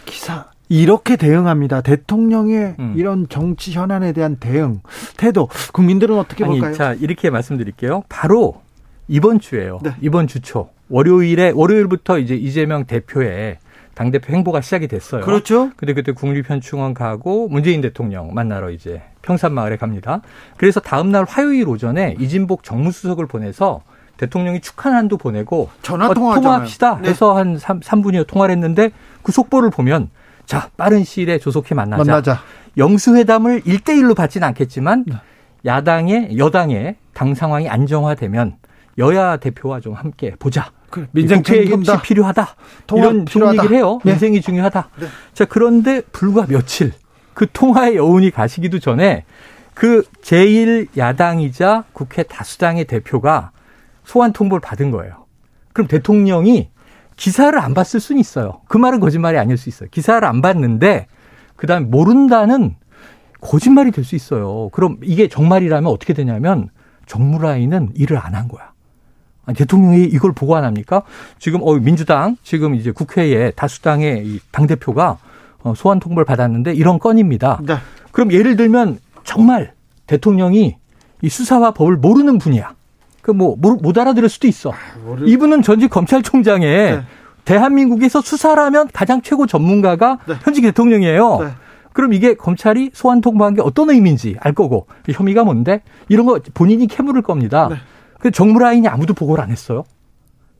기사 0.05 0.45
이렇게 0.69 1.15
대응합니다. 1.15 1.81
대통령의 1.81 2.75
음. 2.79 2.93
이런 2.97 3.27
정치 3.29 3.71
현안에 3.71 4.11
대한 4.11 4.35
대응 4.37 4.81
태도 5.15 5.47
국민들은 5.73 6.17
어떻게 6.17 6.43
아니, 6.43 6.59
볼까요? 6.59 6.73
자 6.73 6.93
이렇게 6.93 7.29
말씀드릴게요. 7.29 8.03
바로 8.09 8.61
이번 9.07 9.39
주에요. 9.39 9.79
네. 9.83 9.91
이번 10.01 10.27
주 10.27 10.41
초 10.41 10.69
월요일에 10.89 11.51
월요일부터 11.55 12.19
이제 12.19 12.35
이재명 12.35 12.85
대표의 12.85 13.57
당 13.93 14.11
대표 14.11 14.31
행보가 14.33 14.61
시작이 14.61 14.87
됐어요. 14.87 15.21
그렇죠. 15.21 15.71
근데 15.75 15.93
그때 15.93 16.11
국립현충원 16.11 16.93
가고 16.93 17.47
문재인 17.47 17.81
대통령 17.81 18.33
만나러 18.33 18.69
이제 18.69 19.01
평산마을에 19.23 19.77
갑니다. 19.77 20.21
그래서 20.55 20.79
다음 20.79 21.11
날 21.11 21.25
화요일 21.27 21.67
오전에 21.67 22.15
이진복 22.19 22.63
정무수석을 22.63 23.25
보내서 23.25 23.81
대통령이 24.17 24.61
축하난도 24.61 25.17
보내고 25.17 25.69
전화 25.81 26.13
통화 26.13 26.31
어, 26.31 26.35
통화합시다 26.35 26.99
네. 27.01 27.09
해서 27.09 27.35
한 27.35 27.57
3, 27.57 27.79
3분여 27.81 28.27
통화를 28.27 28.53
했는데 28.53 28.91
그 29.23 29.31
속보를 29.31 29.71
보면 29.71 30.09
자 30.45 30.69
빠른 30.77 31.03
시일에 31.03 31.39
조속히 31.39 31.73
만나자. 31.73 32.03
만나자. 32.03 32.39
영수회담을 32.77 33.61
1대1로 33.61 34.15
받지는 34.15 34.47
않겠지만 34.49 35.05
네. 35.07 35.15
야당의 35.65 36.37
여당의 36.37 36.95
당 37.13 37.33
상황이 37.33 37.67
안정화되면 37.67 38.55
여야 38.97 39.37
대표와 39.37 39.79
좀 39.79 39.93
함께 39.93 40.35
보자. 40.39 40.71
그래, 40.89 41.07
민생 41.11 41.43
국회 41.43 41.65
협치 41.65 41.91
필요하다. 42.03 42.47
이런 42.95 43.25
필요하다. 43.25 43.57
얘기를 43.57 43.77
해요. 43.77 43.99
네. 44.03 44.11
민생이 44.11 44.41
중요하다. 44.41 44.89
네. 44.99 45.07
자 45.33 45.45
그런데 45.45 46.01
불과 46.11 46.45
며칠 46.47 46.93
그 47.33 47.45
통화의 47.51 47.97
여운이 47.97 48.31
가시기도 48.31 48.79
전에 48.79 49.25
그 49.73 50.03
제1 50.21 50.97
야당이자 50.97 51.83
국회 51.93 52.23
다수당의 52.23 52.85
대표가 52.85 53.51
소환 54.05 54.33
통보를 54.33 54.61
받은 54.61 54.89
거예요. 54.91 55.25
그럼 55.73 55.87
대통령이 55.87 56.69
기사를 57.17 57.57
안 57.59 57.73
봤을 57.73 57.99
수는 57.99 58.19
있어요. 58.19 58.61
그 58.67 58.77
말은 58.77 58.99
거짓말이 58.99 59.37
아닐 59.37 59.57
수 59.57 59.69
있어요. 59.69 59.89
기사를 59.91 60.25
안 60.27 60.41
봤는데 60.41 61.07
그다음에 61.55 61.85
모른다는 61.85 62.75
거짓말이 63.41 63.91
될 63.91 64.03
수 64.03 64.15
있어요. 64.15 64.69
그럼 64.69 64.97
이게 65.03 65.27
정말이라면 65.27 65.91
어떻게 65.91 66.13
되냐면 66.13 66.69
정무라인은 67.05 67.91
일을 67.95 68.17
안 68.17 68.33
한 68.33 68.47
거야. 68.47 68.71
아니, 69.47 69.57
대통령이 69.57 70.03
이걸 70.03 70.33
보고 70.33 70.55
안 70.55 70.63
합니까? 70.63 71.01
지금 71.39 71.61
어 71.63 71.73
민주당 71.75 72.35
지금 72.43 72.75
이제 72.75 72.91
국회에 72.91 73.51
다수당의 73.51 74.39
당 74.51 74.67
대표가 74.67 75.17
어, 75.63 75.73
소환 75.75 75.99
통보를 75.99 76.25
받았는데 76.25 76.73
이런 76.73 76.99
건입니다. 76.99 77.59
네. 77.65 77.75
그럼 78.11 78.31
예를 78.31 78.55
들면 78.57 78.99
정말 79.23 79.73
대통령이 80.05 80.77
이 81.21 81.29
수사와 81.29 81.71
법을 81.71 81.97
모르는 81.97 82.37
분이야. 82.37 82.73
그 83.21 83.31
뭐 83.33 83.55
못 83.57 83.97
알아들을 83.97 84.29
수도 84.29 84.47
있어. 84.47 84.71
아, 84.71 84.75
이분은 85.25 85.61
전직 85.61 85.89
검찰총장에 85.89 86.65
네. 86.65 87.01
대한민국에서 87.45 88.21
수사라면 88.21 88.89
가장 88.93 89.21
최고 89.21 89.47
전문가가 89.47 90.19
네. 90.27 90.35
현직 90.43 90.61
대통령이에요. 90.61 91.39
네. 91.39 91.47
그럼 91.93 92.13
이게 92.13 92.35
검찰이 92.35 92.91
소환 92.93 93.21
통보한 93.21 93.55
게 93.55 93.61
어떤 93.61 93.89
의미인지 93.89 94.35
알 94.39 94.53
거고 94.53 94.85
혐의가 95.09 95.43
뭔데 95.43 95.81
이런 96.09 96.25
거 96.25 96.39
본인이 96.53 96.85
캐물을 96.87 97.21
겁니다. 97.23 97.69
네. 98.17 98.21
그 98.21 98.31
정무 98.31 98.59
라인이 98.59 98.87
아무도 98.87 99.13
보고를 99.13 99.43
안 99.43 99.51
했어요. 99.51 99.83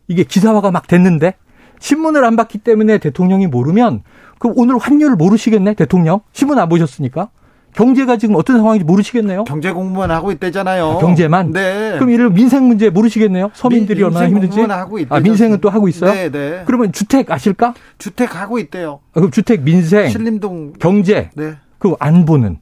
이게 0.07 0.23
기사화가 0.23 0.71
막 0.71 0.87
됐는데 0.87 1.33
신문을 1.79 2.23
안 2.23 2.35
봤기 2.35 2.59
때문에 2.59 2.97
대통령이 2.97 3.47
모르면 3.47 4.03
그 4.39 4.51
오늘 4.55 4.77
환율을 4.77 5.15
모르시겠네 5.15 5.73
대통령 5.73 6.21
신문 6.31 6.59
안 6.59 6.69
보셨으니까 6.69 7.29
경제가 7.73 8.17
지금 8.17 8.35
어떤 8.35 8.57
상황인지 8.57 8.85
모르시겠네요. 8.85 9.43
경제 9.43 9.71
공무원 9.71 10.09
하고 10.09 10.31
있대잖아요. 10.31 10.85
아, 10.93 10.97
경제만. 10.97 11.51
네. 11.51 11.91
그럼 11.95 12.09
이를 12.09 12.31
민생 12.31 12.67
문제 12.67 12.89
모르시겠네요. 12.89 13.51
서민들이 13.53 13.97
민, 13.99 14.05
얼마나 14.05 14.27
힘든지. 14.27 14.61
하고 14.61 14.97
있대요. 14.97 15.15
아 15.15 15.19
민생은 15.19 15.61
또 15.61 15.69
하고 15.69 15.87
있어요. 15.87 16.11
네, 16.11 16.31
네. 16.31 16.63
그러면 16.65 16.91
주택 16.91 17.29
아실까? 17.29 17.75
주택 17.99 18.35
하고 18.35 18.57
있대요. 18.57 19.01
아, 19.11 19.19
그럼 19.19 19.29
주택, 19.29 19.61
민생, 19.63 20.09
신림동, 20.09 20.73
경제. 20.79 21.29
네. 21.35 21.55
그 21.77 21.93
안 21.99 22.25
보는 22.25 22.57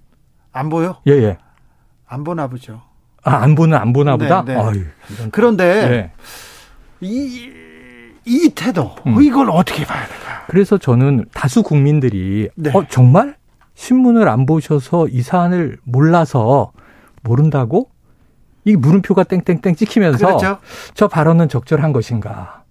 안 0.51 0.67
보여? 0.69 0.97
예, 1.07 1.11
예. 1.13 1.37
안 2.07 2.25
보나 2.25 2.47
보죠. 2.47 2.81
아, 3.25 3.37
안 3.41 3.55
보는 3.55 3.77
안 3.77 3.91
보나 3.91 4.17
네, 4.17 4.25
보다. 4.25 4.43
네. 4.45 4.55
어휴, 4.55 4.85
그런데 5.31 5.89
네. 5.89 6.11
이, 7.01 7.49
이 8.23 8.51
태도 8.55 8.95
음. 9.07 9.21
이걸 9.21 9.49
어떻게 9.49 9.83
봐야 9.83 10.07
될까? 10.07 10.45
그래서 10.47 10.77
저는 10.77 11.25
다수 11.33 11.63
국민들이 11.63 12.49
네. 12.55 12.71
어 12.73 12.85
정말 12.87 13.35
신문을 13.73 14.29
안 14.29 14.45
보셔서 14.45 15.07
이 15.09 15.21
사안을 15.21 15.79
몰라서 15.83 16.71
모른다고? 17.23 17.89
이 18.63 18.75
물음표가 18.75 19.23
땡땡땡 19.23 19.75
찍히면서 19.75 20.25
그렇죠. 20.25 20.57
저 20.93 21.07
발언은 21.07 21.49
적절한 21.49 21.93
것인가? 21.93 22.63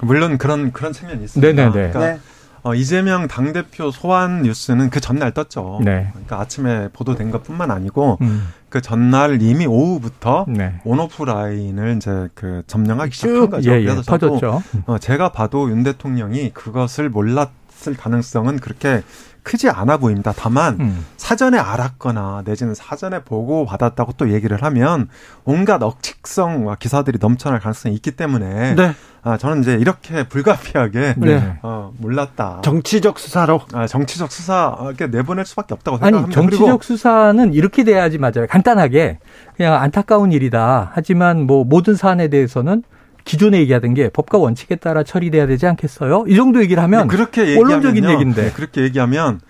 물론 0.00 0.36
그런 0.36 0.72
그런 0.72 0.92
측면이 0.92 1.24
있습니다. 1.24 1.46
네네네. 1.46 1.92
그러니까 1.92 1.98
네. 1.98 2.18
어, 2.62 2.74
이재명 2.74 3.26
당대표 3.26 3.90
소환 3.90 4.42
뉴스는 4.42 4.90
그 4.90 5.00
전날 5.00 5.32
떴죠. 5.32 5.80
네. 5.84 6.08
그러니까 6.12 6.40
아침에 6.40 6.88
보도된 6.92 7.30
것 7.30 7.42
뿐만 7.42 7.70
아니고 7.70 8.18
음. 8.20 8.48
그 8.68 8.80
전날 8.80 9.42
이미 9.42 9.66
오후부터 9.66 10.46
네. 10.48 10.80
온오프 10.84 11.24
라인을 11.24 11.96
이제 11.96 12.28
그 12.34 12.62
점령하기 12.66 13.12
시작한 13.12 13.50
거죠. 13.50 13.72
예, 13.72 13.80
예. 13.80 13.84
그래서 13.84 14.02
저도 14.02 14.34
퍼졌죠. 14.38 14.62
어, 14.86 14.98
제가 14.98 15.32
봐도 15.32 15.68
윤 15.70 15.82
대통령이 15.82 16.50
그것을 16.50 17.10
몰랐을 17.10 17.96
가능성은 17.98 18.60
그렇게 18.60 19.02
크지 19.42 19.68
않아 19.68 19.96
보입니다. 19.96 20.32
다만 20.36 20.80
음. 20.80 21.06
사전에 21.16 21.58
알았거나 21.58 22.42
내지는 22.44 22.74
사전에 22.74 23.20
보고 23.24 23.66
받았다고 23.66 24.12
또 24.16 24.32
얘기를 24.32 24.62
하면 24.62 25.08
온갖 25.44 25.82
억측성과 25.82 26.76
기사들이 26.76 27.18
넘쳐날 27.20 27.60
가능성이 27.60 27.94
있기 27.96 28.12
때문에 28.12 28.74
네. 28.74 28.94
아, 29.24 29.36
저는 29.36 29.62
이제 29.62 29.74
이렇게 29.74 30.26
불가피하게 30.28 31.14
네. 31.16 31.58
어, 31.62 31.92
몰랐다. 31.98 32.60
정치적 32.62 33.18
수사로 33.18 33.60
아, 33.72 33.86
정치적 33.86 34.32
수사 34.32 34.76
이렇게 34.80 35.06
내보낼 35.06 35.44
수밖에 35.44 35.74
없다고 35.74 35.98
생각합니다. 35.98 36.40
아니 36.40 36.50
정치적 36.50 36.84
수사는 36.84 37.52
이렇게 37.52 37.84
돼야지 37.84 38.18
맞아요. 38.18 38.46
간단하게 38.48 39.18
그냥 39.56 39.74
안타까운 39.74 40.32
일이다. 40.32 40.90
하지만 40.94 41.46
뭐 41.46 41.64
모든 41.64 41.94
사안에 41.94 42.28
대해서는 42.28 42.82
기존에 43.24 43.58
얘기하던 43.60 43.94
게 43.94 44.08
법과 44.08 44.38
원칙에 44.38 44.76
따라 44.76 45.02
처리돼야 45.02 45.46
되지 45.46 45.66
않겠어요? 45.66 46.24
이 46.28 46.36
정도 46.36 46.60
얘기를 46.60 46.82
하면 46.82 47.08
그렇게 47.08 47.56
원론적인 47.56 48.08
얘기인데 48.08 48.42
네, 48.42 48.52
그렇게 48.52 48.82
얘기하면 48.82 49.40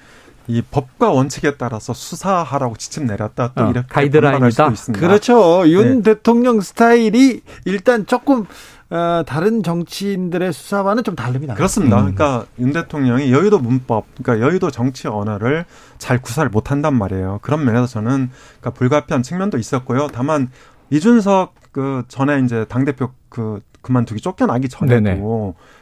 이 0.49 0.61
법과 0.61 1.11
원칙에 1.11 1.55
따라서 1.57 1.95
수사하라고 1.95 2.77
지침 2.77 3.07
내렸다 3.07 3.53
또 3.55 3.64
어, 3.64 3.70
이렇게 3.70 3.87
가이드라인이다. 3.89 4.68
있습니다. 4.68 5.07
그렇죠. 5.07 5.68
윤 5.68 6.03
네. 6.03 6.14
대통령 6.14 6.61
스타일이 6.61 7.43
일단 7.64 8.07
조금 8.07 8.47
어, 8.91 9.23
다른 9.25 9.62
정치인들의 9.62 10.53
수사와는 10.53 11.03
좀 11.05 11.16
다릅니다. 11.16 11.55
그렇습니다. 11.55 11.97
음. 11.97 12.14
그러니까 12.14 12.45
윤 12.59 12.73
대통령이 12.75 13.33
여의도 13.33 13.59
문법, 13.59 14.05
그러니까 14.23 14.47
여의도 14.47 14.70
정치 14.70 15.09
언어를 15.09 15.64
잘 15.97 16.20
구사를 16.20 16.51
못한단 16.51 16.95
말이에요. 16.99 17.39
그런 17.41 17.64
면에서 17.64 17.87
저는 17.87 18.31
그러니까 18.61 18.70
불가피한 18.73 19.23
측면도 19.23 19.57
있었고요. 19.57 20.09
다만 20.12 20.51
이준석 20.91 21.55
그 21.73 22.05
전에 22.09 22.41
이제 22.41 22.64
당 22.68 22.85
대표 22.85 23.11
그 23.29 23.61
그만두기 23.81 24.20
쫓겨나기 24.20 24.68
전에도 24.68 25.01
네네. 25.03 25.23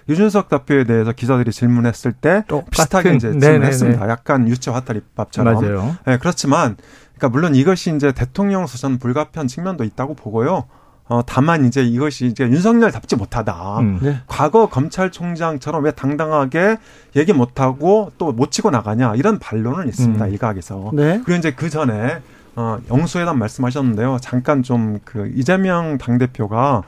유준석 0.08 0.48
대표에 0.48 0.84
대해서 0.84 1.12
기자들이 1.12 1.50
질문했을 1.52 2.12
때 2.12 2.44
똑같은, 2.48 2.70
비슷하게 2.70 3.14
이제 3.14 3.38
질문했습니다. 3.38 4.08
약간 4.08 4.48
유체 4.48 4.70
화살입밥처럼. 4.70 5.54
맞아요. 5.54 5.96
네, 6.06 6.16
그렇지만 6.16 6.76
그러니까 7.16 7.28
물론 7.28 7.54
이것이 7.54 7.94
이제 7.94 8.12
대통령으로서 8.12 8.78
저는 8.78 8.98
불가피한 8.98 9.48
측면도 9.48 9.84
있다고 9.84 10.14
보고요. 10.14 10.64
어, 11.08 11.22
다만 11.26 11.64
이제 11.64 11.82
이것이 11.82 12.26
이제 12.26 12.44
윤석열답지 12.44 13.16
못하다. 13.16 13.80
음. 13.80 13.98
네. 14.00 14.20
과거 14.28 14.68
검찰총장처럼 14.68 15.84
왜 15.84 15.90
당당하게 15.90 16.78
얘기 17.16 17.32
못하고 17.32 18.12
또 18.16 18.30
못 18.32 18.52
치고 18.52 18.70
나가냐 18.70 19.16
이런 19.16 19.38
반론은 19.40 19.88
있습니다. 19.88 20.24
음. 20.24 20.30
일각에서. 20.30 20.90
네. 20.94 21.20
그리고 21.24 21.38
이제 21.38 21.50
그 21.52 21.68
전에 21.68 22.20
어, 22.56 22.78
영수회담 22.90 23.38
말씀하셨는데요. 23.38 24.18
잠깐 24.20 24.62
좀 24.62 25.00
그 25.04 25.30
이재명 25.34 25.98
당대표가 25.98 26.82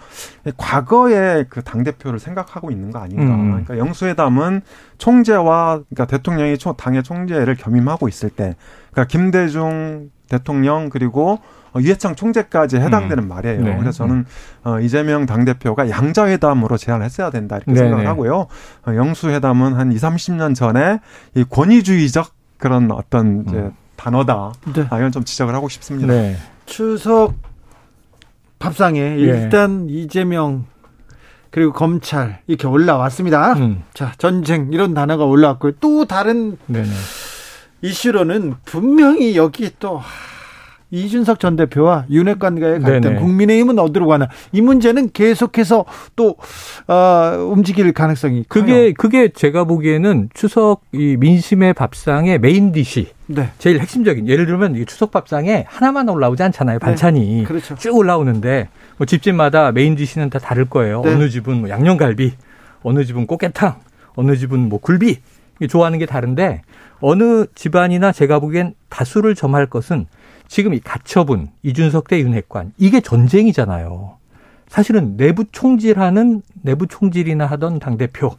과거의 0.57 1.47
그 1.49 1.63
당대표를 1.63 2.19
생각하고 2.19 2.71
있는 2.71 2.91
거 2.91 2.99
아닌가. 2.99 3.35
음. 3.35 3.51
그러니까 3.51 3.79
영수회담은 3.79 4.63
총재와 4.99 5.83
그러니까 5.89 6.07
대통령이 6.07 6.57
당의 6.77 7.03
총재를 7.03 7.57
겸임하고 7.57 8.09
있을 8.09 8.31
때 8.31 8.57
그러니까 8.91 9.11
김대중 9.11 10.11
대통령 10.29 10.89
그리고 10.89 11.41
유해창 11.77 12.15
총재까지 12.15 12.77
해당되는 12.77 13.25
음. 13.25 13.29
말이에요. 13.29 13.63
네. 13.63 13.77
그래서 13.79 13.93
저는 13.93 14.27
어, 14.65 14.79
이재명 14.81 15.27
당대표가 15.27 15.89
양자회담으로 15.89 16.77
제안을 16.77 17.05
했어야 17.05 17.31
된다 17.31 17.57
이렇게 17.57 17.73
네. 17.73 17.79
생각하고요. 17.79 18.47
어, 18.87 18.95
영수회담은 18.95 19.75
한 19.75 19.91
2, 19.91 19.97
30년 19.97 20.55
전에 20.55 21.01
이 21.35 21.45
권위주의적 21.45 22.31
그런 22.59 22.91
어떤 22.93 23.45
이제 23.47 23.57
음. 23.57 23.73
단어다. 24.03 24.53
네. 24.75 24.87
아, 24.91 24.99
이건 24.99 25.13
좀 25.13 25.25
지적을 25.25 25.55
하고 25.55 25.69
싶습니다. 25.69 26.13
네. 26.13 26.37
추석 26.67 27.35
밥상에 28.59 29.01
예. 29.01 29.17
일단 29.17 29.87
이재명 29.89 30.67
그리고 31.51 31.73
검찰 31.73 32.41
이렇게 32.49 32.67
올라왔습니다. 32.67 33.53
음. 33.55 33.85
자 33.95 34.13
전쟁 34.19 34.71
이런 34.73 34.93
단어가 34.95 35.25
올라왔고요. 35.25 35.73
또 35.81 36.05
다른 36.05 36.57
네네. 36.67 36.89
이슈로는 37.83 38.57
분명히 38.65 39.37
여기 39.37 39.71
또 39.79 40.03
이준석 40.93 41.41
전 41.41 41.57
대표와 41.57 42.05
윤핵관과의 42.11 42.81
갈등. 42.81 43.17
국민의힘은 43.17 43.79
어디로 43.79 44.07
가나 44.07 44.29
이 44.53 44.61
문제는 44.61 45.11
계속해서 45.13 45.87
또 46.15 46.37
어, 46.87 47.49
움직일 47.51 47.91
가능성이 47.93 48.45
그게 48.47 48.73
커요. 48.73 48.95
그게 48.99 49.29
제가 49.29 49.65
보기에는 49.65 50.29
추석 50.35 50.83
이 50.93 51.17
민심의 51.19 51.73
밥상의 51.73 52.39
main 52.41 52.73
dish 52.73 53.09
네. 53.27 53.51
제일 53.59 53.81
핵심적인 53.81 54.29
예를 54.29 54.45
들면 54.45 54.77
이 54.77 54.85
추석 54.85 55.11
밥상에 55.11 55.65
하나만 55.67 56.11
올라오지 56.11 56.43
않잖아요 56.43 56.79
네. 56.79 56.85
반찬이 56.85 57.37
네. 57.39 57.45
그렇죠. 57.45 57.75
쭉 57.77 57.97
올라오는데 57.97 58.69
뭐 58.99 59.07
집집마다 59.07 59.73
main 59.73 59.97
dish는 59.97 60.29
다 60.29 60.39
다를 60.39 60.67
거예요. 60.67 61.01
네. 61.01 61.15
어느 61.15 61.31
집은 61.31 61.61
뭐 61.63 61.71
양념갈비, 61.71 62.33
어느 62.83 63.05
집은 63.07 63.27
꽃게탕, 63.27 63.77
어느 64.17 64.37
집은 64.37 64.69
뭐 64.69 64.79
굴비 64.79 65.21
좋아하는 65.71 65.99
게 65.99 66.05
다른데 66.05 66.63
어느 67.01 67.47
집안이나 67.55 68.13
제가 68.13 68.41
보기엔 68.41 68.75
다수를 68.91 69.35
점할 69.35 69.65
것은 69.67 70.07
지금 70.53 70.75
이 70.75 70.81
가처분 70.81 71.49
이준석 71.63 72.09
대 72.09 72.21
윤핵관 72.21 72.75
이게 72.77 73.01
전쟁이잖아요. 73.01 74.19
사실은 74.69 75.17
내부 75.17 75.47
총질하는 75.51 76.43
내부 76.61 76.87
총질이나 76.87 77.47
하던 77.47 77.79
당 77.79 77.97
대표 77.97 78.37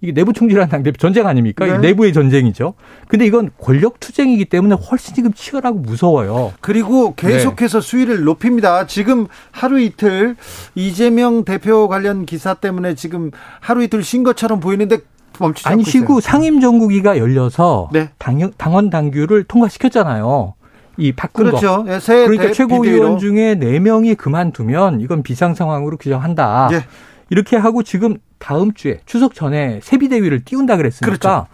이게 0.00 0.12
내부 0.12 0.32
총질하는 0.32 0.70
당 0.70 0.82
대표 0.82 0.96
전쟁 0.96 1.26
아닙니까? 1.26 1.66
네. 1.66 1.76
내부의 1.76 2.14
전쟁이죠. 2.14 2.72
근데 3.06 3.26
이건 3.26 3.50
권력 3.58 4.00
투쟁이기 4.00 4.46
때문에 4.46 4.76
훨씬 4.76 5.14
지금 5.14 5.34
치열하고 5.34 5.80
무서워요. 5.80 6.54
그리고 6.62 7.14
계속해서 7.16 7.82
네. 7.82 7.86
수위를 7.86 8.24
높입니다. 8.24 8.86
지금 8.86 9.26
하루 9.50 9.78
이틀 9.78 10.36
이재명 10.74 11.44
대표 11.44 11.86
관련 11.86 12.24
기사 12.24 12.54
때문에 12.54 12.94
지금 12.94 13.30
하루 13.60 13.82
이틀 13.82 14.02
쉰 14.02 14.22
것처럼 14.22 14.58
보이는데 14.58 15.00
멈추지 15.38 15.68
아니 15.68 15.84
쉬고 15.84 16.20
상임 16.20 16.60
정국위가 16.60 17.18
열려서 17.18 17.90
네. 17.92 18.08
당, 18.16 18.38
당원 18.56 18.88
당규를 18.88 19.44
통과시켰잖아요. 19.44 20.54
이 20.96 21.12
바꾼 21.12 21.46
그렇죠. 21.46 21.84
거. 21.84 21.94
예, 21.94 21.98
그러니까 21.98 22.52
최고위원 22.52 23.18
중에 23.18 23.54
4명이 23.56 24.16
그만두면 24.16 25.00
이건 25.00 25.22
비상 25.22 25.54
상황으로 25.54 25.96
규정한다. 25.96 26.68
예. 26.72 26.84
이렇게 27.30 27.56
하고 27.56 27.82
지금 27.82 28.16
다음 28.38 28.74
주에 28.74 29.00
추석 29.06 29.34
전에 29.34 29.80
세비대위를 29.82 30.44
띄운다 30.44 30.76
그랬으니까 30.76 31.06
그렇죠. 31.06 31.46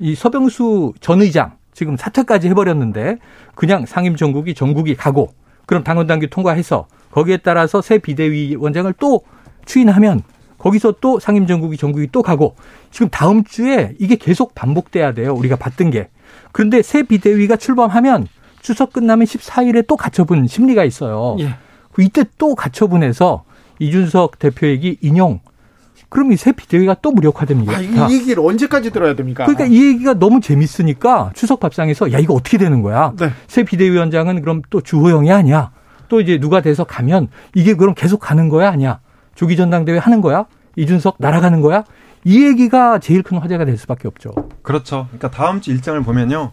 이 0.00 0.14
서병수 0.14 0.94
전 1.00 1.20
의장 1.20 1.52
지금 1.72 1.96
사퇴까지 1.96 2.48
해버렸는데 2.48 3.18
그냥 3.54 3.84
상임 3.84 4.16
정국이 4.16 4.54
전국이 4.54 4.94
가고 4.94 5.28
그럼 5.66 5.84
당원 5.84 6.06
당규 6.06 6.28
통과해서 6.30 6.86
거기에 7.10 7.38
따라서 7.38 7.82
새 7.82 7.98
비대위원장을 7.98 8.92
또 8.98 9.22
추인하면 9.66 10.22
거기서 10.58 10.94
또 11.00 11.20
상임 11.20 11.46
정국이 11.46 11.76
전국이 11.76 12.08
또 12.12 12.22
가고 12.22 12.54
지금 12.90 13.08
다음 13.10 13.44
주에 13.44 13.94
이게 13.98 14.16
계속 14.16 14.54
반복돼야 14.54 15.12
돼요. 15.12 15.34
우리가 15.34 15.56
봤던 15.56 15.90
게. 15.90 16.08
그런데 16.52 16.80
새 16.80 17.02
비대위가 17.02 17.56
출범하면 17.56 18.26
추석 18.66 18.92
끝나면 18.92 19.26
14일에 19.28 19.86
또 19.86 19.96
가처분 19.96 20.48
심리가 20.48 20.82
있어요. 20.82 21.36
예. 21.38 21.54
그 21.92 22.02
이때 22.02 22.24
또 22.36 22.56
가처분해서 22.56 23.44
이준석 23.78 24.40
대표에게 24.40 24.96
인용. 25.02 25.38
그럼 26.08 26.32
이 26.32 26.36
새 26.36 26.50
비대위가 26.50 26.96
또 27.00 27.12
무력화됩니다. 27.12 27.76
아, 27.76 27.80
이 27.80 28.12
얘기를 28.14 28.42
언제까지 28.44 28.90
들어야 28.90 29.14
됩니까? 29.14 29.44
그러니까 29.46 29.66
이 29.66 29.86
얘기가 29.86 30.14
너무 30.14 30.40
재밌으니까 30.40 31.30
추석 31.34 31.60
밥상에서 31.60 32.12
야 32.12 32.18
이거 32.18 32.34
어떻게 32.34 32.58
되는 32.58 32.82
거야? 32.82 33.12
네. 33.16 33.30
새 33.46 33.62
비대위원장은 33.62 34.40
그럼 34.40 34.62
또 34.68 34.80
주호영이 34.80 35.30
아니야? 35.30 35.70
또 36.08 36.20
이제 36.20 36.38
누가 36.40 36.60
돼서 36.60 36.82
가면 36.82 37.28
이게 37.54 37.74
그럼 37.74 37.94
계속 37.94 38.18
가는 38.18 38.48
거야 38.48 38.68
아니야? 38.70 38.98
조기 39.36 39.56
전당대회 39.56 39.98
하는 39.98 40.20
거야? 40.22 40.46
이준석 40.74 41.16
날아가는 41.20 41.60
거야? 41.60 41.84
이 42.24 42.44
얘기가 42.44 42.98
제일 42.98 43.22
큰 43.22 43.38
화제가 43.38 43.64
될 43.64 43.76
수밖에 43.78 44.08
없죠. 44.08 44.32
그렇죠. 44.62 45.06
그러니까 45.10 45.30
다음 45.30 45.60
주 45.60 45.70
일정을 45.70 46.02
보면요. 46.02 46.50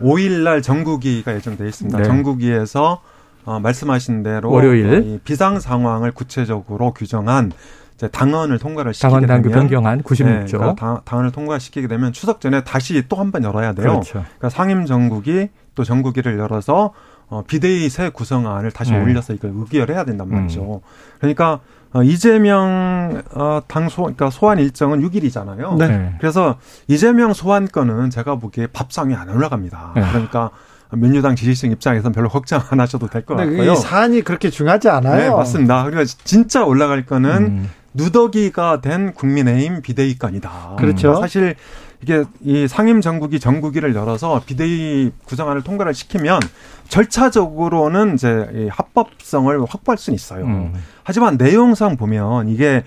5일 0.00 0.42
날 0.44 0.62
정국위가 0.62 1.34
예정돼 1.34 1.66
있습니다. 1.66 1.98
네. 1.98 2.04
정국위에서 2.04 3.00
어, 3.44 3.60
말씀하신 3.60 4.22
대로 4.22 4.50
월요일 4.50 5.20
비상 5.24 5.58
상황을 5.60 6.12
구체적으로 6.12 6.92
규정한 6.92 7.52
이제 7.94 8.06
당헌을 8.08 8.58
통과를 8.58 8.94
시키게 8.94 9.10
당헌 9.10 9.26
당규 9.26 9.48
되면 9.48 9.62
변경안 9.62 10.02
96조 10.02 10.24
네, 10.24 10.44
그러니까 10.46 11.00
당헌을 11.04 11.32
통과시키게 11.32 11.88
되면 11.88 12.12
추석 12.12 12.40
전에 12.40 12.62
다시 12.62 13.02
또 13.08 13.16
한 13.18 13.32
번 13.32 13.42
열어야 13.44 13.72
돼요. 13.72 13.88
그렇죠. 13.88 14.12
그러니까 14.38 14.50
상임 14.50 14.84
정국이 14.86 15.48
또 15.74 15.84
정국위를 15.84 16.38
열어서 16.38 16.92
어, 17.28 17.42
비대위 17.46 17.88
새 17.88 18.08
구성안을 18.10 18.70
다시 18.70 18.92
네. 18.92 19.02
올려서 19.02 19.32
이걸 19.34 19.52
의결해야 19.54 20.04
된단 20.04 20.28
말이죠. 20.28 20.76
음. 20.76 20.80
그러니까 21.18 21.60
어, 21.92 22.02
이재명 22.02 23.22
어, 23.34 23.60
당 23.66 23.88
소 23.88 24.02
그러니까 24.02 24.30
소환 24.30 24.58
일정은 24.58 25.00
6일이잖아요. 25.00 25.76
네. 25.78 26.14
그래서 26.20 26.58
이재명 26.86 27.32
소환 27.32 27.66
건은 27.66 28.10
제가 28.10 28.36
보기에 28.36 28.66
밥상에 28.68 29.14
안 29.14 29.28
올라갑니다. 29.30 29.92
네. 29.96 30.02
그러니까 30.10 30.50
민주당 30.92 31.34
지지층 31.36 31.70
입장에서는 31.70 32.12
별로 32.14 32.28
걱정 32.28 32.60
안 32.70 32.80
하셔도 32.80 33.08
될것 33.08 33.36
같고요. 33.36 33.72
이 33.72 33.76
사안이 33.76 34.22
그렇게 34.22 34.50
중요하지 34.50 34.88
않아요. 34.88 35.16
네, 35.18 35.30
맞습니다. 35.30 35.84
그리고 35.84 36.04
진짜 36.04 36.64
올라갈 36.64 37.04
거는 37.06 37.30
음. 37.30 37.70
누더기가 37.94 38.80
된 38.80 39.12
국민의힘 39.14 39.82
비대위권이다. 39.82 40.76
그렇죠. 40.78 41.14
사실 41.20 41.56
이게 42.02 42.24
이 42.40 42.68
상임 42.68 43.00
정국이 43.00 43.40
정국위를 43.40 43.94
열어서 43.94 44.42
비대위 44.46 45.10
구성안을 45.24 45.62
통과를 45.62 45.94
시키면 45.94 46.40
절차적으로는 46.88 48.14
이제 48.14 48.48
이 48.54 48.68
합법성을 48.68 49.64
확보할 49.68 49.98
수는 49.98 50.14
있어요. 50.14 50.44
음. 50.44 50.74
하지만 51.02 51.36
내용상 51.36 51.96
보면 51.96 52.48
이게 52.48 52.84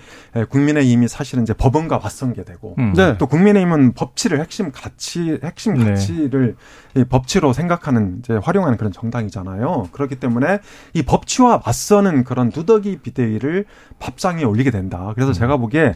국민의힘이 0.48 1.08
사실은 1.08 1.42
이제 1.42 1.52
법원과 1.52 1.98
맞선게되고 1.98 2.76
음. 2.78 2.92
네. 2.94 3.18
또 3.18 3.26
국민의힘은 3.26 3.92
법치를 3.92 4.40
핵심 4.40 4.72
가치 4.72 5.38
핵심 5.44 5.74
네. 5.74 5.90
가치를 5.90 6.56
네. 6.94 7.00
이 7.00 7.04
법치로 7.04 7.52
생각하는 7.52 8.18
이제 8.20 8.34
활용하는 8.34 8.76
그런 8.76 8.92
정당이잖아요. 8.92 9.88
그렇기 9.92 10.16
때문에 10.16 10.60
이 10.94 11.02
법치와 11.02 11.62
맞서는 11.64 12.24
그런 12.24 12.50
누더기 12.54 13.00
비대위를 13.00 13.66
밥상에 13.98 14.42
올리게 14.42 14.70
된다. 14.70 15.12
그래서 15.14 15.30
음. 15.30 15.34
제가 15.34 15.58
보기에 15.58 15.94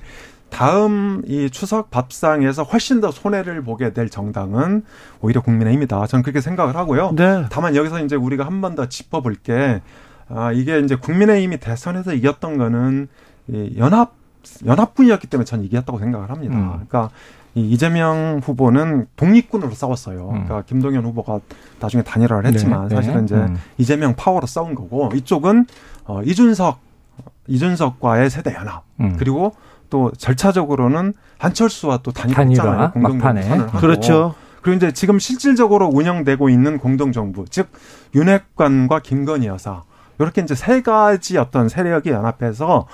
다음 0.50 1.22
이 1.26 1.50
추석 1.50 1.90
밥상에서 1.90 2.62
훨씬 2.62 3.00
더 3.00 3.10
손해를 3.10 3.62
보게 3.62 3.92
될 3.92 4.08
정당은 4.08 4.84
오히려 5.20 5.42
국민의힘이다. 5.42 6.06
저는 6.06 6.22
그렇게 6.22 6.40
생각을 6.40 6.76
하고요. 6.76 7.12
네. 7.14 7.44
다만 7.50 7.74
여기서 7.76 8.02
이제 8.04 8.16
우리가 8.16 8.46
한 8.46 8.60
번 8.60 8.74
더 8.74 8.86
짚어볼 8.88 9.34
게 9.42 9.82
아, 10.28 10.52
이게 10.52 10.78
이제 10.80 10.96
국민의힘이 10.96 11.58
대선에서 11.58 12.14
이겼던 12.14 12.58
거는 12.58 13.08
이 13.48 13.74
연합 13.78 14.14
연합군이었기 14.64 15.26
때문에 15.26 15.44
저는 15.44 15.64
이겼다고 15.64 15.98
생각을 15.98 16.30
합니다. 16.30 16.54
음. 16.56 16.68
그러니까 16.70 17.10
이 17.54 17.68
이재명 17.70 18.40
후보는 18.42 19.06
독립군으로 19.16 19.72
싸웠어요. 19.72 20.26
음. 20.28 20.44
그러니까 20.44 20.62
김동연 20.62 21.04
후보가 21.04 21.40
나중에 21.80 22.02
단일화를 22.04 22.44
네, 22.44 22.48
했지만 22.50 22.88
네, 22.88 22.94
사실은 22.96 23.24
이제 23.24 23.34
음. 23.34 23.56
이재명 23.78 24.14
파워로 24.14 24.46
싸운 24.46 24.74
거고 24.74 25.10
이쪽은 25.14 25.66
어 26.04 26.22
이준석 26.22 26.78
이준석과의 27.48 28.30
세대 28.30 28.54
연합 28.54 28.84
음. 29.00 29.16
그리고 29.18 29.52
또 29.90 30.10
절차적으로는 30.16 31.14
한철수와 31.38 32.00
또 32.02 32.12
단일화 32.12 32.92
공동정부를 32.92 33.60
하고 33.60 33.78
그렇죠. 33.78 34.34
그리고 34.62 34.76
이제 34.76 34.92
지금 34.92 35.18
실질적으로 35.18 35.86
운영되고 35.86 36.48
있는 36.48 36.78
공동정부 36.78 37.44
즉 37.48 37.68
윤핵관과 38.14 39.00
김건희 39.00 39.46
여사 39.46 39.82
이렇게 40.18 40.42
이제 40.42 40.54
세 40.54 40.82
가지 40.82 41.38
어떤 41.38 41.68
세력이 41.68 42.10
연합해서 42.10 42.86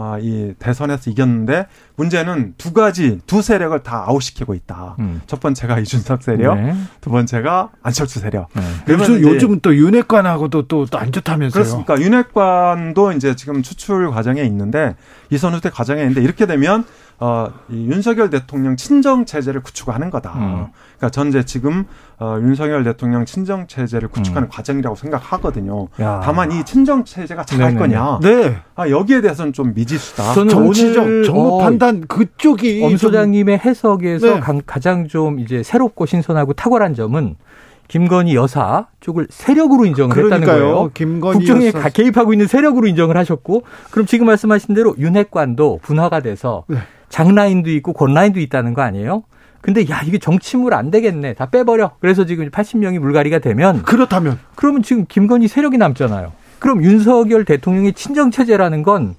아, 0.00 0.18
이 0.20 0.54
대선에서 0.58 1.10
이겼는데 1.10 1.66
문제는 1.96 2.54
두 2.56 2.72
가지 2.72 3.20
두 3.26 3.42
세력을 3.42 3.78
다 3.82 4.04
아웃시키고 4.06 4.54
있다. 4.54 4.96
음. 4.98 5.20
첫 5.26 5.40
번째가 5.40 5.78
이준석 5.80 6.22
세력, 6.22 6.58
네. 6.60 6.74
두 7.00 7.10
번째가 7.10 7.70
안철수 7.82 8.20
세력. 8.20 8.48
네. 8.54 8.62
그래서 8.86 9.20
요즘 9.20 9.60
또 9.60 9.76
윤핵관하고도 9.76 10.66
또 10.68 10.86
안 10.94 11.12
좋다면서요? 11.12 11.52
그렇습니까? 11.62 12.00
윤핵관도 12.00 13.12
이제 13.12 13.36
지금 13.36 13.62
추출 13.62 14.10
과정에 14.10 14.42
있는데 14.42 14.96
이선 15.30 15.54
후퇴 15.54 15.70
과정에 15.70 16.00
있는데 16.02 16.22
이렇게 16.22 16.46
되면 16.46 16.84
어, 17.22 17.52
이 17.68 17.86
윤석열 17.86 18.30
대통령 18.30 18.76
친정 18.76 19.26
체제를 19.26 19.62
구축하는 19.62 20.08
거다. 20.08 20.32
음. 20.36 20.66
그러니까 20.96 21.10
전 21.10 21.28
이제 21.28 21.44
지금 21.44 21.84
어, 22.18 22.38
윤석열 22.40 22.82
대통령 22.82 23.26
친정 23.26 23.66
체제를 23.66 24.08
구축하는 24.08 24.48
음. 24.48 24.50
과정이라고 24.50 24.96
생각하거든요. 24.96 25.88
야. 26.00 26.20
다만 26.24 26.50
이 26.50 26.64
친정 26.64 27.04
체제가 27.04 27.44
잘할 27.44 27.76
거냐? 27.76 28.20
네. 28.22 28.56
아, 28.74 28.88
여기에 28.88 29.20
대해서는 29.20 29.52
좀 29.52 29.74
미지수다. 29.74 30.32
저는 30.32 30.48
정치적 30.48 31.24
정무 31.24 31.56
어, 31.56 31.58
판단 31.58 32.06
그쪽이 32.08 32.82
엄 32.84 32.96
소장님의 32.96 33.58
해석에서 33.58 34.26
네. 34.40 34.60
가장 34.66 35.06
좀 35.06 35.40
이제 35.40 35.62
새롭고 35.62 36.06
신선하고 36.06 36.54
탁월한 36.54 36.94
점은 36.94 37.36
김건희 37.88 38.34
여사 38.34 38.86
쪽을 39.00 39.26
세력으로 39.28 39.84
인정을 39.84 40.14
그러니까요. 40.14 40.40
했다는 40.40 40.60
거예요. 40.62 40.90
김건희 40.94 41.38
국정에 41.38 41.66
여사. 41.66 41.88
개입하고 41.90 42.32
있는 42.32 42.46
세력으로 42.46 42.86
인정을 42.86 43.16
하셨고 43.18 43.64
그럼 43.90 44.06
지금 44.06 44.26
말씀하신 44.26 44.74
대로 44.74 44.94
윤핵관도 44.96 45.80
분화가 45.82 46.20
돼서 46.20 46.64
네. 46.68 46.78
장라인도 47.10 47.70
있고 47.70 47.92
권라인도 47.92 48.40
있다는 48.40 48.72
거 48.72 48.80
아니에요? 48.82 49.24
근데 49.60 49.86
야 49.90 50.00
이게 50.06 50.16
정치물 50.18 50.72
안 50.72 50.90
되겠네. 50.90 51.34
다 51.34 51.46
빼버려. 51.46 51.92
그래서 52.00 52.24
지금 52.24 52.48
80명이 52.48 52.98
물갈이가 52.98 53.40
되면 53.40 53.82
그렇다면. 53.82 54.38
그러면 54.54 54.82
지금 54.82 55.04
김건희 55.06 55.48
세력이 55.48 55.76
남잖아요. 55.76 56.32
그럼 56.58 56.82
윤석열 56.82 57.44
대통령의 57.44 57.92
친정 57.92 58.30
체제라는 58.30 58.82
건 58.82 59.16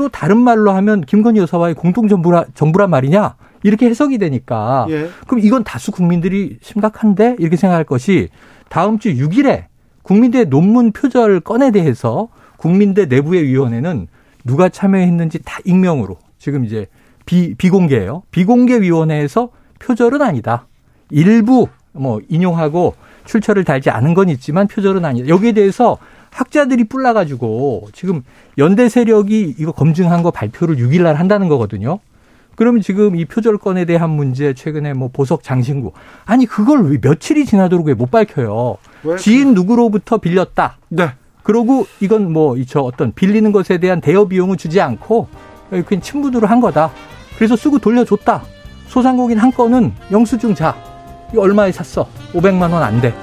또 0.00 0.08
다른 0.08 0.38
말로 0.38 0.70
하면 0.72 1.02
김건희 1.02 1.40
여사와의 1.40 1.74
공동 1.74 2.08
정부라 2.08 2.46
정부란 2.54 2.88
말이냐? 2.88 3.34
이렇게 3.62 3.84
해석이 3.84 4.16
되니까. 4.16 4.86
예. 4.88 5.10
그럼 5.26 5.44
이건 5.44 5.62
다수 5.62 5.92
국민들이 5.92 6.56
심각한데? 6.62 7.36
이렇게 7.38 7.58
생각할 7.58 7.84
것이 7.84 8.30
다음 8.70 8.98
주 8.98 9.12
6일에 9.12 9.64
국민대 10.02 10.44
논문 10.46 10.92
표절 10.92 11.40
건에 11.40 11.70
대해서 11.70 12.28
국민대 12.56 13.04
내부의 13.06 13.44
위원회는 13.44 14.06
누가 14.44 14.70
참여했는지 14.70 15.40
다 15.44 15.60
익명으로 15.66 16.16
지금 16.38 16.64
이제 16.64 16.86
비, 17.30 17.54
비공개예요. 17.54 18.24
비공개 18.32 18.80
위원회에서 18.80 19.50
표절은 19.78 20.20
아니다. 20.20 20.66
일부 21.10 21.68
뭐 21.92 22.20
인용하고 22.28 22.96
출처를 23.24 23.62
달지 23.62 23.88
않은 23.88 24.14
건 24.14 24.28
있지만 24.30 24.66
표절은 24.66 25.04
아니다. 25.04 25.28
여기에 25.28 25.52
대해서 25.52 25.96
학자들이 26.30 26.84
뿔나가지고 26.84 27.90
지금 27.92 28.24
연대 28.58 28.88
세력이 28.88 29.54
이거 29.58 29.70
검증한 29.70 30.24
거 30.24 30.32
발표를 30.32 30.74
6일 30.78 31.02
날 31.04 31.14
한다는 31.14 31.46
거거든요. 31.48 32.00
그러면 32.56 32.82
지금 32.82 33.14
이 33.14 33.24
표절권에 33.24 33.84
대한 33.84 34.10
문제 34.10 34.52
최근에 34.52 34.92
뭐 34.94 35.08
보석 35.12 35.44
장신구 35.44 35.92
아니 36.26 36.46
그걸 36.46 36.82
왜 36.90 36.98
며칠이 37.00 37.46
지나도록 37.46 37.86
왜 37.86 37.94
못 37.94 38.10
밝혀요? 38.10 38.76
왜? 39.04 39.16
지인 39.16 39.54
누구로부터 39.54 40.18
빌렸다. 40.18 40.78
네. 40.88 41.10
그러고 41.44 41.86
이건 42.00 42.32
뭐 42.32 42.56
저 42.66 42.80
어떤 42.80 43.12
빌리는 43.12 43.52
것에 43.52 43.78
대한 43.78 44.00
대여 44.00 44.24
비용을 44.26 44.56
주지 44.56 44.80
않고 44.80 45.28
그냥 45.86 46.02
친분으로 46.02 46.48
한 46.48 46.60
거다. 46.60 46.90
그래서 47.40 47.56
쓰고 47.56 47.78
돌려줬다. 47.78 48.42
소상공인 48.88 49.38
한 49.38 49.50
건은 49.50 49.94
영수증 50.12 50.54
자. 50.54 50.74
이 51.34 51.38
얼마에 51.38 51.72
샀어? 51.72 52.06
500만 52.34 52.70
원 52.70 52.82
안 52.82 53.00
돼. 53.00 53.14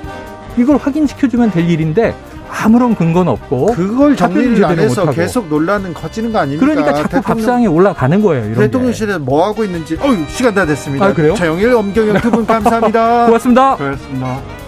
이걸 0.57 0.77
확인시켜주면 0.77 1.51
될 1.51 1.69
일인데 1.69 2.15
아무런 2.49 2.95
근거는 2.95 3.31
없고 3.33 3.67
그걸 3.73 4.15
정리를 4.15 4.65
안 4.65 4.79
해서 4.79 5.01
못하고. 5.01 5.15
계속 5.15 5.47
논란은 5.49 5.93
커지는 5.93 6.31
거 6.33 6.39
아닙니까? 6.39 6.65
그러니까 6.65 6.93
자꾸 6.95 7.09
대통령, 7.09 7.23
밥상에 7.37 7.67
올라가는 7.67 8.19
거예요. 8.23 8.55
대통령실에 8.55 9.19
뭐 9.19 9.45
하고 9.45 9.63
있는지. 9.63 9.95
어유 10.01 10.25
시간 10.29 10.55
다 10.55 10.65
됐습니다. 10.65 11.05
아, 11.05 11.13
그래요? 11.13 11.35
정일 11.35 11.75
엄경영 11.75 12.19
두 12.19 12.31
분 12.31 12.43
감사합니다. 12.47 13.25
고맙습니다. 13.27 13.75
고맙습니다. 13.75 14.66